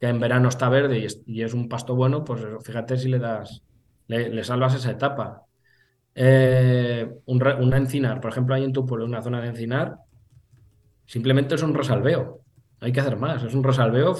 que 0.00 0.08
en 0.08 0.18
verano 0.18 0.48
está 0.48 0.70
verde 0.70 1.06
y 1.26 1.42
es, 1.42 1.54
un 1.54 1.68
pasto 1.68 1.94
bueno, 1.94 2.24
pues 2.24 2.40
fíjate 2.64 2.96
si 2.96 3.10
le 3.10 3.18
das, 3.18 3.62
le, 4.06 4.42
salvas 4.42 4.74
esa 4.74 4.92
etapa. 4.92 5.42
Eh, 6.14 7.06
un, 7.26 7.46
una 7.60 7.76
encinar, 7.76 8.20
por 8.20 8.30
ejemplo, 8.30 8.54
hay 8.54 8.64
en 8.64 8.72
tu 8.72 8.86
pueblo 8.86 9.04
una 9.04 9.22
zona 9.22 9.42
de 9.42 9.48
encinar, 9.48 9.96
simplemente 11.04 11.54
es 11.54 11.62
un 11.62 11.74
resalveo. 11.74 12.40
Hay 12.80 12.92
que 12.92 13.00
hacer 13.00 13.18
más, 13.18 13.44
es 13.44 13.54
un 13.54 13.62
resalveo 13.62 14.16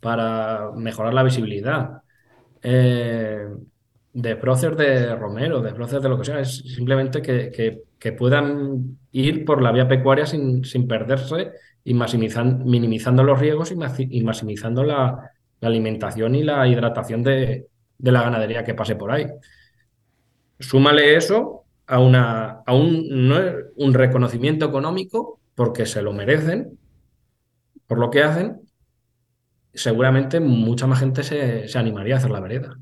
para 0.00 0.70
mejorar 0.76 1.12
la 1.12 1.24
visibilidad. 1.24 2.00
Eh, 2.62 3.44
de 4.12 4.36
proces 4.36 4.76
de 4.76 5.16
romero, 5.16 5.60
de 5.60 5.72
proces 5.72 6.00
de 6.00 6.08
lo 6.08 6.18
que 6.18 6.24
sea, 6.26 6.40
es 6.40 6.58
simplemente 6.58 7.20
que, 7.20 8.12
puedan 8.16 8.98
ir 9.10 9.44
por 9.44 9.62
la 9.62 9.72
vía 9.72 9.88
pecuaria 9.88 10.26
sin, 10.26 10.64
sin 10.64 10.86
perderse 10.86 11.50
y 11.88 11.94
minimizando 11.94 13.22
los 13.22 13.38
riesgos 13.38 13.72
y, 13.72 14.22
maximizando 14.22 14.84
la, 14.84 15.30
alimentación 15.60 16.34
y 16.34 16.44
la 16.44 16.68
hidratación 16.68 17.22
de, 17.22 17.66
la 17.98 18.22
ganadería 18.22 18.64
que 18.64 18.74
pase 18.74 18.94
por 18.94 19.10
ahí. 19.10 19.26
Súmale 20.58 21.16
eso 21.16 21.64
a, 21.86 21.98
una, 21.98 22.62
a 22.64 22.74
un, 22.74 23.32
un 23.76 23.94
reconocimiento 23.94 24.66
económico 24.66 25.40
porque 25.54 25.86
se 25.86 26.02
lo 26.02 26.12
merecen 26.12 26.78
por 27.88 27.98
lo 27.98 28.10
que 28.10 28.22
hacen, 28.22 28.60
seguramente 29.72 30.40
mucha 30.40 30.86
más 30.86 31.00
gente 31.00 31.22
se, 31.24 31.66
se 31.68 31.78
animaría 31.78 32.14
a 32.14 32.18
hacer 32.18 32.30
la 32.30 32.40
vereda. 32.40 32.78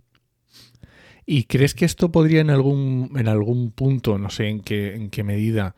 ¿Y 1.25 1.45
crees 1.45 1.75
que 1.75 1.85
esto 1.85 2.11
podría 2.11 2.41
en 2.41 2.51
algún, 2.51 3.13
en 3.17 3.29
algún 3.29 3.71
punto, 3.71 4.19
no 4.19 4.31
sé 4.31 4.49
en 4.49 4.61
qué, 4.61 4.95
en 4.95 5.11
qué 5.11 5.23
medida, 5.25 5.75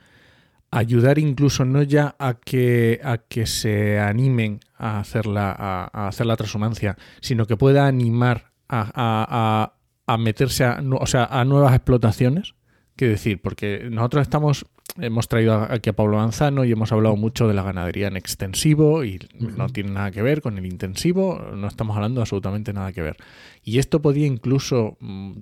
ayudar 0.71 1.19
incluso 1.19 1.65
no 1.65 1.83
ya 1.83 2.15
a 2.19 2.35
que, 2.35 3.01
a 3.03 3.19
que 3.19 3.47
se 3.47 3.99
animen 3.99 4.61
a 4.77 5.01
hacer 5.01 5.27
la, 5.27 5.53
a, 5.53 6.09
hacer 6.09 6.27
la 6.27 6.37
transhumancia, 6.37 6.97
sino 7.21 7.47
que 7.47 7.57
pueda 7.57 7.87
animar 7.87 8.53
a, 8.69 9.73
a, 10.07 10.19
meterse 10.19 10.65
a, 10.65 10.83
o 11.01 11.07
sea, 11.07 11.25
a 11.25 11.45
nuevas 11.45 11.75
explotaciones. 11.75 12.55
¿Qué 12.97 13.07
decir? 13.07 13.41
Porque 13.41 13.89
nosotros 13.91 14.23
estamos 14.23 14.67
hemos 15.01 15.29
traído 15.29 15.67
aquí 15.71 15.91
a 15.91 15.93
Pablo 15.93 16.17
Manzano 16.17 16.65
y 16.65 16.73
hemos 16.73 16.93
hablado 16.93 17.17
mucho 17.17 17.47
de 17.47 17.55
la 17.55 17.63
ganadería 17.63 18.09
en 18.09 18.17
extensivo 18.17 19.05
y 19.05 19.19
no 19.39 19.69
tiene 19.69 19.91
nada 19.91 20.11
que 20.11 20.23
ver 20.23 20.43
con 20.43 20.59
el 20.59 20.67
intensivo, 20.67 21.41
no 21.55 21.69
estamos 21.69 21.97
hablando 21.97 22.21
absolutamente 22.21 22.73
nada 22.73 22.93
que 22.93 23.03
ver. 23.03 23.17
Y 23.63 23.79
esto 23.79 24.03
podía 24.03 24.27
incluso, 24.27 24.97
mm, 25.01 25.33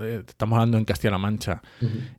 eh, 0.00 0.22
estamos 0.26 0.56
hablando 0.56 0.78
en 0.78 0.84
Castilla-La 0.84 1.18
Mancha, 1.18 1.62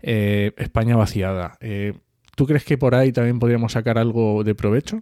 eh, 0.02 0.54
España 0.58 0.96
vaciada. 0.96 1.58
Eh, 1.60 1.94
¿Tú 2.38 2.46
crees 2.46 2.64
que 2.64 2.78
por 2.78 2.94
ahí 2.94 3.12
también 3.12 3.40
podríamos 3.40 3.72
sacar 3.72 3.98
algo 3.98 4.44
de 4.44 4.54
provecho? 4.54 5.02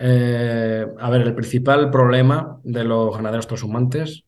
a 0.00 1.10
ver, 1.10 1.22
el 1.22 1.34
principal 1.34 1.90
problema 1.90 2.60
de 2.62 2.84
los 2.84 3.16
ganaderos 3.16 3.48
transhumantes, 3.48 4.22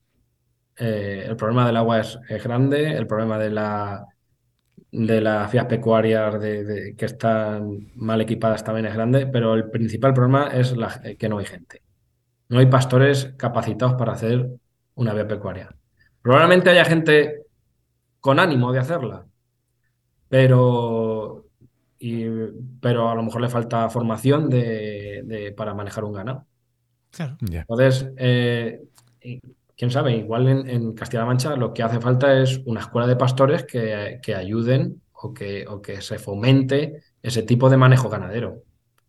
el 0.75 1.37
problema 1.37 1.65
del 1.65 1.77
agua 1.77 2.01
es 2.01 2.19
grande, 2.43 2.97
el 2.97 3.07
problema 3.07 3.39
de 3.39 3.51
la 3.51 4.05
de 4.93 5.21
las 5.21 5.53
vías 5.53 5.67
pecuarias 5.67 6.41
de, 6.41 6.95
que 6.97 7.05
están 7.05 7.93
mal 7.95 8.21
equipadas 8.21 8.65
también 8.65 8.87
es 8.87 8.95
grande, 8.95 9.27
pero 9.27 9.55
el 9.55 9.71
principal 9.71 10.13
problema 10.13 10.49
es 10.49 10.77
la, 10.77 11.01
que 11.17 11.29
no 11.29 11.39
hay 11.39 11.47
gente. 11.47 11.83
No 12.49 12.59
hay 12.59 12.67
pastores 12.67 13.33
capacitados 13.37 13.95
para 13.95 14.13
hacer 14.13 14.51
una 14.97 15.15
vía 15.15 15.29
pecuaria. 15.29 15.73
Probablemente 16.21 16.71
haya 16.71 16.85
gente 16.85 17.43
con 18.19 18.41
ánimo 18.41 18.73
de 18.73 18.81
hacerla, 18.81 19.25
pero, 20.31 21.20
pero 22.81 23.11
a 23.11 23.15
lo 23.15 23.23
mejor 23.23 23.43
le 23.43 23.49
falta 23.49 23.91
formación 23.91 24.49
de, 24.49 25.55
para 25.57 25.75
manejar 25.75 26.05
un 26.05 26.13
ganado. 26.13 26.47
Entonces, 27.41 28.11
eh, 28.17 28.81
quién 29.77 29.91
sabe, 29.91 30.17
igual 30.17 30.49
en, 30.49 30.95
Castilla-La 30.95 31.27
Mancha 31.27 31.57
lo 31.57 31.75
que 31.75 31.83
hace 31.83 32.01
falta 32.01 32.41
es 32.41 32.61
una 32.65 32.81
escuela 32.81 33.07
de 33.07 33.17
pastores 33.17 33.65
que, 33.65 34.35
ayuden 34.35 35.03
o 35.13 35.35
que, 35.35 35.67
o 35.69 35.83
que, 35.83 36.01
se 36.01 36.19
fomente 36.19 37.03
ese 37.23 37.43
tipo 37.43 37.69
de 37.69 37.77
manejo 37.77 38.09
ganadero. 38.09 38.63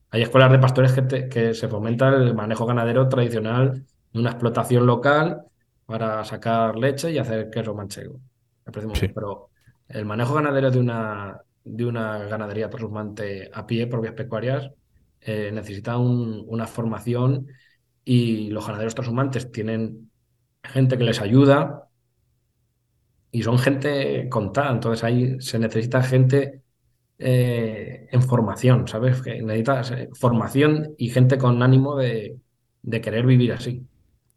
Hay 0.09 0.23
escuelas 0.23 0.51
de 0.51 0.59
pastores 0.59 0.91
que, 0.91 1.29
que 1.29 1.53
se 1.53 1.69
fomenta 1.69 2.09
el 2.09 2.35
manejo 2.35 2.65
ganadero 2.65 3.07
tradicional 3.07 3.85
de 4.11 4.19
una 4.19 4.31
explotación 4.31 4.85
local 4.85 5.43
para 5.85 6.25
sacar 6.25 6.75
leche 6.75 7.11
y 7.11 7.17
hacer 7.17 7.49
queso 7.49 7.73
manchego. 7.73 8.19
Pero 8.65 9.49
el 9.87 10.05
manejo 10.05 10.33
ganadero 10.33 10.71
de 10.71 10.79
una, 10.79 11.41
de 11.63 11.85
una 11.85 12.19
ganadería 12.19 12.69
transhumante 12.69 13.49
a 13.53 13.65
pie, 13.65 13.87
propias 13.87 14.13
pecuarias, 14.13 14.71
eh, 15.21 15.51
necesita 15.53 15.97
una 15.97 16.67
formación 16.67 17.47
y 18.03 18.49
los 18.49 18.65
ganaderos 18.65 18.95
transhumantes 18.95 19.51
tienen 19.51 20.09
gente 20.63 20.97
que 20.97 21.03
les 21.03 21.21
ayuda 21.21 21.87
y 23.31 23.43
son 23.43 23.57
gente 23.59 24.27
contada, 24.29 24.71
entonces 24.71 25.03
ahí 25.03 25.39
se 25.39 25.59
necesita 25.59 26.01
gente 26.03 26.61
eh, 27.17 28.07
en 28.11 28.21
formación, 28.23 28.87
¿sabes? 28.87 29.21
Que 29.21 29.41
necesita 29.41 29.83
formación 30.13 30.95
y 30.97 31.09
gente 31.09 31.37
con 31.37 31.61
ánimo 31.61 31.95
de, 31.95 32.39
querer 33.01 33.25
vivir 33.25 33.53
así. 33.53 33.85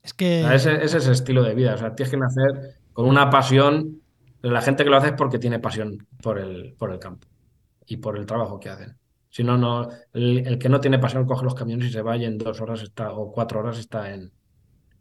Es 0.03 0.13
que... 0.13 0.43
ese, 0.55 0.85
es 0.85 0.95
el 0.95 1.13
estilo 1.13 1.43
de 1.43 1.55
vida, 1.55 1.75
o 1.75 1.79
sea, 1.79 1.95
tienes 1.95 2.11
que 2.11 2.19
nacer 2.19 2.79
con 2.93 3.07
una 3.07 3.31
pasión, 3.31 4.03
la 4.51 4.61
gente 4.61 4.85
que 4.85 4.91
lo 4.91 4.97
hace 4.97 5.09
es 5.09 5.15
porque 5.15 5.39
tiene 5.39 5.59
pasión 5.59 6.07
por 6.23 6.39
el, 6.39 6.75
por 6.79 6.93
el 6.93 6.99
campo 6.99 7.27
y 7.87 7.97
por 7.97 8.19
el 8.19 8.27
trabajo 8.27 8.61
que 8.61 8.69
hacen. 8.69 8.97
Si 9.31 9.43
no, 9.43 9.57
no 9.59 9.89
el, 10.13 10.59
que 10.59 10.69
no 10.69 10.81
tiene 10.81 10.99
pasión 10.99 11.27
coge 11.27 11.45
los 11.45 11.55
camiones 11.55 11.89
y 11.89 11.93
se 11.93 12.03
va 12.03 12.17
y 12.17 12.25
en 12.25 12.39
dos 12.39 12.61
horas 12.61 12.83
está, 12.83 13.13
o 13.13 13.33
cuatro 13.33 13.61
horas 13.61 13.79
está 13.79 14.13
en, 14.13 14.33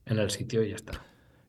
en 0.05 0.17
el 0.17 0.31
sitio 0.31 0.63
y 0.63 0.69
ya 0.69 0.75
está. 0.75 0.93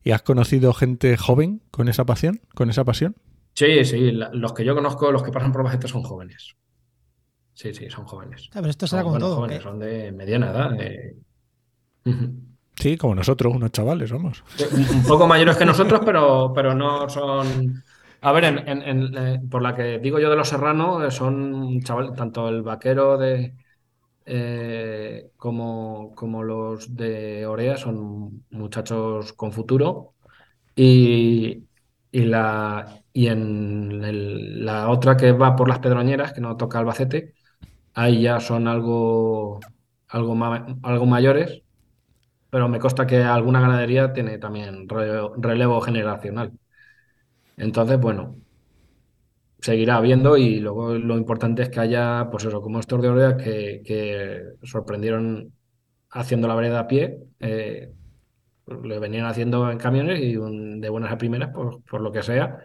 ¿Y 0.03 0.11
has 0.11 0.23
conocido 0.23 0.75
gente 0.75 1.17
joven 1.17 1.63
con 1.71 1.89
esa 1.89 2.05
pasión? 2.05 2.41
¿Con 2.55 2.69
esa 2.69 2.85
pasión? 2.85 3.17
Sí, 3.55 3.85
sí. 3.85 4.11
los 4.11 4.53
que 4.53 4.65
yo 4.65 4.75
conozco, 4.75 5.13
los 5.13 5.23
que 5.23 5.31
pasan 5.31 5.53
por 5.53 5.63
Bajete 5.63 5.89
son 5.89 6.03
jóvenes. 6.03 6.57
Sí, 7.55 7.73
sí, 7.73 7.89
son 7.89 8.05
jóvenes. 8.05 8.51
Ah, 8.51 8.57
pero 8.57 8.71
esto 8.71 8.87
será 8.87 9.05
como 9.05 9.19
todo. 9.19 9.37
Jóvenes, 9.37 9.63
son 9.63 9.79
de 9.79 10.11
mediana 10.11 10.51
edad. 10.51 10.77
Sí, 12.77 12.97
como 12.97 13.15
nosotros, 13.15 13.55
unos 13.55 13.71
chavales, 13.71 14.11
vamos. 14.11 14.43
Un 14.95 15.05
poco 15.05 15.27
mayores 15.27 15.57
que 15.57 15.65
nosotros, 15.65 16.01
pero, 16.05 16.53
pero 16.55 16.75
no 16.75 17.09
son. 17.09 17.83
A 18.21 18.33
ver, 18.33 18.45
en, 18.45 19.17
eh, 19.17 19.41
por 19.51 19.63
la 19.63 19.75
que 19.75 19.99
digo 19.99 20.19
yo 20.19 20.31
de 20.31 20.37
los 20.37 20.49
serranos, 20.49 21.05
eh, 21.05 21.11
son 21.11 21.81
chavales, 21.83 22.15
tanto 22.15 22.49
el 22.49 22.63
vaquero 22.63 23.19
de, 23.19 23.55
eh, 24.27 25.31
como, 25.37 26.15
como 26.15 26.43
los 26.43 26.95
de 26.97 27.47
Orea, 27.47 27.77
son 27.77 28.45
muchachos 28.51 29.33
con 29.35 29.53
futuro. 29.53 30.15
Y, 30.77 31.65
la, 32.13 33.03
y 33.13 33.27
en 33.29 34.65
la 34.65 34.89
otra 34.91 35.17
que 35.17 35.33
va 35.33 35.57
por 35.57 35.69
las 35.69 35.81
Pedroñeras, 35.81 36.33
que 36.33 36.41
no 36.41 36.57
toca 36.57 36.79
Albacete, 36.79 37.35
ahí 37.95 38.23
ya 38.23 38.41
son 38.41 38.69
algo, 38.69 39.61
algo, 40.09 40.37
algo 40.83 41.07
mayores, 41.07 41.64
pero 42.55 42.69
me 42.69 42.79
consta 42.79 43.05
que 43.05 43.17
alguna 43.17 43.61
ganadería 43.61 44.13
tiene 44.13 44.39
también 44.39 44.87
relevo 44.89 45.81
generacional. 45.81 46.53
Entonces, 47.57 47.99
bueno, 47.99 48.37
seguirá 49.59 49.97
habiendo 49.97 50.37
y 50.37 50.61
luego 50.61 50.95
lo 50.95 51.17
importante 51.17 51.63
es 51.65 51.69
que 51.69 51.81
haya, 51.81 52.29
pues 52.31 52.45
eso, 52.45 52.63
como 52.63 52.79
estos 52.79 53.03
de 53.03 53.09
Orea 53.09 53.37
que, 53.37 54.55
sorprendieron 54.63 55.53
haciendo 56.11 56.47
la 56.47 56.55
vereda 56.55 56.79
a 56.79 56.87
pie, 56.87 57.19
eh, 57.41 57.93
lo 58.67 59.01
venían 59.01 59.27
haciendo 59.27 59.69
en 59.69 59.79
camiones 59.79 60.21
y 60.21 60.35
de 60.37 60.89
buenas 60.91 61.11
a 61.11 61.19
primeras, 61.19 61.51
por, 61.51 61.83
por 61.83 62.03
lo 62.03 62.13
que 62.13 62.23
sea, 62.23 62.59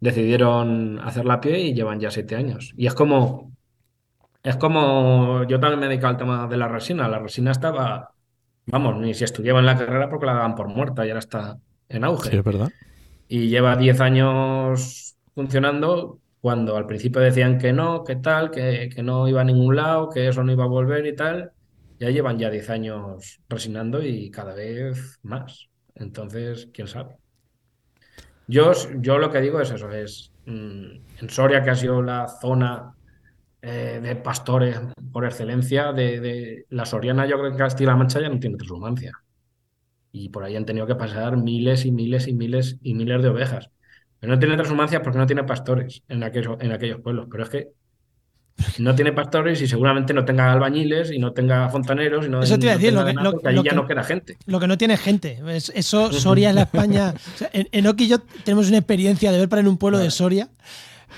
decidieron 0.00 1.00
hacerla 1.00 1.34
a 1.34 1.40
pie 1.42 1.60
y 1.60 1.74
llevan 1.74 2.00
ya 2.00 2.10
siete 2.10 2.34
años. 2.34 2.72
Y 2.78 2.86
es 2.86 2.94
como, 2.94 3.52
es 4.42 4.56
como, 4.56 5.44
yo 5.44 5.60
también 5.60 5.80
me 5.80 5.86
he 5.86 5.88
dedicado 5.90 6.12
al 6.12 6.18
tema 6.18 6.46
de 6.46 6.56
la 6.56 6.68
resina, 6.68 7.08
la 7.08 7.18
resina 7.18 7.50
estaba, 7.50 8.14
vamos, 8.70 8.96
ni 9.00 9.14
si 9.14 9.24
estudiaba 9.24 9.60
en 9.60 9.66
la 9.66 9.76
carrera 9.76 10.08
porque 10.08 10.26
la 10.26 10.34
daban 10.34 10.54
por 10.54 10.68
muerta 10.68 11.04
y 11.04 11.10
ahora 11.10 11.20
está 11.20 11.58
en 11.88 12.04
auge. 12.04 12.30
Sí, 12.30 12.36
es 12.36 12.44
verdad. 12.44 12.70
Y 13.28 13.48
lleva 13.48 13.76
diez 13.76 14.00
años 14.00 15.16
funcionando 15.34 16.20
cuando 16.40 16.76
al 16.76 16.86
principio 16.86 17.20
decían 17.20 17.58
que 17.58 17.72
no, 17.72 18.04
que 18.04 18.16
tal, 18.16 18.50
que, 18.50 18.90
no 19.02 19.28
iba 19.28 19.40
a 19.40 19.44
ningún 19.44 19.76
lado, 19.76 20.08
que 20.08 20.28
eso 20.28 20.42
no 20.44 20.52
iba 20.52 20.64
a 20.64 20.68
volver 20.68 21.06
y 21.06 21.14
tal, 21.14 21.52
ya 21.98 22.10
llevan 22.10 22.38
ya 22.38 22.48
10 22.48 22.70
años 22.70 23.40
resinando 23.48 24.02
y 24.02 24.30
cada 24.30 24.54
vez 24.54 25.18
más. 25.22 25.68
Entonces, 25.94 26.68
quién 26.72 26.86
sabe. 26.86 27.16
Yo, 28.46 28.72
yo 29.00 29.18
lo 29.18 29.30
que 29.30 29.40
digo 29.40 29.60
es 29.60 29.70
eso, 29.70 29.90
es 29.90 30.32
mm, 30.46 31.20
en 31.20 31.30
Soria, 31.30 31.62
que 31.62 31.70
ha 31.70 31.74
sido 31.74 32.02
la 32.02 32.28
zona 32.28 32.94
eh, 33.60 34.00
de 34.02 34.16
pastores 34.16 34.78
por 35.12 35.24
excelencia, 35.24 35.92
de, 35.92 36.64
la 36.70 36.84
Soriana, 36.84 37.26
yo 37.26 37.38
creo 37.38 37.52
que 37.52 37.58
Castilla-La 37.58 37.96
Mancha 37.96 38.20
ya 38.20 38.28
no 38.28 38.38
tiene 38.38 38.56
transhumancia. 38.56 39.12
Y 40.12 40.28
por 40.28 40.44
ahí 40.44 40.56
han 40.56 40.64
tenido 40.64 40.86
que 40.86 40.94
pasar 40.94 41.36
miles 41.36 41.84
y 41.84 41.92
miles 41.92 42.28
y 42.28 42.34
miles 42.34 42.78
y 42.82 42.94
miles 42.94 43.22
de 43.22 43.28
ovejas. 43.28 43.70
Pero 44.20 44.32
no 44.32 44.38
tiene 44.38 44.56
transhumancia 44.56 45.02
porque 45.02 45.18
no 45.18 45.26
tiene 45.26 45.44
pastores 45.44 46.02
en 46.08 46.22
aquellos, 46.22 46.56
en 46.60 46.72
aquellos 46.72 47.00
pueblos. 47.00 47.26
Pero 47.30 47.44
es 47.44 47.50
que 47.50 47.68
no 48.78 48.94
tiene 48.94 49.12
pastores 49.12 49.60
y 49.62 49.68
seguramente 49.68 50.12
no 50.12 50.24
tenga 50.24 50.52
albañiles 50.52 51.12
y 51.12 51.18
no 51.18 51.32
tenga 51.32 51.68
fontaneros. 51.68 52.26
Y 52.26 52.28
no, 52.28 52.42
eso 52.42 52.58
te 52.58 52.66
iba 52.66 52.74
a 52.74 52.76
decir, 52.76 52.92
lo 52.92 53.04
que, 53.04 53.48
allí 53.48 53.62
ya 53.64 53.72
no 53.72 53.86
queda 53.86 54.02
gente. 54.02 54.36
Lo 54.46 54.58
que 54.58 54.66
no 54.66 54.76
tiene 54.78 54.96
gente. 54.96 55.40
eso, 55.74 56.12
Soria 56.12 56.50
es 56.50 56.54
la 56.54 56.62
España. 56.62 57.14
en, 57.52 57.86
Oki 57.86 58.04
y 58.04 58.08
yo 58.08 58.18
tenemos 58.44 58.68
una 58.68 58.78
experiencia 58.78 59.30
de 59.32 59.38
ver 59.38 59.48
para 59.48 59.60
en 59.60 59.68
un 59.68 59.78
pueblo 59.78 59.98
de 59.98 60.10
Soria. 60.10 60.48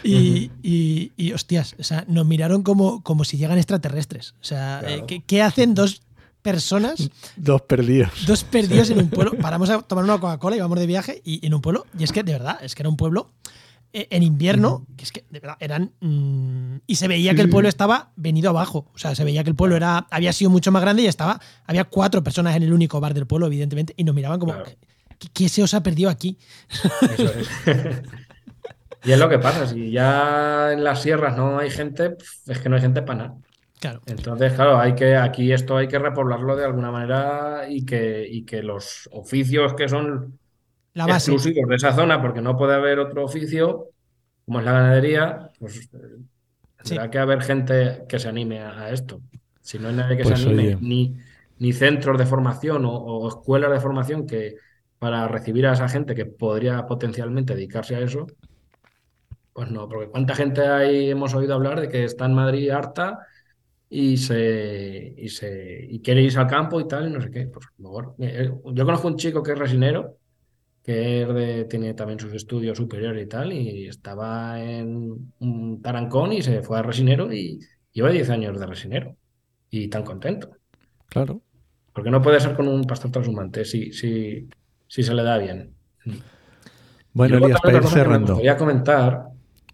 Y, 0.03 0.51
y, 0.63 1.33
hostias, 1.33 1.77
o 1.79 1.83
sea, 1.83 2.05
nos 2.09 2.27
miraron 2.27 2.63
como, 2.63 3.03
como 3.03 3.25
si 3.25 3.37
llegan 3.37 3.59
extraterrestres. 3.59 4.35
O 4.41 4.45
sea, 4.45 4.83
eh, 4.87 5.23
¿qué, 5.27 5.43
hacen 5.43 5.75
dos 5.75 6.03
personas. 6.43 7.11
Dos 7.37 7.63
perdidos. 7.63 8.11
Dos 8.27 8.45
perdidos 8.45 8.91
en 8.91 8.99
un 8.99 9.11
pueblo. 9.11 9.33
Paramos 9.41 9.71
a 9.71 9.83
tomar 9.83 10.05
una 10.05 10.19
Coca-Cola 10.19 10.57
y 10.57 10.61
vamos 10.61 10.79
de 10.79 10.87
viaje 10.87 11.21
y 11.25 11.45
en 11.47 11.55
un 11.55 11.61
pueblo. 11.61 11.87
Y 11.99 12.05
es 12.05 12.13
que, 12.13 12.23
de 12.23 12.33
verdad, 12.33 12.59
es 12.63 12.75
que 12.75 12.83
era 12.83 12.89
un 12.89 12.97
pueblo 12.97 13.31
eh, 13.93 14.07
en 14.11 14.23
invierno, 14.23 14.87
que 14.97 15.05
es 15.05 15.13
que 15.13 15.25
de 15.31 15.41
verdad 15.41 15.57
eran. 15.61 15.93
Mm, 16.01 16.77
y 16.87 16.97
se 16.97 17.09
veía 17.09 17.35
que 17.35 17.43
el 17.43 17.51
pueblo 17.51 17.69
estaba 17.69 18.13
venido 18.17 18.51
abajo. 18.51 18.87
O 18.95 18.99
sea, 18.99 19.15
se 19.15 19.25
veía 19.25 19.45
que 19.45 19.51
el 19.51 19.57
pueblo 19.57 19.77
era 19.77 20.07
había 20.11 20.33
sido 20.33 20.51
mucho 20.51 20.73
más 20.73 20.83
grande 20.83 21.03
y 21.03 21.07
estaba. 21.07 21.41
Había 21.67 21.85
cuatro 21.85 22.23
personas 22.23 22.57
en 22.57 22.63
el 22.63 22.73
único 22.73 23.01
bar 23.01 23.15
del 23.15 23.27
pueblo, 23.27 23.47
evidentemente, 23.47 23.95
y 23.97 24.05
nos 24.05 24.15
miraban 24.15 24.39
como. 24.39 24.55
¿qué, 25.35 25.49
se 25.49 25.63
os 25.63 25.75
ha 25.75 25.83
perdido 25.83 26.09
aquí? 26.09 26.39
Eso 26.71 27.33
es. 27.35 27.49
y 29.05 29.13
es 29.13 29.19
lo 29.19 29.29
que 29.29 29.39
pasa, 29.39 29.67
si 29.67 29.91
ya 29.91 30.73
en 30.73 30.85
las 30.85 31.03
sierras 31.03 31.37
no 31.37 31.59
hay 31.59 31.71
gente, 31.71 32.17
es 32.47 32.59
que 32.59 32.69
no 32.69 32.77
hay 32.77 32.83
gente 32.83 33.03
para 33.03 33.19
nada. 33.19 33.35
Entonces, 34.07 34.53
claro, 34.53 34.79
hay 34.79 34.95
que, 34.95 35.17
aquí 35.17 35.53
esto 35.53 35.77
hay 35.77 35.89
que 35.89 35.99
repoblarlo 35.99 36.55
de 36.55 36.67
alguna 36.67 36.91
manera 36.91 37.65
y 37.69 37.85
que, 37.85 38.27
y 38.29 38.45
que 38.45 38.63
los 38.63 39.09
oficios 39.13 39.73
que 39.75 39.89
son 39.89 40.39
la 40.93 41.07
exclusivos 41.07 41.69
de 41.69 41.77
esa 41.77 41.95
zona, 41.95 42.21
porque 42.21 42.43
no 42.43 42.57
puede 42.57 42.75
haber 42.75 42.99
otro 42.99 43.25
oficio, 43.25 43.89
como 44.45 44.59
es 44.59 44.65
la 44.67 44.73
ganadería, 44.73 45.51
pues 45.59 45.89
tendrá 46.83 47.11
que 47.11 47.19
haber 47.19 47.43
gente 47.43 48.05
que 48.09 48.19
se 48.19 48.29
anime 48.29 48.61
a, 48.61 48.91
esto. 48.91 49.23
Si 49.63 49.79
no 49.79 49.89
hay 49.89 49.95
nadie 49.95 50.17
que 50.17 50.25
se 50.25 50.31
pues, 50.31 50.47
anime, 50.47 50.77
ni, 50.81 51.17
ni 51.59 51.73
centros 51.73 52.19
de 52.19 52.27
formación 52.27 52.85
o, 52.87 53.29
escuelas 53.29 53.71
de 53.71 53.81
formación 53.81 54.27
que 54.27 54.57
para 54.99 55.27
recibir 55.29 55.67
a 55.67 55.73
esa 55.73 55.89
gente 55.89 56.15
que 56.15 56.27
podría 56.27 56.87
potencialmente 56.87 57.55
dedicarse 57.55 57.97
a 57.97 58.01
eso, 58.01 58.27
Pues 59.53 59.71
no, 59.71 59.89
porque 59.89 60.09
cuánta 60.11 60.35
gente 60.35 60.63
hay, 60.63 61.11
hemos 61.11 61.35
oído 61.35 61.55
hablar 61.55 61.81
de 61.81 61.89
que 61.89 62.05
está 62.05 62.27
en 62.27 62.35
Madrid 62.35 62.71
harta 62.71 63.19
y 63.89 64.17
se, 64.17 65.15
y 65.17 65.29
se 65.29 65.87
y 65.91 66.01
quiere 66.01 66.23
irse 66.23 66.39
al 66.39 66.47
campo 66.47 66.81
y 66.81 66.87
tal, 66.89 67.09
y 67.09 67.13
no 67.13 67.21
sé 67.21 67.31
qué. 67.31 67.47
Pues, 67.49 67.67
mejor. 67.79 68.15
Eh, 68.19 68.51
Yo 68.73 68.85
conozco 68.85 69.09
un 69.09 69.17
chico 69.17 69.43
que 69.43 69.53
es 69.53 69.59
resinero, 69.59 70.17
que 70.83 71.23
es 71.23 71.29
de- 71.29 71.65
tiene 71.67 71.95
también 71.95 72.21
sus 72.21 72.33
estudios 72.35 72.79
superiores 72.79 73.25
y 73.25 73.29
tal, 73.29 73.53
y 73.53 73.87
estaba 73.89 74.63
en 74.63 75.33
un 75.41 75.83
Tarancón 75.83 76.33
y 76.33 76.43
se 76.43 76.63
fue 76.63 76.79
a 76.79 76.83
resinero 76.83 77.33
y 77.33 77.61
lleva 77.93 78.11
10 78.11 78.31
años 78.31 78.59
de 78.59 78.67
resinero 78.67 79.17
y 79.71 79.89
tan 79.89 80.05
contento. 80.05 80.51
Claro. 81.09 81.43
Porque 81.93 82.11
no 82.11 82.23
puede 82.23 82.41
ser 82.41 82.55
con 82.55 82.69
un 82.69 82.85
pastor 82.85 83.11
transhumante 83.11 83.65
si, 83.65 83.93
si, 83.93 84.49
si 84.87 85.03
se 85.03 85.15
le 85.15 85.23
da 85.25 85.39
bien. 85.39 85.75
Bueno, 87.13 87.39
Elías, 87.39 87.61
para 87.61 87.79
ir 87.79 87.85
cerrando. 87.85 88.35
gustaría 88.35 88.57
comentar 88.57 89.30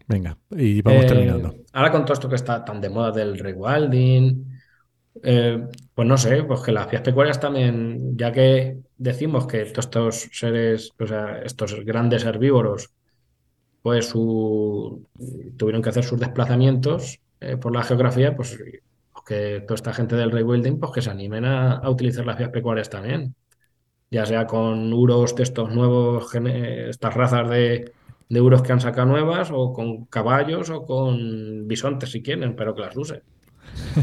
Venga, 0.09 0.39
y 0.51 0.83
vamos 0.83 1.05
Eh, 1.05 1.09
terminando. 1.09 1.55
Ahora 1.73 1.91
con 1.91 2.05
todo 2.05 2.15
esto 2.15 2.29
que 2.29 2.37
está 2.37 2.65
tan 2.65 2.81
de 2.81 2.91
moda 2.91 3.11
del 3.13 3.39
rewilding, 3.39 4.47
eh, 5.23 5.67
pues 5.95 6.09
no 6.09 6.17
sé, 6.19 6.45
pues 6.45 6.61
que 6.63 6.73
las 6.73 6.91
vías 6.91 7.03
pecuarias 7.03 7.41
también, 7.41 8.17
ya 8.17 8.33
que 8.33 8.79
decimos 8.97 9.47
que 9.47 9.65
todos 9.67 9.87
estos 9.87 10.29
seres, 10.33 10.93
o 11.01 11.07
sea, 11.07 11.41
estos 11.43 11.75
grandes 11.85 12.25
herbívoros, 12.25 12.91
pues 13.83 14.07
su- 14.09 15.07
tuvieron 15.57 15.83
que 15.83 15.91
hacer 15.91 16.05
sus 16.05 16.21
desplazamientos 16.21 17.21
eh, 17.41 17.57
por 17.57 17.75
la 17.75 17.83
geografía, 17.85 18.35
pues 18.37 18.59
que 19.27 19.63
toda 19.67 19.75
esta 19.77 19.93
gente 19.95 20.17
del 20.17 20.31
rewilding, 20.33 20.79
pues 20.81 20.93
que 20.93 21.03
se 21.03 21.11
animen 21.11 21.45
a, 21.45 21.79
a 21.79 21.91
utilizar 21.91 22.25
las 22.27 22.39
vías 22.39 22.51
pecuarias 22.51 22.91
también. 22.91 23.35
Ya 24.11 24.27
sea 24.27 24.47
con 24.47 24.93
uros 24.93 25.35
de 25.37 25.43
estos 25.45 25.71
nuevos, 25.75 26.33
estas 26.35 27.15
razas 27.15 27.49
de, 27.51 27.93
de 28.29 28.41
uros 28.41 28.63
que 28.63 28.73
han 28.73 28.81
sacado 28.81 29.07
nuevas, 29.07 29.51
o 29.53 29.73
con 29.73 30.07
caballos, 30.07 30.71
o 30.71 30.85
con 30.85 31.69
bisontes 31.69 32.11
si 32.11 32.23
quieren, 32.23 32.57
pero 32.57 32.75
que 32.75 32.83
las 32.83 32.97
usen. 32.97 33.23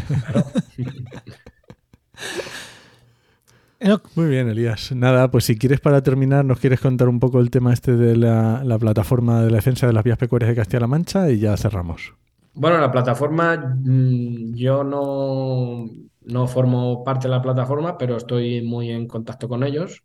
Claro. 0.08 0.46
Muy 4.16 4.30
bien, 4.30 4.48
Elías. 4.48 4.94
Nada, 4.94 5.30
pues 5.30 5.44
si 5.44 5.58
quieres 5.58 5.82
para 5.82 6.02
terminar, 6.02 6.46
nos 6.46 6.60
quieres 6.60 6.80
contar 6.80 7.10
un 7.10 7.20
poco 7.20 7.42
el 7.42 7.50
tema 7.50 7.74
este 7.74 7.98
de 7.98 8.16
la, 8.16 8.64
la 8.64 8.80
plataforma 8.80 9.42
de 9.42 9.50
la 9.50 9.58
defensa 9.58 9.88
de 9.88 9.94
las 9.94 10.06
vías 10.06 10.18
pecuarias 10.18 10.50
de 10.50 10.56
Castilla-La 10.56 10.88
Mancha 10.88 11.30
y 11.30 11.40
ya 11.40 11.58
cerramos. 11.58 12.14
Bueno, 12.54 12.80
la 12.80 12.92
plataforma, 12.92 13.58
mm, 13.58 14.54
yo 14.54 14.84
no, 14.84 15.86
no 16.22 16.48
formo 16.48 17.04
parte 17.04 17.28
de 17.28 17.34
la 17.34 17.42
plataforma, 17.42 17.98
pero 17.98 18.16
estoy 18.16 18.62
muy 18.62 18.90
en 18.90 19.08
contacto 19.08 19.50
con 19.50 19.64
ellos, 19.64 20.04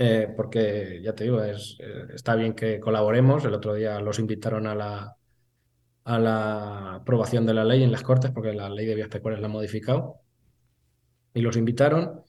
eh, 0.00 0.28
porque 0.36 1.00
ya 1.02 1.14
te 1.14 1.24
digo, 1.24 1.42
es, 1.42 1.76
eh, 1.80 2.06
está 2.14 2.34
bien 2.36 2.54
que 2.54 2.80
colaboremos. 2.80 3.44
El 3.44 3.54
otro 3.54 3.74
día 3.74 4.00
los 4.00 4.18
invitaron 4.18 4.66
a 4.66 4.74
la, 4.74 5.16
a 6.04 6.18
la 6.20 6.94
aprobación 6.96 7.46
de 7.46 7.54
la 7.54 7.64
ley 7.64 7.82
en 7.84 7.92
las 7.92 8.02
Cortes, 8.02 8.30
porque 8.32 8.52
la 8.54 8.68
ley 8.70 8.86
de 8.86 8.94
vías 8.96 9.08
pecuarias 9.08 9.40
la 9.40 9.46
han 9.48 9.52
modificado, 9.52 10.22
y 11.34 11.40
los 11.42 11.56
invitaron. 11.56 12.22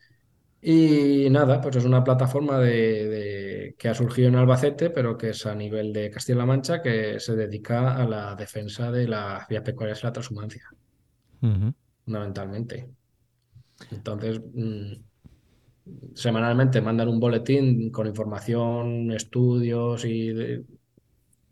Y 0.61 1.29
nada, 1.31 1.61
pues 1.61 1.77
es 1.77 1.85
una 1.85 2.03
plataforma 2.03 2.59
de, 2.59 3.07
de- 3.09 3.75
que 3.79 3.89
ha 3.89 3.95
surgido 3.95 4.29
en 4.29 4.35
Albacete, 4.35 4.89
pero 4.91 5.17
que 5.17 5.29
es 5.31 5.45
a 5.45 5.55
nivel 5.55 5.93
de 5.93 6.11
Castilla-La 6.11 6.45
Mancha, 6.47 6.81
que 6.81 7.19
se 7.19 7.35
dedica 7.35 7.95
a 7.97 8.07
la 8.07 8.35
defensa 8.35 8.91
de 8.91 9.07
las 9.07 9.47
vías 9.47 9.63
pecuarias 9.63 10.01
y 10.03 10.07
la 10.07 10.13
transhumancia, 10.13 10.63
Ujú. 11.41 11.73
fundamentalmente. 12.05 12.91
Entonces, 13.91 14.41
mm, 14.53 14.93
semanalmente 16.15 16.81
mandan 16.81 17.09
un 17.09 17.19
boletín 17.19 17.91
con 17.91 18.07
información, 18.07 19.11
estudios 19.11 20.05
y 20.05 20.33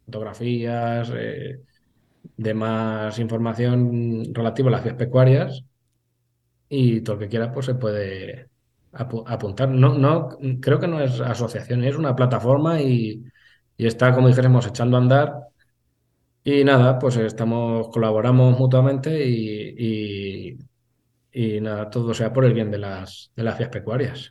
fotografías, 0.05 1.11
eh, 1.15 1.61
demás 2.37 3.19
información 3.19 4.33
relativa 4.33 4.69
a 4.69 4.73
las 4.73 4.83
vías 4.85 4.95
pecuarias 4.97 5.63
y 6.69 7.01
todo 7.01 7.15
el 7.15 7.21
que 7.21 7.29
quiera 7.29 7.51
pues 7.53 7.65
se 7.67 7.75
puede 7.75 8.49
apu- 8.93 9.23
apuntar. 9.27 9.69
No, 9.69 9.97
no, 9.97 10.29
creo 10.61 10.79
que 10.79 10.87
no 10.87 11.01
es 11.01 11.19
asociación, 11.21 11.83
es 11.83 11.95
una 11.97 12.15
plataforma 12.15 12.81
y, 12.81 13.23
y 13.77 13.87
está, 13.87 14.13
como 14.13 14.27
dijésemos, 14.27 14.67
echando 14.67 14.97
a 14.97 14.99
andar. 15.01 15.33
Y 16.43 16.63
nada, 16.63 16.97
pues 16.99 17.17
estamos, 17.17 17.89
colaboramos 17.89 18.57
mutuamente 18.57 19.25
y, 19.27 20.57
y 21.41 21.61
nada, 21.61 21.89
todo 21.89 22.13
sea 22.13 22.33
por 22.33 22.45
el 22.45 22.53
bien 22.53 22.71
de 22.71 22.77
las, 22.79 23.31
de 23.35 23.43
las 23.43 23.57
vías 23.57 23.69
pecuarias. 23.69 24.29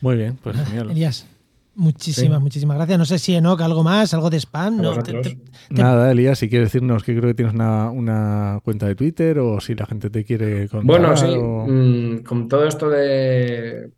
Muy 0.00 0.16
bien, 0.16 0.38
pues 0.42 0.56
genial. 0.64 0.90
Elías, 0.90 1.26
muchísimas, 1.74 2.38
Sí. 2.38 2.42
muchísimas 2.42 2.76
gracias. 2.76 2.98
No 2.98 3.04
sé 3.04 3.18
si 3.18 3.34
Enoch, 3.34 3.60
algo 3.60 3.82
más, 3.82 4.12
algo 4.14 4.30
de 4.30 4.38
spam. 4.38 4.76
No, 4.76 4.90
te- 4.92 4.98
vosotros. 5.12 5.22
te- 5.22 5.34
te- 5.74 5.82
Nada, 5.82 6.12
Elías, 6.12 6.38
si 6.38 6.48
quieres 6.48 6.72
decirnos 6.72 7.02
que 7.02 7.16
creo 7.16 7.30
que 7.30 7.34
tienes 7.34 7.54
una, 7.54 7.90
una 7.90 8.60
cuenta 8.62 8.86
de 8.86 8.94
Twitter 8.94 9.38
o 9.38 9.60
si 9.60 9.74
la 9.74 9.86
gente 9.86 10.10
te 10.10 10.24
quiere 10.24 10.68
contar. 10.68 10.86
Bueno, 10.86 11.16
sí, 11.16 11.26
o- 11.28 11.66
mm, 11.66 12.18
con 12.22 12.48
todo 12.48 12.66
esto 12.66 12.88
de, 12.90 13.90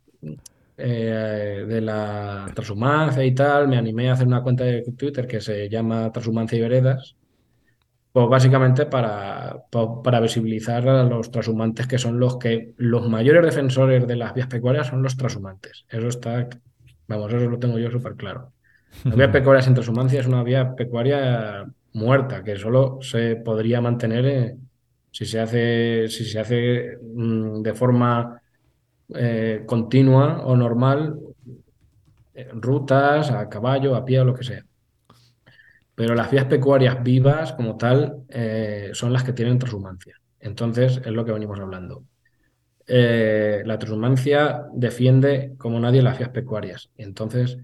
eh, 0.77 1.65
de 1.67 1.81
la 1.81 2.49
transhumancia 2.55 3.23
y 3.25 3.35
tal, 3.35 3.67
me 3.67 3.77
animé 3.77 4.09
a 4.09 4.13
hacer 4.13 4.25
una 4.27 4.41
cuenta 4.41 4.63
de 4.63 4.83
Twitter 4.97 5.27
que 5.27 5.41
se 5.41 5.67
llama 5.69 6.11
Transhumancia 6.11 6.57
y 6.57 6.61
Veredas, 6.61 7.15
pues 8.11 8.27
básicamente 8.29 8.85
para, 8.87 9.63
pa- 9.71 10.01
para 10.01 10.19
visibilizar 10.19 10.87
a 10.89 11.03
los 11.03 11.31
transhumantes 11.31 11.87
que 11.87 11.97
son 11.99 12.19
los 12.19 12.37
que 12.37 12.73
los 12.77 13.07
mayores 13.09 13.43
defensores 13.45 14.07
de 14.07 14.15
las 14.15 14.33
vías 14.33 14.47
pecuarias 14.47 14.87
son 14.87 15.03
los 15.03 15.15
transhumantes. 15.17 15.85
Eso 15.89 16.07
está, 16.07 16.49
vamos, 17.07 17.33
eso 17.33 17.49
lo 17.49 17.59
tengo 17.59 17.77
yo 17.79 17.91
súper 17.91 18.15
claro. 18.15 18.53
La 19.09 19.17
vía 19.17 19.31
pecuaria 19.31 19.61
sin 19.63 19.73
transhumancia 19.75 20.19
es 20.21 20.27
una 20.27 20.43
vía 20.43 20.75
pecuaria 20.75 21.65
muerta, 21.93 22.43
que 22.43 22.57
solo 22.57 22.99
se 23.01 23.37
podría 23.37 23.81
mantener 23.81 24.25
eh, 24.27 24.57
si 25.11 25.25
se 25.25 25.39
hace, 25.39 26.07
si 26.09 26.25
se 26.25 26.39
hace 26.39 26.97
mm, 27.01 27.61
de 27.63 27.73
forma 27.73 28.41
eh, 29.15 29.63
continua 29.67 30.43
o 30.45 30.55
normal, 30.57 31.19
en 32.43 32.61
rutas, 32.67 33.29
a 33.31 33.47
caballo, 33.53 33.95
a 33.95 34.03
pie 34.05 34.19
o 34.21 34.25
lo 34.25 34.33
que 34.37 34.43
sea. 34.49 34.63
Pero 35.99 36.15
las 36.15 36.31
vías 36.31 36.45
pecuarias 36.45 37.03
vivas, 37.03 37.51
como 37.51 37.75
tal, 37.75 38.23
eh, 38.29 38.91
son 38.93 39.11
las 39.11 39.25
que 39.25 39.33
tienen 39.33 39.59
transhumancia. 39.59 40.15
Entonces, 40.39 41.01
es 41.03 41.11
lo 41.11 41.25
que 41.25 41.33
venimos 41.33 41.59
hablando. 41.59 42.05
Eh, 42.87 43.63
la 43.65 43.77
transhumancia 43.77 44.63
defiende 44.73 45.55
como 45.57 45.77
nadie 45.77 46.01
las 46.01 46.17
vías 46.17 46.29
pecuarias. 46.29 46.89
Entonces 46.95 47.57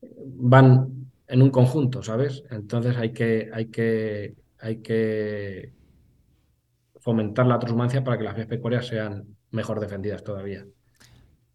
van 0.00 1.10
en 1.26 1.42
un 1.42 1.50
conjunto, 1.50 2.04
¿sabes? 2.04 2.44
Entonces 2.52 2.96
hay 2.96 3.12
que, 3.12 3.50
hay 3.52 3.66
que, 3.66 4.36
hay 4.60 4.76
que 4.76 5.72
fomentar 7.00 7.46
la 7.48 7.58
transhumancia 7.58 8.04
para 8.04 8.16
que 8.16 8.22
las 8.22 8.36
vías 8.36 8.46
pecuarias 8.46 8.86
sean 8.86 9.24
mejor 9.50 9.80
defendidas 9.80 10.22
todavía. 10.22 10.64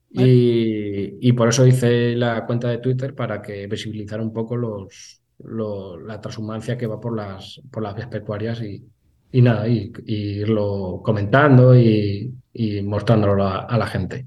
Vale. 0.10 0.28
Y, 0.28 1.30
y 1.30 1.32
por 1.32 1.48
eso 1.48 1.66
hice 1.66 2.18
la 2.18 2.46
cuenta 2.46 2.68
de 2.68 2.80
Twitter 2.80 3.16
para 3.16 3.42
que 3.42 3.66
visibilizar 3.68 4.20
un 4.20 4.34
poco 4.34 4.58
los, 4.58 5.21
lo- 5.44 6.00
la 6.00 6.20
transhumancia 6.22 6.78
que 6.78 6.88
va 6.88 7.00
por 7.00 7.16
las, 7.16 7.62
por 7.72 7.84
las 7.84 7.96
vías 7.96 8.08
pecuarias 8.08 8.62
y, 8.62 8.84
y 9.32 9.42
nada, 9.42 9.68
y, 9.68 9.92
y 10.06 10.16
irlo 10.42 11.02
comentando 11.04 11.76
y, 11.78 12.34
y 12.54 12.82
mostrándolo 12.82 13.48
a, 13.48 13.60
a 13.62 13.78
la 13.78 13.88
gente. 13.88 14.26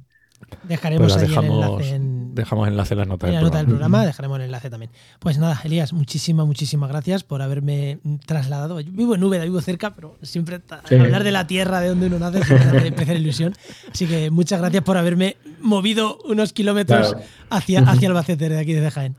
dejaremos 0.69 1.13
Pues 1.13 1.15
la 1.17 1.21
ahí 1.21 1.25
el 1.25 1.31
dejamos, 1.31 1.65
enlace 1.67 1.95
en, 1.97 2.35
dejamos 2.35 2.69
enlace 2.69 2.95
en 2.95 2.99
las 2.99 3.09
notas 3.09 3.29
en 3.29 3.35
la 3.35 3.39
del 3.41 3.45
nota 3.47 3.59
del 3.59 3.67
programa. 3.67 4.05
dejaremos 4.07 4.39
el 4.39 4.45
enlace 4.45 4.71
también. 4.71 4.91
Pues 5.19 5.39
nada, 5.39 5.61
Elías, 5.65 5.93
muchísimas, 5.93 6.47
muchísimas 6.47 6.89
gracias 6.91 7.23
por 7.25 7.43
haberme 7.43 7.99
trasladado. 8.27 8.81
Yo 8.81 8.91
vivo 8.93 9.15
en 9.15 9.25
Úbeda, 9.25 9.45
vivo 9.45 9.61
cerca, 9.61 9.95
pero 9.95 10.17
siempre 10.23 10.61
Sí. 10.89 10.95
hablar 10.97 11.23
de 11.25 11.33
la 11.33 11.47
tierra 11.47 11.81
de 11.81 11.89
donde 11.89 12.07
uno 12.07 12.19
nace 12.19 12.43
siempre 12.45 12.71
me 12.73 12.89
hace 12.89 13.03
hacer 13.03 13.17
ilusión. 13.17 13.55
Así 13.93 14.07
que 14.07 14.31
muchas 14.31 14.61
gracias 14.61 14.83
por 14.85 14.97
haberme 14.97 15.37
movido 15.61 16.19
unos 16.25 16.53
kilómetros 16.53 17.13
Claro. 17.13 17.25
hacia, 17.51 17.81
hacia 17.81 18.09
Albacete, 18.09 18.49
de 18.49 18.59
aquí 18.59 18.73
desde 18.73 18.91
Jaén. 18.91 19.17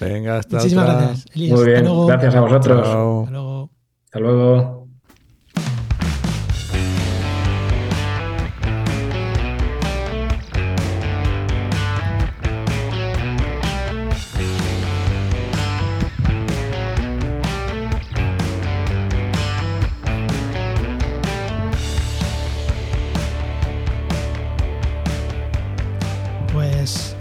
Venga, 0.00 0.38
hasta 0.38 0.56
Muchísimas 0.58 0.84
otra. 0.84 0.98
gracias, 0.98 1.26
Elías. 1.34 1.50
Muy 1.52 1.60
Hasta 1.60 1.70
bien, 1.72 1.84
luego. 1.84 2.06
gracias 2.06 2.34
a 2.34 2.40
vosotros. 2.40 2.78
Hasta 2.86 3.30
luego. 3.30 3.70
Hasta 4.04 4.20
luego. 4.20 4.87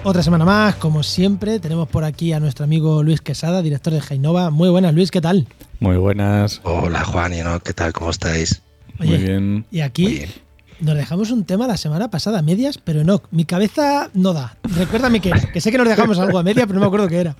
Otra 0.08 0.24
semana 0.24 0.46
más, 0.46 0.76
como 0.76 1.04
siempre, 1.04 1.60
tenemos 1.60 1.90
por 1.90 2.06
aquí 2.06 2.32
a 2.32 2.40
nuestro 2.40 2.64
amigo 2.64 3.04
Luis 3.04 3.20
Quesada, 3.20 3.62
director 3.62 3.92
de 3.92 4.00
Jainova. 4.00 4.52
Muy 4.52 4.70
buenas, 4.70 4.94
Luis, 4.94 5.12
¿qué 5.12 5.20
tal? 5.20 5.48
Muy 5.82 5.98
buenas. 5.98 6.62
Hola 6.64 7.04
Juan 7.04 7.34
y 7.34 7.42
no, 7.42 7.60
¿qué 7.60 7.74
tal? 7.74 7.92
¿Cómo 7.92 8.12
estáis? 8.12 8.62
Oye, 9.02 9.10
Muy 9.10 9.18
bien. 9.18 9.66
Y 9.70 9.82
aquí 9.82 10.08
bien. 10.08 10.30
nos 10.80 10.96
dejamos 10.96 11.30
un 11.32 11.44
tema 11.44 11.68
la 11.68 11.76
semana 11.76 12.10
pasada, 12.10 12.40
a 12.40 12.42
medias, 12.42 12.78
pero 12.78 13.04
no, 13.04 13.22
mi 13.32 13.44
cabeza 13.44 14.10
no 14.14 14.32
da. 14.32 14.56
Recuérdame 14.64 15.20
que 15.20 15.28
era, 15.30 15.42
que 15.42 15.60
sé 15.60 15.72
que 15.72 15.78
nos 15.78 15.90
dejamos 15.90 16.18
algo 16.20 16.38
a 16.38 16.44
media, 16.44 16.66
pero 16.66 16.76
no 16.76 16.82
me 16.82 16.88
acuerdo 16.88 17.10
qué 17.10 17.20
era. 17.20 17.36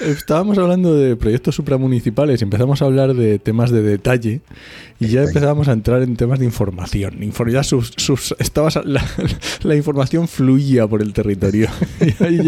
Estábamos 0.00 0.58
hablando 0.58 0.94
de 0.94 1.16
proyectos 1.16 1.54
supramunicipales 1.54 2.40
y 2.40 2.44
empezamos 2.44 2.82
a 2.82 2.86
hablar 2.86 3.14
de 3.14 3.38
temas 3.38 3.70
de 3.70 3.82
detalle 3.82 4.40
y 5.00 5.08
ya 5.08 5.22
empezábamos 5.22 5.68
a 5.68 5.72
entrar 5.72 6.02
en 6.02 6.16
temas 6.16 6.38
de 6.38 6.44
información. 6.44 7.18
ya 7.50 7.62
sus, 7.62 7.92
sus, 7.96 8.34
la, 9.62 9.76
información 9.76 10.28
fluía 10.28 10.86
por 10.86 11.02
el 11.02 11.12
territorio. 11.12 11.68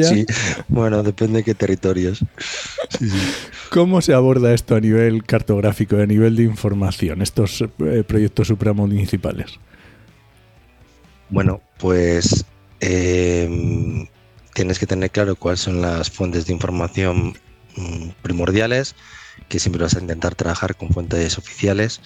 Sí, 0.04 0.26
bueno, 0.68 1.02
depende 1.02 1.38
de 1.38 1.44
qué 1.44 1.54
territorios. 1.54 2.24
¿Cómo 3.70 4.00
se 4.00 4.12
aborda 4.12 4.52
esto 4.52 4.76
a 4.76 4.80
nivel 4.80 5.24
cartográfico, 5.24 5.96
a 5.96 6.06
nivel 6.06 6.36
de 6.36 6.44
información, 6.44 7.22
estos 7.22 7.62
eh, 7.62 8.04
proyectos 8.06 8.48
supramunicipales? 8.48 9.58
Bueno, 11.30 11.60
pues 11.78 12.44
eh, 12.80 14.06
tienes 14.54 14.78
que 14.78 14.86
tener 14.86 15.10
claro 15.10 15.36
cuáles 15.36 15.60
son 15.60 15.82
las 15.82 16.10
fuentes 16.10 16.46
de 16.46 16.54
información 16.54 17.36
mm, 17.76 18.10
primordiales, 18.22 18.94
que 19.48 19.58
siempre 19.58 19.82
vas 19.82 19.96
a 19.96 20.00
intentar 20.00 20.34
trabajar 20.34 20.76
con 20.76 20.90
fuentes 20.90 21.36
oficiales 21.36 22.00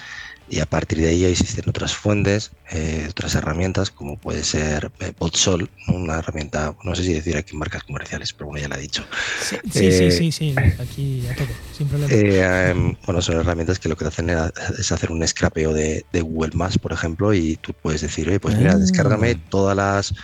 y 0.51 0.61
a 0.61 0.66
partir 0.66 0.99
de 0.99 1.09
ahí 1.09 1.24
existen 1.24 1.64
otras 1.68 1.94
fuentes, 1.94 2.53
eh, 2.70 3.07
otras 3.11 3.34
herramientas, 3.34 3.90
como 3.90 4.16
puede 4.16 4.42
ser 4.44 4.90
eh, 5.01 5.12
Botsol, 5.18 5.68
una 5.88 6.18
herramienta, 6.18 6.74
no 6.84 6.94
sé 6.94 7.05
si 7.05 7.12
decir 7.12 7.36
aquí 7.36 7.55
marcas 7.55 7.84
comerciales, 7.84 8.32
pero 8.32 8.46
bueno, 8.46 8.62
ya 8.62 8.68
la 8.68 8.78
he 8.78 8.80
dicho. 8.80 9.05
Sí, 9.42 9.92
sí, 9.92 10.11
sí, 10.11 10.32
sí, 10.32 10.55
aquí 10.80 11.26
a 11.30 11.34
todo, 11.34 11.49
sin 11.76 11.88
problema. 11.88 12.12
Eh, 12.14 12.96
bueno, 13.05 13.20
son 13.20 13.36
herramientas 13.36 13.78
que 13.78 13.90
lo 13.90 13.96
que 13.96 14.07
te 14.07 14.09
hacen 14.09 14.30
es 14.30 14.90
hacer 14.90 15.12
un 15.12 15.26
scrapeo 15.26 15.74
de, 15.74 16.05
Google 16.12 16.53
Maps, 16.55 16.78
por 16.78 16.92
ejemplo, 16.92 17.34
y 17.34 17.57
tú 17.57 17.74
puedes 17.74 18.01
decir, 18.01 18.28
oye, 18.28 18.40
pues 18.40 18.57
mira, 18.57 18.72
ah. 18.72 18.76
descárgame 18.76 19.34
todas 19.34 19.76
las 19.76 20.14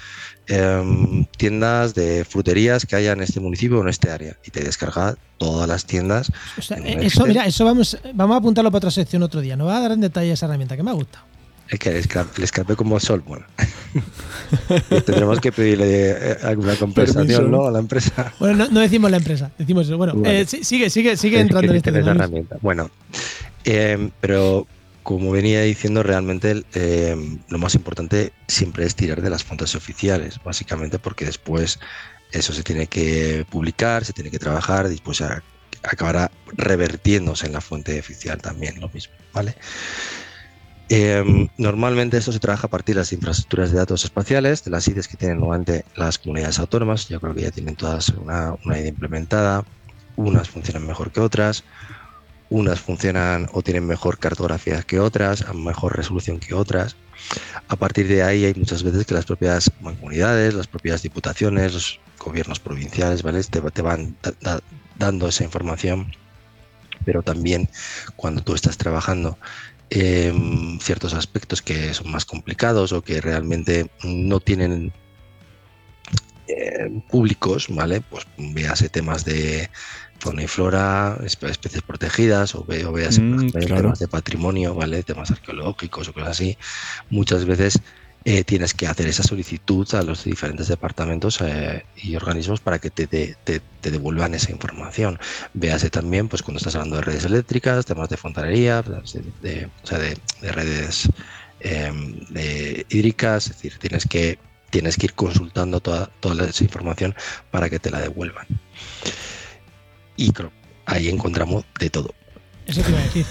Em, 0.46 1.24
tiendas 1.38 1.94
de 1.94 2.22
fruterías 2.26 2.84
que 2.84 2.96
haya 2.96 3.12
en 3.12 3.22
este 3.22 3.40
municipio 3.40 3.78
o 3.78 3.82
en 3.82 3.88
este 3.88 4.10
área 4.10 4.36
y 4.44 4.50
te 4.50 4.62
descarga 4.62 5.16
todas 5.38 5.66
las 5.66 5.86
tiendas. 5.86 6.30
Eh, 6.84 6.98
eso, 7.00 7.24
mira, 7.24 7.46
eso 7.46 7.64
vamos, 7.64 7.96
vamos 8.12 8.34
a 8.34 8.38
apuntarlo 8.38 8.70
para 8.70 8.78
otra 8.78 8.90
sección 8.90 9.22
otro 9.22 9.40
día. 9.40 9.56
No 9.56 9.64
va 9.64 9.78
a 9.78 9.80
dar 9.80 9.92
en 9.92 10.02
detalle 10.02 10.32
esa 10.32 10.44
herramienta 10.44 10.76
que 10.76 10.82
me 10.82 10.90
ha 10.90 10.94
gustado. 10.94 11.24
Es 11.70 11.78
que 11.78 11.92
le 11.92 12.44
escapé 12.44 12.76
como 12.76 13.00
sol. 13.00 13.22
Bueno, 13.26 13.46
tendremos 15.06 15.40
que 15.40 15.50
pedirle 15.50 16.10
eh, 16.10 16.36
alguna 16.42 16.76
compensación 16.76 17.50
¿no? 17.50 17.66
a 17.66 17.70
la 17.70 17.78
empresa. 17.78 18.34
Bueno, 18.38 18.68
no, 18.70 18.80
decimos 18.80 19.10
la 19.10 19.16
empresa, 19.16 19.50
decimos 19.56 19.86
eso. 19.86 19.96
Bueno, 19.96 20.14
eh, 20.26 20.44
sigue, 20.46 20.90
sigue, 20.90 21.16
sigue 21.16 21.40
entrando 21.40 21.70
en 21.70 21.76
este 21.76 21.88
herramienta. 21.88 22.58
Bueno, 22.60 22.90
em, 23.64 24.10
pero 24.20 24.66
como 25.04 25.30
venía 25.30 25.60
diciendo, 25.60 26.02
realmente 26.02 26.64
eh, 26.74 27.38
lo 27.48 27.58
más 27.58 27.74
importante 27.74 28.32
siempre 28.48 28.86
es 28.86 28.96
tirar 28.96 29.20
de 29.22 29.30
las 29.30 29.44
fuentes 29.44 29.74
oficiales, 29.76 30.40
básicamente 30.42 30.98
porque 30.98 31.26
después 31.26 31.78
eso 32.32 32.54
se 32.54 32.62
tiene 32.62 32.86
que 32.86 33.46
publicar, 33.50 34.04
se 34.04 34.14
tiene 34.14 34.30
que 34.30 34.38
trabajar, 34.38 34.88
después 34.88 35.22
acabará 35.82 36.30
revertiéndose 36.56 37.46
en 37.46 37.52
la 37.52 37.60
fuente 37.60 38.00
oficial 38.00 38.40
también, 38.40 38.80
lo 38.80 38.88
mismo, 38.88 39.14
¿vale? 39.34 39.54
Em, 40.88 41.48
normalmente 41.58 42.16
esto 42.16 42.32
se 42.32 42.40
trabaja 42.40 42.66
a 42.66 42.70
partir 42.70 42.94
de 42.94 43.02
las 43.02 43.12
infraestructuras 43.12 43.72
de 43.72 43.78
datos 43.78 44.04
espaciales, 44.04 44.64
de 44.64 44.70
las 44.70 44.88
IDES 44.88 45.08
que 45.08 45.18
tienen 45.18 45.38
normalmente 45.38 45.84
las 45.96 46.18
comunidades 46.18 46.58
autónomas, 46.58 47.08
yo 47.08 47.20
creo 47.20 47.34
que 47.34 47.42
ya 47.42 47.50
tienen 47.50 47.76
todas 47.76 48.08
una, 48.08 48.54
una 48.64 48.80
implementada, 48.80 49.64
unas 50.16 50.48
funcionan 50.48 50.86
mejor 50.86 51.12
que 51.12 51.20
otras, 51.20 51.62
unas 52.50 52.80
funcionan 52.80 53.48
o 53.52 53.62
tienen 53.62 53.86
mejor 53.86 54.18
cartografía 54.18 54.82
que 54.82 55.00
otras, 55.00 55.44
mejor 55.54 55.96
resolución 55.96 56.38
que 56.38 56.54
otras. 56.54 56.96
A 57.68 57.76
partir 57.76 58.06
de 58.08 58.22
ahí 58.22 58.44
hay 58.44 58.54
muchas 58.54 58.82
veces 58.82 59.06
que 59.06 59.14
las 59.14 59.24
propias 59.24 59.70
comunidades, 59.82 60.54
las 60.54 60.66
propias 60.66 61.02
diputaciones, 61.02 61.72
los 61.72 62.00
gobiernos 62.18 62.60
provinciales, 62.60 63.22
¿vale? 63.22 63.42
Te, 63.44 63.60
van 63.82 64.16
dando 64.96 65.28
esa 65.28 65.44
información, 65.44 66.12
pero 67.04 67.22
también 67.22 67.68
cuando 68.16 68.42
tú 68.42 68.54
estás 68.54 68.76
trabajando 68.76 69.38
en 69.90 70.78
ciertos 70.80 71.14
aspectos 71.14 71.62
que 71.62 71.94
son 71.94 72.10
más 72.10 72.24
complicados 72.24 72.92
o 72.92 73.02
que 73.02 73.20
realmente 73.20 73.90
no 74.02 74.40
tienen 74.40 74.92
eh, 76.46 77.00
públicos, 77.08 77.66
¿vale? 77.70 78.00
Pues 78.02 78.26
véase 78.36 78.88
temas 78.88 79.24
de 79.24 79.70
fauna 80.24 80.42
y 80.42 80.48
flora, 80.48 81.18
especies 81.22 81.82
protegidas, 81.82 82.54
o, 82.54 82.64
ve, 82.64 82.84
veas 82.84 83.18
mm, 83.18 83.50
temas 83.50 83.98
de 83.98 84.08
patrimonio, 84.08 84.74
¿vale? 84.74 85.02
Temas 85.02 85.30
arqueológicos 85.30 86.08
o 86.08 86.12
cosas 86.14 86.30
así. 86.30 86.56
Muchas 87.10 87.44
veces 87.44 87.80
eh, 88.24 88.42
tienes 88.42 88.72
que 88.72 88.86
hacer 88.86 89.06
esa 89.06 89.22
solicitud 89.22 89.86
a 89.94 90.02
los 90.02 90.24
diferentes 90.24 90.68
departamentos 90.68 91.42
eh, 91.42 91.84
y 91.94 92.16
organismos 92.16 92.60
para 92.60 92.78
que 92.78 92.88
te, 92.88 93.06
te, 93.06 93.60
devuelvan 93.82 94.32
esa 94.34 94.50
información. 94.50 95.18
Véase 95.52 95.90
también, 95.90 96.28
pues 96.28 96.42
cuando 96.42 96.56
estás 96.56 96.74
hablando 96.74 96.96
de 96.96 97.02
redes 97.02 97.26
eléctricas, 97.26 97.84
temas 97.84 98.08
de 98.08 98.16
fontanería, 98.16 98.80
de, 98.80 99.68
o 99.82 99.86
sea, 99.86 99.98
de, 99.98 100.16
redes 100.40 101.10
em, 101.60 102.18
hídricas, 102.88 103.48
es 103.48 103.56
decir, 103.56 103.78
tienes 103.78 104.06
que, 104.06 104.38
tienes 104.70 104.96
que 104.96 105.06
ir 105.06 105.12
consultando 105.12 105.80
toda, 105.80 106.06
toda 106.20 106.46
esa 106.46 106.64
información 106.64 107.14
para 107.50 107.68
que 107.68 107.78
te 107.78 107.90
la 107.90 108.00
devuelvan. 108.00 108.46
Y 110.16 110.32
ahí 110.86 111.08
encontramos 111.08 111.64
de 111.78 111.90
todo. 111.90 112.14
Eso 112.66 112.82
te 112.82 112.90
iba 112.90 112.98
a 112.98 113.02
decir. 113.02 113.26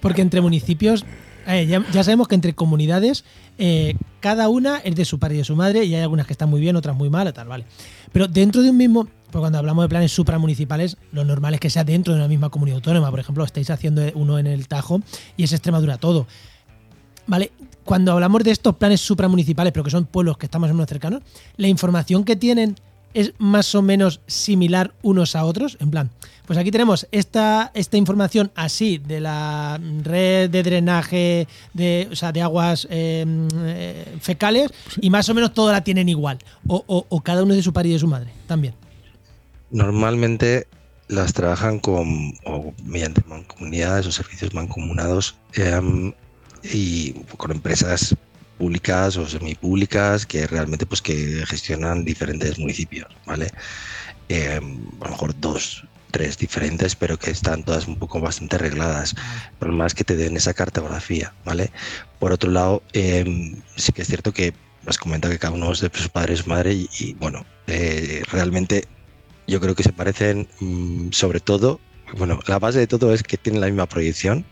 Porque 0.00 0.22
entre 0.22 0.40
municipios, 0.40 1.04
eh, 1.46 1.66
ya, 1.66 1.82
sabemos 2.02 2.28
que 2.28 2.34
entre 2.34 2.54
comunidades, 2.54 3.24
eh, 3.58 3.94
cada 4.20 4.48
una 4.48 4.78
es 4.78 4.96
de 4.96 5.04
su 5.04 5.18
padre 5.18 5.36
y 5.36 5.38
de 5.38 5.44
su 5.44 5.56
madre, 5.56 5.84
y 5.84 5.94
hay 5.94 6.02
algunas 6.02 6.26
que 6.26 6.32
están 6.32 6.50
muy 6.50 6.60
bien, 6.60 6.76
otras 6.76 6.96
muy 6.96 7.10
mal, 7.10 7.32
tal, 7.32 7.48
vale. 7.48 7.64
Pero 8.12 8.26
dentro 8.26 8.62
de 8.62 8.70
un 8.70 8.76
mismo, 8.76 9.08
pues 9.30 9.40
cuando 9.40 9.58
hablamos 9.58 9.84
de 9.84 9.88
planes 9.88 10.12
supramunicipales, 10.12 10.96
lo 11.12 11.24
normal 11.24 11.54
es 11.54 11.60
que 11.60 11.70
sea 11.70 11.84
dentro 11.84 12.14
de 12.14 12.20
una 12.20 12.28
misma 12.28 12.50
comunidad 12.50 12.76
autónoma. 12.76 13.10
Por 13.10 13.20
ejemplo, 13.20 13.44
estáis 13.44 13.70
haciendo 13.70 14.02
uno 14.14 14.38
en 14.38 14.46
el 14.46 14.66
Tajo 14.68 15.00
y 15.36 15.44
es 15.44 15.52
Extremadura 15.52 15.98
todo. 15.98 16.26
¿Vale? 17.26 17.52
Cuando 17.84 18.12
hablamos 18.12 18.42
de 18.44 18.52
estos 18.52 18.76
planes 18.76 19.00
supramunicipales, 19.00 19.72
pero 19.72 19.84
que 19.84 19.90
son 19.90 20.06
pueblos 20.06 20.38
que 20.38 20.46
estamos 20.46 20.68
en 20.68 20.76
unos 20.76 20.88
cercanos, 20.88 21.22
la 21.56 21.68
información 21.68 22.24
que 22.24 22.36
tienen 22.36 22.76
es 23.16 23.32
más 23.38 23.74
o 23.74 23.80
menos 23.80 24.20
similar 24.26 24.92
unos 25.02 25.36
a 25.36 25.44
otros? 25.46 25.78
En 25.80 25.90
plan, 25.90 26.10
pues 26.46 26.58
aquí 26.58 26.70
tenemos 26.70 27.08
esta, 27.10 27.72
esta 27.72 27.96
información 27.96 28.52
así 28.54 28.98
de 28.98 29.20
la 29.20 29.80
red 30.02 30.50
de 30.50 30.62
drenaje 30.62 31.48
de, 31.72 32.08
o 32.12 32.14
sea, 32.14 32.30
de 32.30 32.42
aguas 32.42 32.86
em, 32.90 33.48
eh, 33.64 34.18
fecales 34.20 34.70
y 35.00 35.08
más 35.08 35.30
o 35.30 35.34
menos 35.34 35.54
todas 35.54 35.74
la 35.74 35.82
tienen 35.82 36.10
igual. 36.10 36.38
O, 36.68 37.20
cada 37.22 37.42
uno 37.42 37.54
de 37.54 37.62
su 37.62 37.72
padre 37.72 37.88
y 37.88 37.92
de 37.94 37.98
su 37.98 38.06
madre 38.06 38.30
también. 38.46 38.74
Normalmente 39.70 40.68
las 41.08 41.32
trabajan 41.32 41.78
con, 41.78 42.34
o 42.44 42.74
mediante 42.84 43.22
mancomunidades 43.26 44.06
o 44.06 44.12
servicios 44.12 44.52
mancomunados 44.52 45.36
em, 45.54 46.12
y 46.62 47.12
con 47.38 47.50
empresas 47.50 48.14
públicas 48.58 49.16
o 49.16 49.28
semipúblicas 49.28 50.26
que 50.26 50.46
realmente 50.46 50.86
pues 50.86 51.02
que 51.02 51.44
gestionan 51.46 52.04
diferentes 52.04 52.58
municipios, 52.58 53.08
¿vale? 53.26 53.50
Eh, 54.28 54.58
a 55.00 55.04
lo 55.04 55.10
mejor 55.10 55.38
dos, 55.40 55.86
tres 56.10 56.38
diferentes, 56.38 56.96
pero 56.96 57.18
que 57.18 57.30
están 57.30 57.62
todas 57.62 57.86
un 57.86 57.98
poco 57.98 58.20
bastante 58.20 58.56
arregladas. 58.56 59.14
Por 59.58 59.70
más 59.72 59.94
que 59.94 60.04
te 60.04 60.16
den 60.16 60.36
esa 60.36 60.54
cartografía, 60.54 61.32
¿vale? 61.44 61.70
Por 62.18 62.32
otro 62.32 62.50
lado, 62.50 62.82
em, 62.92 63.60
sí 63.76 63.92
que 63.92 64.02
es 64.02 64.08
cierto 64.08 64.32
que 64.32 64.54
has 64.86 64.98
comentado 64.98 65.32
que 65.32 65.38
cada 65.38 65.54
uno 65.54 65.72
es 65.72 65.80
de 65.80 65.90
su 65.92 66.10
padre 66.10 66.34
y 66.34 66.36
su 66.36 66.48
madre 66.48 66.72
y, 66.74 67.14
bueno, 67.14 67.44
eh, 67.66 68.22
realmente 68.30 68.86
yo 69.46 69.60
creo 69.60 69.74
que 69.74 69.82
se 69.82 69.92
parecen 69.92 70.48
mm, 70.60 71.10
sobre 71.12 71.40
todo, 71.40 71.80
bueno, 72.16 72.40
la 72.46 72.58
base 72.58 72.78
de 72.78 72.86
todo 72.86 73.12
es 73.12 73.22
que 73.22 73.36
tienen 73.36 73.60
la 73.60 73.66
misma 73.66 73.86
proyección, 73.86 74.44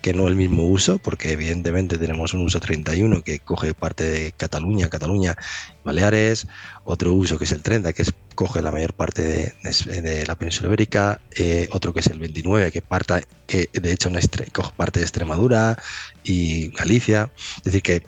que 0.00 0.14
no 0.14 0.28
el 0.28 0.36
mismo 0.36 0.64
uso, 0.64 0.98
porque 0.98 1.32
evidentemente 1.32 1.98
tenemos 1.98 2.32
un 2.34 2.42
uso 2.42 2.60
31 2.60 3.22
que 3.22 3.38
coge 3.40 3.74
parte 3.74 4.04
de 4.04 4.32
Cataluña, 4.32 4.88
Cataluña, 4.88 5.36
Baleares, 5.84 6.46
otro 6.84 7.12
uso 7.12 7.38
que 7.38 7.44
es 7.44 7.52
el 7.52 7.62
30 7.62 7.92
que 7.92 8.02
es, 8.02 8.14
coge 8.34 8.62
la 8.62 8.70
mayor 8.70 8.94
parte 8.94 9.22
de, 9.22 10.24
la 10.26 10.34
península 10.36 10.68
ibérica, 10.68 11.20
eh, 11.36 11.68
otro 11.72 11.92
que 11.92 12.00
es 12.00 12.06
el 12.06 12.18
29 12.18 12.72
que 12.72 12.82
parta, 12.82 13.20
de 13.48 13.92
hecho 13.92 14.10
coge 14.52 14.72
parte 14.76 15.00
de 15.00 15.04
Extremadura 15.04 15.78
y 16.24 16.68
Galicia, 16.70 17.30
es 17.58 17.64
decir 17.64 17.82
que 17.82 18.02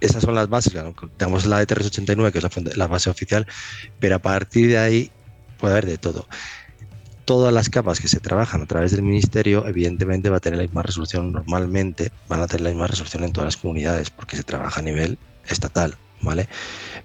esas 0.00 0.22
son 0.22 0.34
las 0.34 0.48
bases, 0.48 0.74
tenemos 1.16 1.46
la 1.46 1.60
de 1.60 1.66
389 1.66 2.32
que 2.32 2.38
es 2.38 2.44
la, 2.44 2.72
la 2.74 2.86
base 2.88 3.08
oficial, 3.08 3.46
pero 4.00 4.16
a 4.16 4.18
partir 4.18 4.68
de 4.68 4.78
ahí 4.78 5.12
puede 5.58 5.74
haber 5.74 5.86
de 5.86 5.98
todo 5.98 6.26
todas 7.24 7.52
las 7.52 7.68
capas 7.70 8.00
que 8.00 8.08
se 8.08 8.20
trabajan 8.20 8.62
a 8.62 8.66
través 8.66 8.92
del 8.92 9.02
ministerio, 9.02 9.66
evidentemente 9.66 10.30
va 10.30 10.38
a 10.38 10.40
tener 10.40 10.58
la 10.58 10.64
misma 10.64 10.82
resolución 10.82 11.32
normalmente, 11.32 12.10
van 12.28 12.40
a 12.40 12.46
tener 12.46 12.62
la 12.62 12.70
misma 12.70 12.86
resolución 12.86 13.24
en 13.24 13.32
todas 13.32 13.46
las 13.46 13.56
comunidades, 13.56 14.10
porque 14.10 14.36
se 14.36 14.42
trabaja 14.42 14.80
a 14.80 14.82
nivel 14.82 15.18
estatal, 15.48 15.96
¿vale? 16.20 16.48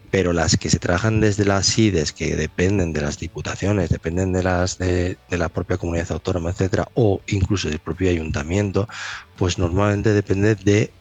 Pero 0.09 0.33
las 0.33 0.57
que 0.57 0.69
se 0.69 0.79
trabajan 0.79 1.19
desde 1.19 1.45
las 1.45 1.77
IDES, 1.77 2.13
que 2.13 2.35
dependen 2.35 2.93
de 2.93 3.01
las 3.01 3.19
diputaciones, 3.19 3.89
dependen 3.89 4.31
de 4.31 4.43
las 4.43 4.77
de, 4.77 5.17
la 5.29 5.49
propia 5.49 5.77
comunidad 5.77 6.11
autónoma, 6.11 6.51
etcétera, 6.51 6.87
o 6.93 7.21
incluso 7.27 7.69
del 7.69 7.79
propio 7.79 8.09
ayuntamiento, 8.09 8.87
pues 9.35 9.57
normalmente 9.57 10.13
depende 10.13 10.55
de 10.55 10.91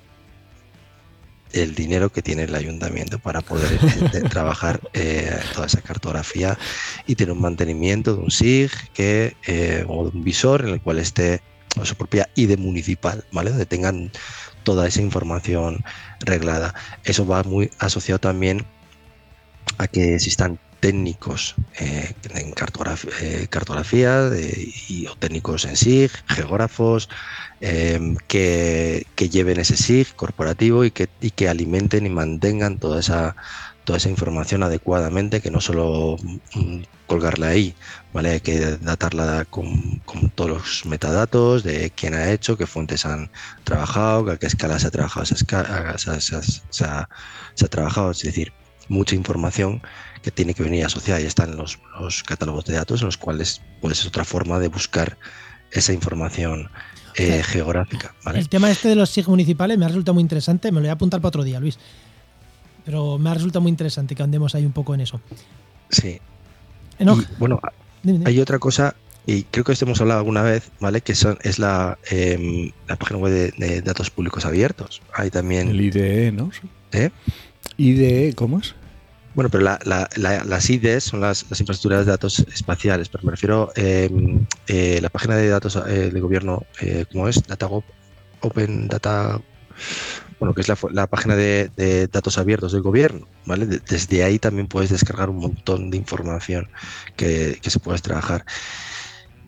el 1.53 1.75
dinero 1.75 2.11
que 2.11 2.23
tiene 2.23 2.45
el 2.45 2.55
ayuntamiento 2.55 3.19
para 3.19 3.41
poder 3.41 3.79
trabajar 4.31 4.81
eh, 4.93 5.39
toda 5.55 5.67
esa 5.67 5.81
cartografía 5.81 6.59
y 7.07 7.15
tener 7.15 7.33
un 7.33 7.41
mantenimiento 7.41 8.15
de 8.15 8.23
un 8.23 8.31
SIG 8.31 8.71
que, 8.93 9.37
eh, 9.47 9.85
o 9.89 10.11
de 10.11 10.17
un 10.17 10.25
visor 10.25 10.63
en 10.63 10.75
el 10.75 10.81
cual 10.81 10.99
esté 10.99 11.41
su 11.83 11.95
propia 11.95 12.29
ID 12.35 12.59
municipal, 12.59 13.25
¿vale? 13.33 13.51
Donde 13.51 13.67
tengan 13.67 14.11
toda 14.63 14.89
esa 14.89 15.03
información 15.03 15.85
reglada. 16.21 16.75
Eso 17.05 17.27
va 17.27 17.43
muy 17.43 17.71
asociado 17.79 18.19
también 18.19 18.65
a 19.79 19.87
que 19.87 20.15
existan 20.15 20.59
técnicos 20.81 21.55
eh, 21.79 22.15
en 22.35 22.53
cartografía, 22.53 24.31
y, 24.89 25.07
o 25.07 25.17
técnicos 25.17 25.65
en 25.65 25.77
SIG, 25.77 26.11
geógrafos, 26.29 27.09
Em, 27.61 28.17
que, 28.29 29.07
lleven 29.31 29.59
ese 29.59 29.77
SIG 29.77 30.15
corporativo 30.15 30.85
y 30.85 30.91
que, 30.91 31.09
que 31.09 31.49
alimenten 31.49 32.05
y 32.05 32.11
mantengan 32.11 32.79
toda 32.79 33.01
esa, 33.01 33.35
toda 33.85 33.97
esa 33.97 34.11
información 34.11 34.63
adecuadamente, 34.63 35.41
que 35.41 35.51
no 35.51 35.61
solo 35.63 36.17
mm, 36.55 36.83
colgarla 37.07 37.49
ahí, 37.49 37.75
¿vale? 38.13 38.31
Hay 38.33 38.41
que 38.41 38.77
datarla 38.77 39.47
con, 39.47 40.03
todos 40.35 40.51
los 40.51 40.87
metadatos 40.87 41.63
de 41.65 41.91
quién 41.97 42.15
ha 42.15 42.31
hecho, 42.31 42.59
qué 42.59 42.67
fuentes 42.67 43.07
han 43.07 43.31
trabajado, 43.65 44.31
a 44.31 44.37
qué 44.39 44.47
escala 44.47 44.79
se 44.79 44.89
ha 44.89 44.91
trabajado, 44.91 45.25
se, 45.27 45.35
ha, 46.85 47.09
trabajado, 47.71 48.11
es 48.11 48.21
decir, 48.23 48.53
mucha 48.89 49.15
información 49.15 49.83
que 50.23 50.31
tiene 50.31 50.55
que 50.55 50.63
venir 50.63 50.85
asociada 50.85 51.21
y 51.21 51.25
están 51.25 51.57
los, 51.57 51.79
los 52.01 52.23
catálogos 52.23 52.65
de 52.65 52.75
datos 52.75 53.01
en 53.01 53.07
los 53.07 53.17
cuales 53.17 53.63
pues, 53.81 54.01
es 54.01 54.07
otra 54.07 54.25
forma 54.25 54.59
de 54.59 54.69
buscar 54.69 55.19
esa 55.71 55.93
información 55.93 56.71
eh, 57.17 57.43
geográfica. 57.43 58.15
El 58.35 58.49
tema 58.49 58.71
este 58.71 58.89
de 58.89 58.97
los 58.97 59.11
SIG 59.11 59.29
municipales 59.29 59.79
me 59.79 59.85
ha 59.85 59.89
resultado 59.89 60.15
muy 60.15 60.23
interesante. 60.23 60.71
Me 60.71 60.77
lo 60.77 60.83
voy 60.83 60.91
a 60.91 60.93
apuntar 60.93 61.21
para 61.21 61.29
otro 61.29 61.45
día, 61.45 61.61
Luis. 61.61 61.79
Pero 62.85 63.19
me 63.19 63.31
ha 63.31 63.35
resultado 63.35 63.63
muy 63.63 63.71
interesante 63.71 64.15
que 64.15 64.23
andemos 64.23 64.55
ahí 64.55 64.65
un 64.65 64.73
poco 64.73 64.95
en 64.95 65.01
eso. 65.01 65.21
Sí. 65.91 66.21
bueno, 67.39 67.61
hay 68.25 68.39
otra 68.41 68.59
cosa, 68.59 68.95
y 69.27 69.43
creo 69.45 69.65
que 69.65 69.73
esto 69.73 69.85
hemos 69.85 70.01
hablado 70.01 70.21
alguna 70.21 70.43
vez, 70.43 70.71
¿vale? 70.79 71.01
Que 71.01 71.17
son, 71.17 71.37
es 71.43 71.59
la, 71.59 71.99
em, 72.11 72.71
la 72.87 72.95
página 72.95 73.19
web 73.19 73.53
de, 73.57 73.83
datos 73.83 74.11
públicos 74.11 74.47
abiertos. 74.47 75.03
Hay 75.13 75.31
también. 75.31 75.69
El 75.69 75.81
IDE, 75.81 76.31
¿no? 76.31 76.51
¿Eh? 76.93 77.11
IDE, 77.77 78.35
¿cómo 78.35 78.59
es? 78.59 78.75
Bueno, 79.37 79.51
pero 79.51 79.65
las 79.65 80.71
IDES 80.71 81.05
son 81.05 81.21
las, 81.21 81.43
infraestructuras 81.43 82.07
de 82.07 82.13
datos 82.13 82.39
espaciales, 82.39 83.11
pero 83.11 83.25
me 83.25 83.33
refiero 83.33 83.71
em, 83.77 84.47
eh, 84.67 84.99
la 85.03 85.11
página 85.11 85.37
de 85.37 85.51
datos 85.51 85.77
eh, 85.77 86.11
de 86.11 86.21
gobierno, 86.21 86.65
eh, 86.81 87.05
¿cómo 87.13 87.29
es? 87.29 87.43
DataGov, 87.47 87.85
Open 88.41 88.89
Data, 88.89 89.39
bueno, 90.41 90.55
que 90.55 90.63
es 90.63 90.69
la, 90.69 91.07
página 91.07 91.37
de, 91.37 92.09
datos 92.11 92.39
abiertos 92.39 92.73
del 92.73 92.81
gobierno, 92.81 93.29
¿vale? 93.45 93.67
desde 93.67 94.25
ahí 94.25 94.39
también 94.39 94.69
puedes 94.69 94.89
descargar 94.89 95.29
un 95.29 95.37
montón 95.37 95.91
de 95.91 95.99
información 95.99 96.71
que, 97.15 97.59
que 97.61 97.69
se 97.69 97.79
puede 97.79 97.99
trabajar. 97.99 98.47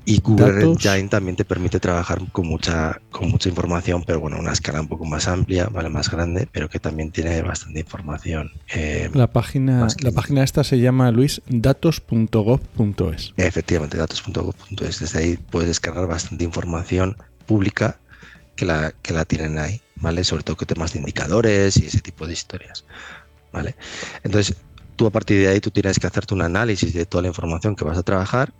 Y 0.09 0.23
Google 0.23 0.65
Engine 0.65 1.11
también 1.11 1.37
te 1.37 1.45
permite 1.45 1.81
trabajar 1.81 2.23
con 2.33 2.47
mucha, 2.47 2.99
con 3.11 3.29
mucha 3.29 3.51
información, 3.51 4.05
pero 4.07 4.21
bueno, 4.21 4.39
una 4.39 4.53
escala 4.53 4.81
un 4.81 4.89
poco 4.89 5.05
más 5.05 5.29
amplia, 5.29 5.67
¿vale? 5.67 5.91
más 5.91 6.11
grande, 6.11 6.49
pero 6.51 6.71
que 6.71 6.79
también 6.79 7.11
tiene 7.11 7.43
bastante 7.43 7.81
información. 7.81 8.51
Eh, 8.75 9.11
la 9.13 9.27
página, 9.27 9.87
la 10.01 10.11
página 10.13 10.43
esta 10.43 10.65
se 10.65 10.79
llama 10.79 11.11
Luis 11.11 11.43
datos.gov.es. 11.51 13.35
Efectivamente, 13.37 13.99
datos.gov.es. 13.99 15.01
Desde 15.01 15.19
ahí 15.19 15.37
puedes 15.37 15.69
descargar 15.69 16.07
bastante 16.07 16.43
información 16.43 17.19
pública 17.45 17.99
que 18.57 18.65
la, 18.65 18.95
que 19.03 19.13
la 19.13 19.27
tienen 19.27 19.59
ahí, 19.59 19.83
¿vale? 19.97 20.25
Sobre 20.25 20.43
todo 20.43 20.57
que 20.57 20.65
temas 20.65 20.95
de 20.95 21.01
indicadores 21.01 21.77
y 21.77 21.85
ese 21.85 22.01
tipo 22.01 22.27
de 22.27 22.33
historias. 22.33 22.87
¿Vale? 23.53 23.77
Entonces, 24.25 24.57
tú 24.97 25.07
a 25.07 25.11
partir 25.11 25.39
de 25.39 25.49
ahí 25.49 25.61
tú 25.61 25.71
tienes 25.71 25.99
que 25.99 26.07
hacerte 26.07 26.33
un 26.33 26.41
análisis 26.41 26.95
de 26.95 27.05
toda 27.05 27.21
la 27.21 27.29
información 27.29 27.77
que 27.77 27.85
vas 27.85 27.99
a 27.99 28.03
trabajar 28.03 28.55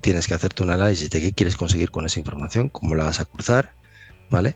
tienes 0.00 0.26
que 0.26 0.34
hacerte 0.34 0.62
un 0.62 0.70
análisis 0.70 1.10
de 1.10 1.20
qué 1.20 1.32
quieres 1.32 1.56
conseguir 1.56 1.90
con 1.90 2.06
esa 2.06 2.18
información, 2.18 2.68
cómo 2.68 2.94
la 2.94 3.04
vas 3.04 3.20
a 3.20 3.24
cruzar, 3.24 3.72
¿vale? 4.30 4.54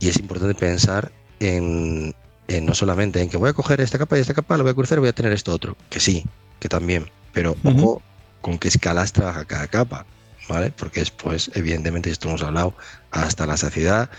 Y 0.00 0.08
es 0.08 0.18
importante 0.18 0.54
pensar 0.54 1.12
en, 1.40 2.14
no 2.62 2.74
solamente 2.74 3.20
en 3.20 3.28
que 3.28 3.36
voy 3.36 3.50
a 3.50 3.52
coger 3.52 3.80
esta 3.80 3.98
capa 3.98 4.18
y 4.18 4.20
esta 4.20 4.34
capa, 4.34 4.56
lo 4.56 4.64
voy 4.64 4.72
a 4.72 4.74
cruzar 4.74 4.98
y 4.98 5.00
voy 5.00 5.08
a 5.08 5.14
tener 5.14 5.32
esto 5.32 5.52
otro, 5.52 5.76
que 5.90 6.00
sí, 6.00 6.24
que 6.58 6.68
también, 6.68 7.10
pero 7.32 7.56
ojo 7.64 8.02
con 8.40 8.58
qué 8.58 8.68
escalas 8.68 9.12
trabaja 9.12 9.44
cada 9.44 9.68
capa, 9.68 10.06
¿vale? 10.48 10.72
Porque 10.72 11.00
después, 11.00 11.50
evidentemente, 11.54 12.10
esto 12.10 12.28
hemos 12.28 12.42
hablado 12.42 12.74
hasta 13.10 13.46
la 13.46 13.56
saciedad, 13.56 14.10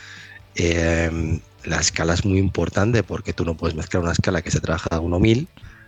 em, 0.55 1.41
la 1.66 1.78
escala 1.78 2.14
es 2.14 2.26
muy 2.26 2.39
importante 2.39 3.03
porque 3.03 3.34
tú 3.34 3.45
no 3.45 3.55
puedes 3.55 3.76
mezclar 3.76 4.03
una 4.03 4.11
escala 4.11 4.41
que 4.41 4.51
se 4.51 4.59
trabaja 4.59 4.89
a 4.91 4.99
1000 5.01 5.47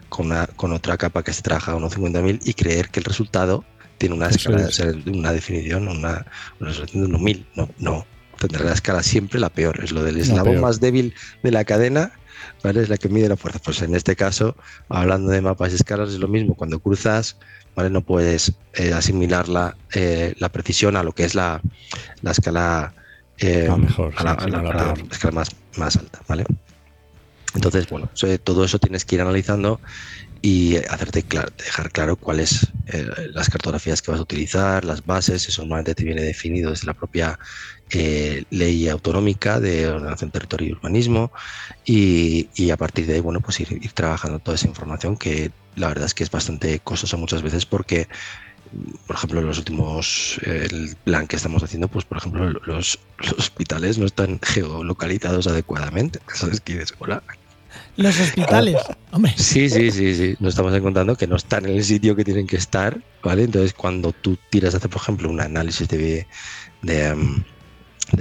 con, 0.10 0.28
una, 0.28 0.48
con 0.48 0.72
otra 0.72 0.98
capa 0.98 1.24
que 1.24 1.34
se 1.34 1.42
trabaja 1.42 1.74
a 1.74 1.76
1.50.000 1.76 2.40
y 2.44 2.54
creer 2.54 2.90
que 2.90 3.00
el 3.00 3.06
resultado 3.06 3.66
tiene 3.98 4.16
una 4.16 4.28
escala, 4.28 4.70
una 5.06 5.32
definición, 5.32 5.88
una, 5.88 6.26
una 6.60 6.72
de 6.72 7.18
1000. 7.18 7.48
No, 7.56 7.70
no. 7.78 8.06
Tendrá 8.40 8.66
la 8.66 8.74
escala 8.74 9.02
siempre 9.02 9.40
la 9.40 9.50
peor. 9.50 9.84
Es 9.84 9.92
lo 9.92 10.04
del 10.04 10.18
eslabón 10.18 10.60
más 10.60 10.80
débil 10.80 11.14
de 11.42 11.52
la 11.52 11.64
cadena, 11.64 12.12
¿vale? 12.64 12.82
Es 12.82 12.90
la 12.90 12.98
que 12.98 13.08
mide 13.08 13.30
la 13.30 13.38
fuerza. 13.38 13.60
Pues 13.60 13.82
en 13.82 13.96
este 13.96 14.16
caso, 14.16 14.56
hablando 14.90 15.32
de 15.32 15.42
mapas 15.42 15.72
y 15.72 15.76
escalas, 15.76 16.10
es 16.10 16.20
lo 16.20 16.28
mismo. 16.28 16.56
Cuando 16.56 16.80
cruzas, 16.80 17.38
¿vale? 17.76 17.90
No 17.90 18.02
puedes 18.02 18.54
eh, 18.74 18.94
asimilar 18.94 19.48
la, 19.48 19.78
eh, 19.94 20.36
la, 20.38 20.50
precisión 20.50 20.98
a 20.98 21.04
lo 21.04 21.14
que 21.14 21.24
es 21.24 21.34
la, 21.34 21.62
la 22.22 22.32
escala. 22.32 22.94
Eh, 23.38 23.70
mejor, 23.78 24.14
a 24.18 24.24
la, 24.24 24.94
escala 25.12 25.32
más, 25.32 25.56
más 25.78 25.96
alta, 25.96 26.22
¿vale? 26.28 26.46
Entonces, 27.54 27.88
bueno, 27.90 28.10
todo 28.44 28.66
eso 28.66 28.80
tienes 28.80 29.06
que 29.06 29.16
ir 29.16 29.22
analizando 29.22 29.80
y 30.46 30.78
hacerte 30.78 31.26
dejar 31.58 31.92
claro 31.92 32.18
cuáles 32.18 32.68
eh, 32.86 33.10
las 33.34 33.50
cartografías 33.50 34.04
que 34.04 34.12
vas 34.12 34.20
a 34.20 34.24
utilizar, 34.24 34.86
las 34.86 35.04
bases, 35.04 35.50
eso 35.50 35.64
normalmente 35.64 35.96
te 35.96 36.04
viene 36.04 36.22
definido 36.22 36.70
desde 36.70 36.86
la 36.86 36.94
propia 36.94 37.40
eh, 37.90 38.44
ley 38.52 38.88
autonómica 38.88 39.60
de 39.60 39.88
ordenación 39.88 40.30
territorio 40.30 40.70
y 40.70 40.72
urbanismo 40.74 41.32
y, 41.84 42.70
a 42.70 42.78
partir 42.78 43.08
de 43.08 43.16
ahí, 43.16 43.22
bueno, 43.22 43.42
pues 43.42 43.60
ir, 43.60 43.92
trabajando 43.96 44.38
toda 44.38 44.54
esa 44.54 44.68
información 44.68 45.18
que 45.18 45.50
la 45.76 45.88
verdad 45.88 46.06
es 46.06 46.14
que 46.14 46.24
es 46.24 46.30
bastante 46.30 46.78
costosa 46.78 47.18
muchas 47.18 47.42
veces 47.42 47.66
porque 47.66 48.08
por 49.08 49.16
ejemplo, 49.16 49.42
los 49.42 49.58
últimos, 49.58 50.40
el 50.44 50.96
plan 51.06 51.26
que 51.26 51.38
estamos 51.38 51.64
haciendo, 51.64 51.88
pues 51.88 52.06
por 52.06 52.20
ejemplo, 52.20 52.52
los, 52.66 53.00
hospitales 53.36 53.98
no 53.98 54.06
están 54.06 54.40
geolocalizados 54.44 55.48
adecuadamente. 55.48 56.20
¿Sabes 56.32 56.60
qué 56.60 56.74
dices? 56.74 56.94
Hola, 57.00 57.24
los 57.98 58.20
hospitales, 58.20 58.78
hombre. 59.12 59.34
Sí, 59.38 59.70
sí, 59.70 59.92
sí, 59.92 60.16
sí. 60.16 60.36
Nos 60.40 60.50
estamos 60.50 60.74
encontrando 60.74 61.16
que 61.16 61.28
no 61.28 61.36
están 61.36 61.66
en 61.66 61.76
el 61.76 61.84
sitio 61.84 62.16
que 62.16 62.24
tienen 62.24 62.48
que 62.48 62.58
estar, 62.58 63.00
¿vale? 63.24 63.44
Entonces, 63.44 63.74
cuando 63.74 64.12
tú 64.12 64.38
tiras 64.50 64.74
a 64.74 64.78
hacer, 64.78 64.90
por 64.90 65.02
ejemplo, 65.02 65.30
un 65.30 65.40
análisis 65.40 65.88
de, 65.88 66.28
de, 66.82 67.08
em, 67.08 67.44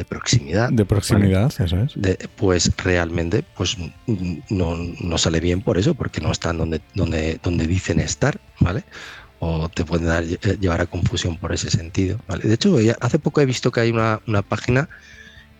proximidad. 0.09 0.71
De 0.71 0.85
proximidad, 0.85 1.53
eso 1.59 1.77
es. 1.83 1.95
pues 2.37 2.71
realmente 2.77 3.45
pues 3.57 3.77
no, 4.49 4.77
no, 4.77 5.19
sale 5.19 5.41
bien 5.41 5.61
por 5.61 5.79
eso, 5.79 5.95
porque 5.95 6.21
no 6.21 6.31
están 6.31 6.59
donde, 6.59 6.81
donde, 6.95 7.41
donde 7.43 7.67
dicen 7.67 8.01
estar, 8.01 8.41
¿vale? 8.61 8.85
O 9.41 9.69
te 9.69 9.85
pueden 9.85 10.07
dar, 10.07 10.25
llevar 10.25 10.81
a 10.81 10.87
confusión 10.87 11.37
por 11.37 11.53
ese 11.53 11.71
sentido, 11.71 12.19
¿vale? 12.29 12.45
De 12.45 12.55
hecho, 12.55 12.79
hace 13.01 13.19
poco 13.19 13.41
he 13.41 13.47
visto 13.47 13.71
que 13.73 13.81
hay 13.81 13.91
una, 13.91 14.21
una 14.27 14.43
página 14.43 14.89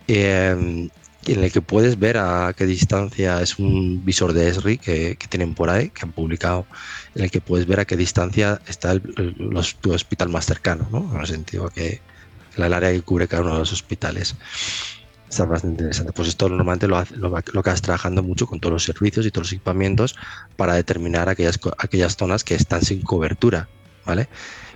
eh, 0.07 0.89
en 1.27 1.43
el 1.43 1.51
que 1.51 1.61
puedes 1.61 1.97
ver 1.99 2.17
a 2.17 2.53
qué 2.55 2.65
distancia 2.65 3.41
es 3.41 3.57
un 3.57 4.05
visor 4.05 4.33
de 4.33 4.47
ESRI 4.49 4.77
que, 4.77 5.17
tienen 5.29 5.55
por 5.55 5.69
ahí, 5.69 5.89
que 5.89 6.01
han 6.03 6.11
publicado, 6.11 6.65
en 7.15 7.23
el 7.23 7.31
que 7.31 7.41
puedes 7.41 7.65
ver 7.65 7.79
a 7.79 7.85
qué 7.85 7.97
distancia 7.97 8.61
está 8.67 8.91
el, 8.91 9.01
tu 9.81 9.93
hospital 9.93 10.29
más 10.29 10.45
cercano, 10.45 10.87
¿no? 10.91 11.11
En 11.13 11.21
el 11.21 11.27
sentido 11.27 11.69
que 11.69 12.01
el 12.55 12.73
área 12.73 12.91
que 12.91 13.01
cubre 13.01 13.27
cada 13.27 13.43
uno 13.43 13.53
de 13.53 13.59
los 13.59 13.73
hospitales. 13.73 14.35
Está 15.29 15.45
bastante 15.45 15.83
interesante. 15.83 16.13
Pues 16.13 16.29
esto 16.29 16.47
normalmente 16.47 16.87
lo, 16.87 17.03
lo, 17.15 17.29
lo 17.29 17.59
acabas 17.59 17.81
trabajando 17.81 18.23
mucho 18.23 18.45
con 18.45 18.59
todos 18.59 18.73
los 18.73 18.83
servicios 18.83 19.25
y 19.25 19.31
todos 19.31 19.47
los 19.47 19.53
equipamientos 19.53 20.15
para 20.55 20.75
determinar 20.75 21.27
aquellas, 21.27 21.59
aquellas 21.77 22.15
zonas 22.15 22.43
que 22.43 22.55
están 22.55 22.83
sin 22.83 23.01
cobertura, 23.01 23.67
¿vale? 24.05 24.29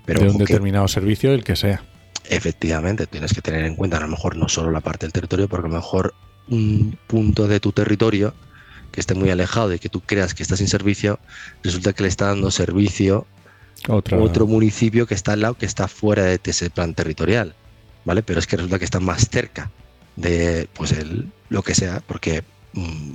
Pero 0.05 0.21
de 0.21 0.29
un 0.29 0.37
determinado 0.37 0.87
servicio, 0.87 1.31
el 1.31 1.43
que 1.43 1.55
sea. 1.55 1.83
Efectivamente, 2.29 3.07
tienes 3.07 3.33
que 3.33 3.41
tener 3.41 3.63
en 3.65 3.75
cuenta 3.75 3.97
a 3.97 4.01
lo 4.01 4.07
mejor 4.07 4.35
no 4.35 4.49
solo 4.49 4.71
la 4.71 4.81
parte 4.81 5.05
del 5.05 5.13
territorio, 5.13 5.47
porque 5.47 5.67
a 5.67 5.69
lo 5.69 5.75
mejor 5.75 6.13
un 6.49 6.97
punto 7.07 7.47
de 7.47 7.59
tu 7.59 7.71
territorio 7.71 8.33
que 8.91 8.99
esté 8.99 9.13
muy 9.13 9.29
alejado 9.29 9.69
de 9.69 9.79
que 9.79 9.89
tú 9.89 10.01
creas 10.01 10.33
que 10.33 10.43
está 10.43 10.57
sin 10.57 10.67
servicio, 10.67 11.19
resulta 11.63 11.93
que 11.93 12.03
le 12.03 12.09
está 12.09 12.27
dando 12.27 12.51
servicio 12.51 13.27
a 13.87 13.93
otro 13.93 14.47
municipio 14.47 15.07
que 15.07 15.13
está 15.13 15.33
al 15.33 15.41
lado, 15.41 15.53
que 15.55 15.65
está 15.65 15.87
fuera 15.87 16.23
de 16.23 16.39
ese 16.43 16.69
plan 16.69 16.93
territorial, 16.93 17.55
¿vale? 18.03 18.23
Pero 18.23 18.39
es 18.39 18.47
que 18.47 18.57
resulta 18.57 18.79
que 18.79 18.85
está 18.85 18.99
más 18.99 19.29
cerca 19.29 19.71
de, 20.15 20.67
pues, 20.73 20.91
el, 20.91 21.31
lo 21.49 21.63
que 21.63 21.75
sea, 21.75 22.01
porque 22.05 22.43
mm, 22.73 23.11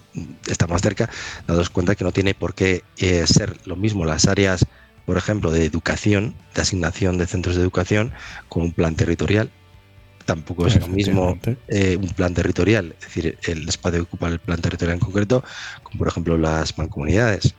está 0.47 0.67
más 0.67 0.81
cerca, 0.81 1.11
dados 1.47 1.71
cuenta 1.71 1.97
que 1.97 2.05
no 2.05 2.13
tiene 2.13 2.35
por 2.35 2.55
qué 2.55 2.83
eh, 2.97 3.27
ser 3.27 3.59
lo 3.67 3.77
mismo 3.77 4.05
las 4.05 4.27
áreas, 4.27 4.67
por 5.05 5.19
ejemplo, 5.19 5.51
de 5.51 5.65
educación, 5.65 6.35
de 6.55 6.63
asignación 6.63 7.19
de 7.19 7.27
centros 7.27 7.57
de 7.57 7.63
educación, 7.63 8.13
con 8.49 8.63
un 8.63 8.73
plan 8.73 8.95
territorial, 8.95 9.51
tampoco 10.25 10.67
es 10.67 10.75
lo 10.81 10.87
mismo 10.89 11.39
eh, 11.69 11.97
un 11.97 12.09
plan 12.09 12.35
territorial, 12.35 12.95
es 12.99 13.01
decir, 13.01 13.39
el 13.45 13.69
espacio 13.69 13.99
que 14.01 14.03
ocupa 14.05 14.29
el 14.29 14.39
plan 14.39 14.61
territorial 14.61 14.95
en 14.95 15.01
concreto, 15.01 15.45
como 15.83 15.99
por 15.99 16.09
ejemplo 16.09 16.39
las 16.39 16.77
mancomunidades. 16.79 17.55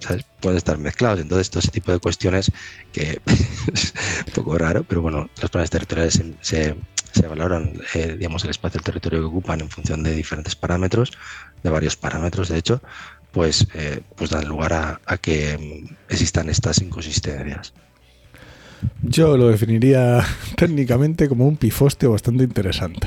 ¿sabes? 0.00 0.24
Pueden 0.40 0.56
estar 0.56 0.78
mezclados. 0.78 1.20
Entonces, 1.20 1.50
todo 1.50 1.58
ese 1.60 1.70
tipo 1.70 1.92
de 1.92 1.98
cuestiones 1.98 2.50
que 2.92 3.20
es 3.72 3.94
un 4.26 4.32
poco 4.34 4.56
raro, 4.56 4.82
pero 4.84 5.02
bueno, 5.02 5.28
los 5.40 5.50
planes 5.50 5.68
territoriales 5.70 6.14
se, 6.14 6.34
se- 6.40 6.76
se 7.12 7.26
valoran, 7.26 7.72
eh, 7.94 8.14
digamos, 8.16 8.44
el 8.44 8.50
espacio, 8.50 8.78
el 8.78 8.84
territorio 8.84 9.18
que 9.18 9.24
ocupan 9.26 9.60
en 9.60 9.68
función 9.68 10.02
de 10.02 10.14
diferentes 10.14 10.54
parámetros, 10.54 11.12
de 11.62 11.68
varios 11.68 11.96
parámetros, 11.96 12.48
de 12.48 12.58
hecho, 12.58 12.80
pues, 13.32 13.66
eh, 13.74 14.00
pues 14.16 14.30
dan 14.30 14.48
lugar 14.48 14.72
a, 14.72 15.00
a 15.04 15.18
que 15.18 15.58
mm, 15.58 15.94
existan 16.08 16.48
estas 16.48 16.80
inconsistencias. 16.80 17.74
Yo 19.02 19.36
lo 19.36 19.48
definiría 19.48 20.24
técnicamente 20.56 21.28
como 21.28 21.46
un 21.46 21.56
pifostio 21.56 22.12
bastante 22.12 22.44
interesante. 22.44 23.06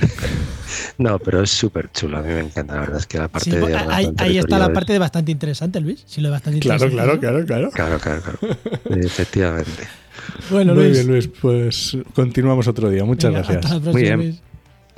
No, 0.97 1.19
pero 1.19 1.41
es 1.43 1.49
súper 1.49 1.91
chulo. 1.91 2.17
A 2.17 2.21
mí 2.21 2.29
me 2.33 2.39
encanta, 2.41 2.75
la 2.75 2.81
verdad 2.81 2.97
es 2.97 3.05
que 3.07 3.17
la 3.17 3.27
parte 3.27 3.51
Sí, 3.51 3.55
de 3.57 3.75
ahí, 3.75 4.11
ahí 4.17 4.37
está 4.37 4.59
la 4.59 4.71
parte 4.73 4.93
de 4.93 4.99
bastante 4.99 5.31
interesante, 5.31 5.79
Luis. 5.79 6.03
Sí, 6.05 6.21
lo 6.21 6.27
de 6.27 6.31
bastante 6.31 6.59
Claro, 6.59 6.85
interesante. 6.85 7.19
claro, 7.19 7.41
¿no? 7.41 7.45
claro, 7.45 7.69
claro. 7.71 7.99
Claro, 7.99 8.21
claro, 8.21 8.37
claro. 8.39 8.57
Efectivamente. 9.05 9.87
Bueno, 10.49 10.73
Muy 10.73 10.83
Luis. 10.85 10.93
bien, 10.97 11.07
Luis. 11.07 11.27
Pues 11.27 11.97
continuamos 12.13 12.67
otro 12.67 12.89
día. 12.89 13.03
Muchas 13.05 13.31
venga, 13.31 13.39
gracias. 13.47 13.65
Hasta 13.65 13.75
la 13.75 13.79
Muy 13.79 13.91
próxima, 13.91 14.15
bien. 14.15 14.29
Luis. 14.29 14.41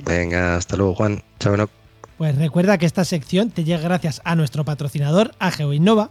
Venga, 0.04 0.56
hasta 0.56 0.76
luego, 0.76 0.94
Juan. 0.94 1.22
Chao. 1.40 1.68
Pues 2.18 2.36
recuerda 2.38 2.78
que 2.78 2.86
esta 2.86 3.04
sección 3.04 3.50
te 3.50 3.64
llega 3.64 3.80
gracias 3.82 4.20
a 4.24 4.34
nuestro 4.36 4.64
patrocinador, 4.64 5.32
a 5.38 5.50
GeoInnova. 5.50 6.10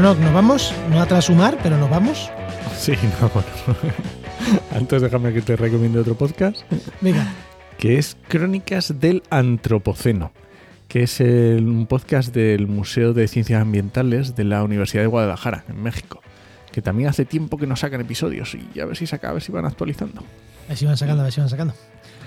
Bueno, 0.00 0.14
no, 0.14 0.20
nos 0.26 0.32
vamos, 0.32 0.72
no 0.90 1.00
a 1.02 1.06
trashumar, 1.06 1.58
pero 1.60 1.76
nos 1.76 1.90
vamos. 1.90 2.30
Sí, 2.78 2.92
no, 3.20 3.28
bueno. 3.30 3.48
Antes 4.76 5.02
déjame 5.02 5.32
que 5.32 5.42
te 5.42 5.56
recomiende 5.56 5.98
otro 5.98 6.14
podcast, 6.14 6.58
Venga, 7.00 7.26
que 7.78 7.98
es 7.98 8.16
Crónicas 8.28 9.00
del 9.00 9.24
Antropoceno, 9.30 10.30
que 10.86 11.02
es 11.02 11.20
el- 11.20 11.66
un 11.66 11.86
podcast 11.88 12.32
del 12.32 12.68
Museo 12.68 13.12
de 13.12 13.26
Ciencias 13.26 13.60
Ambientales 13.60 14.36
de 14.36 14.44
la 14.44 14.62
Universidad 14.62 15.02
de 15.02 15.08
Guadalajara, 15.08 15.64
en 15.68 15.82
México, 15.82 16.20
que 16.70 16.80
también 16.80 17.08
hace 17.08 17.24
tiempo 17.24 17.58
que 17.58 17.66
no 17.66 17.74
sacan 17.74 18.00
episodios 18.00 18.54
y 18.54 18.78
a 18.78 18.84
ver 18.84 18.96
si 18.96 19.08
saca, 19.08 19.30
a 19.30 19.32
ver 19.32 19.42
si 19.42 19.50
van 19.50 19.64
actualizando. 19.66 20.20
a 20.20 20.68
ver 20.68 20.76
si 20.76 20.86
van 20.86 20.96
sacando, 20.96 21.22
a 21.22 21.24
ver 21.24 21.32
si 21.32 21.40
van 21.40 21.50
sacando. 21.50 21.74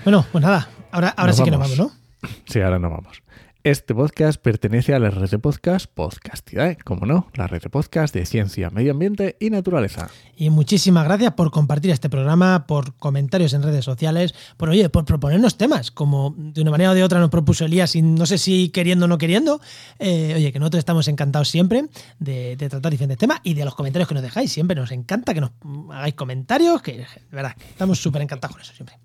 Bueno, 0.04 0.26
pues 0.30 0.44
nada, 0.44 0.68
ahora, 0.90 1.08
ahora 1.16 1.28
Nos 1.28 1.36
sí 1.38 1.44
que 1.44 1.50
nos 1.50 1.60
vamos. 1.60 1.78
¿no? 1.78 1.90
Sí, 2.44 2.60
ahora 2.60 2.78
no 2.78 2.90
vamos. 2.90 3.22
Este 3.64 3.94
podcast 3.94 4.42
pertenece 4.42 4.92
a 4.92 4.98
la 4.98 5.08
red 5.10 5.30
de 5.30 5.38
podcast 5.38 5.86
Podcastidae, 5.86 6.78
como 6.84 7.06
no, 7.06 7.30
la 7.34 7.46
red 7.46 7.62
de 7.62 7.70
podcast 7.70 8.12
de 8.12 8.26
ciencia, 8.26 8.70
medio 8.70 8.90
ambiente 8.90 9.36
y 9.38 9.50
naturaleza. 9.50 10.10
Y 10.34 10.50
muchísimas 10.50 11.04
gracias 11.04 11.34
por 11.34 11.52
compartir 11.52 11.92
este 11.92 12.10
programa, 12.10 12.66
por 12.66 12.96
comentarios 12.96 13.52
en 13.52 13.62
redes 13.62 13.84
sociales, 13.84 14.34
por 14.56 14.68
oye, 14.68 14.90
por 14.90 15.04
proponernos 15.04 15.58
temas, 15.58 15.92
como 15.92 16.34
de 16.36 16.60
una 16.60 16.72
manera 16.72 16.90
o 16.90 16.94
de 16.94 17.04
otra 17.04 17.20
nos 17.20 17.30
propuso 17.30 17.64
Elías, 17.64 17.94
y 17.94 18.02
no 18.02 18.26
sé 18.26 18.36
si 18.36 18.70
queriendo 18.70 19.04
o 19.04 19.08
no 19.08 19.16
queriendo. 19.16 19.60
Eh, 20.00 20.32
oye, 20.34 20.50
que 20.50 20.58
nosotros 20.58 20.80
estamos 20.80 21.06
encantados 21.06 21.48
siempre 21.48 21.84
de, 22.18 22.56
de 22.56 22.68
tratar 22.68 22.90
diferentes 22.90 23.18
temas 23.18 23.38
y 23.44 23.54
de 23.54 23.64
los 23.64 23.76
comentarios 23.76 24.08
que 24.08 24.14
nos 24.14 24.24
dejáis. 24.24 24.50
Siempre 24.50 24.74
nos 24.74 24.90
encanta 24.90 25.34
que 25.34 25.40
nos 25.40 25.52
hagáis 25.92 26.14
comentarios, 26.14 26.82
que 26.82 26.96
de 26.96 27.06
verdad, 27.30 27.54
que 27.54 27.66
estamos 27.66 28.00
súper 28.00 28.22
encantados 28.22 28.56
con 28.56 28.62
eso 28.62 28.74
siempre. 28.74 28.98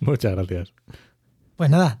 Muchas 0.00 0.34
gracias. 0.34 0.72
Pues 1.54 1.70
nada, 1.70 2.00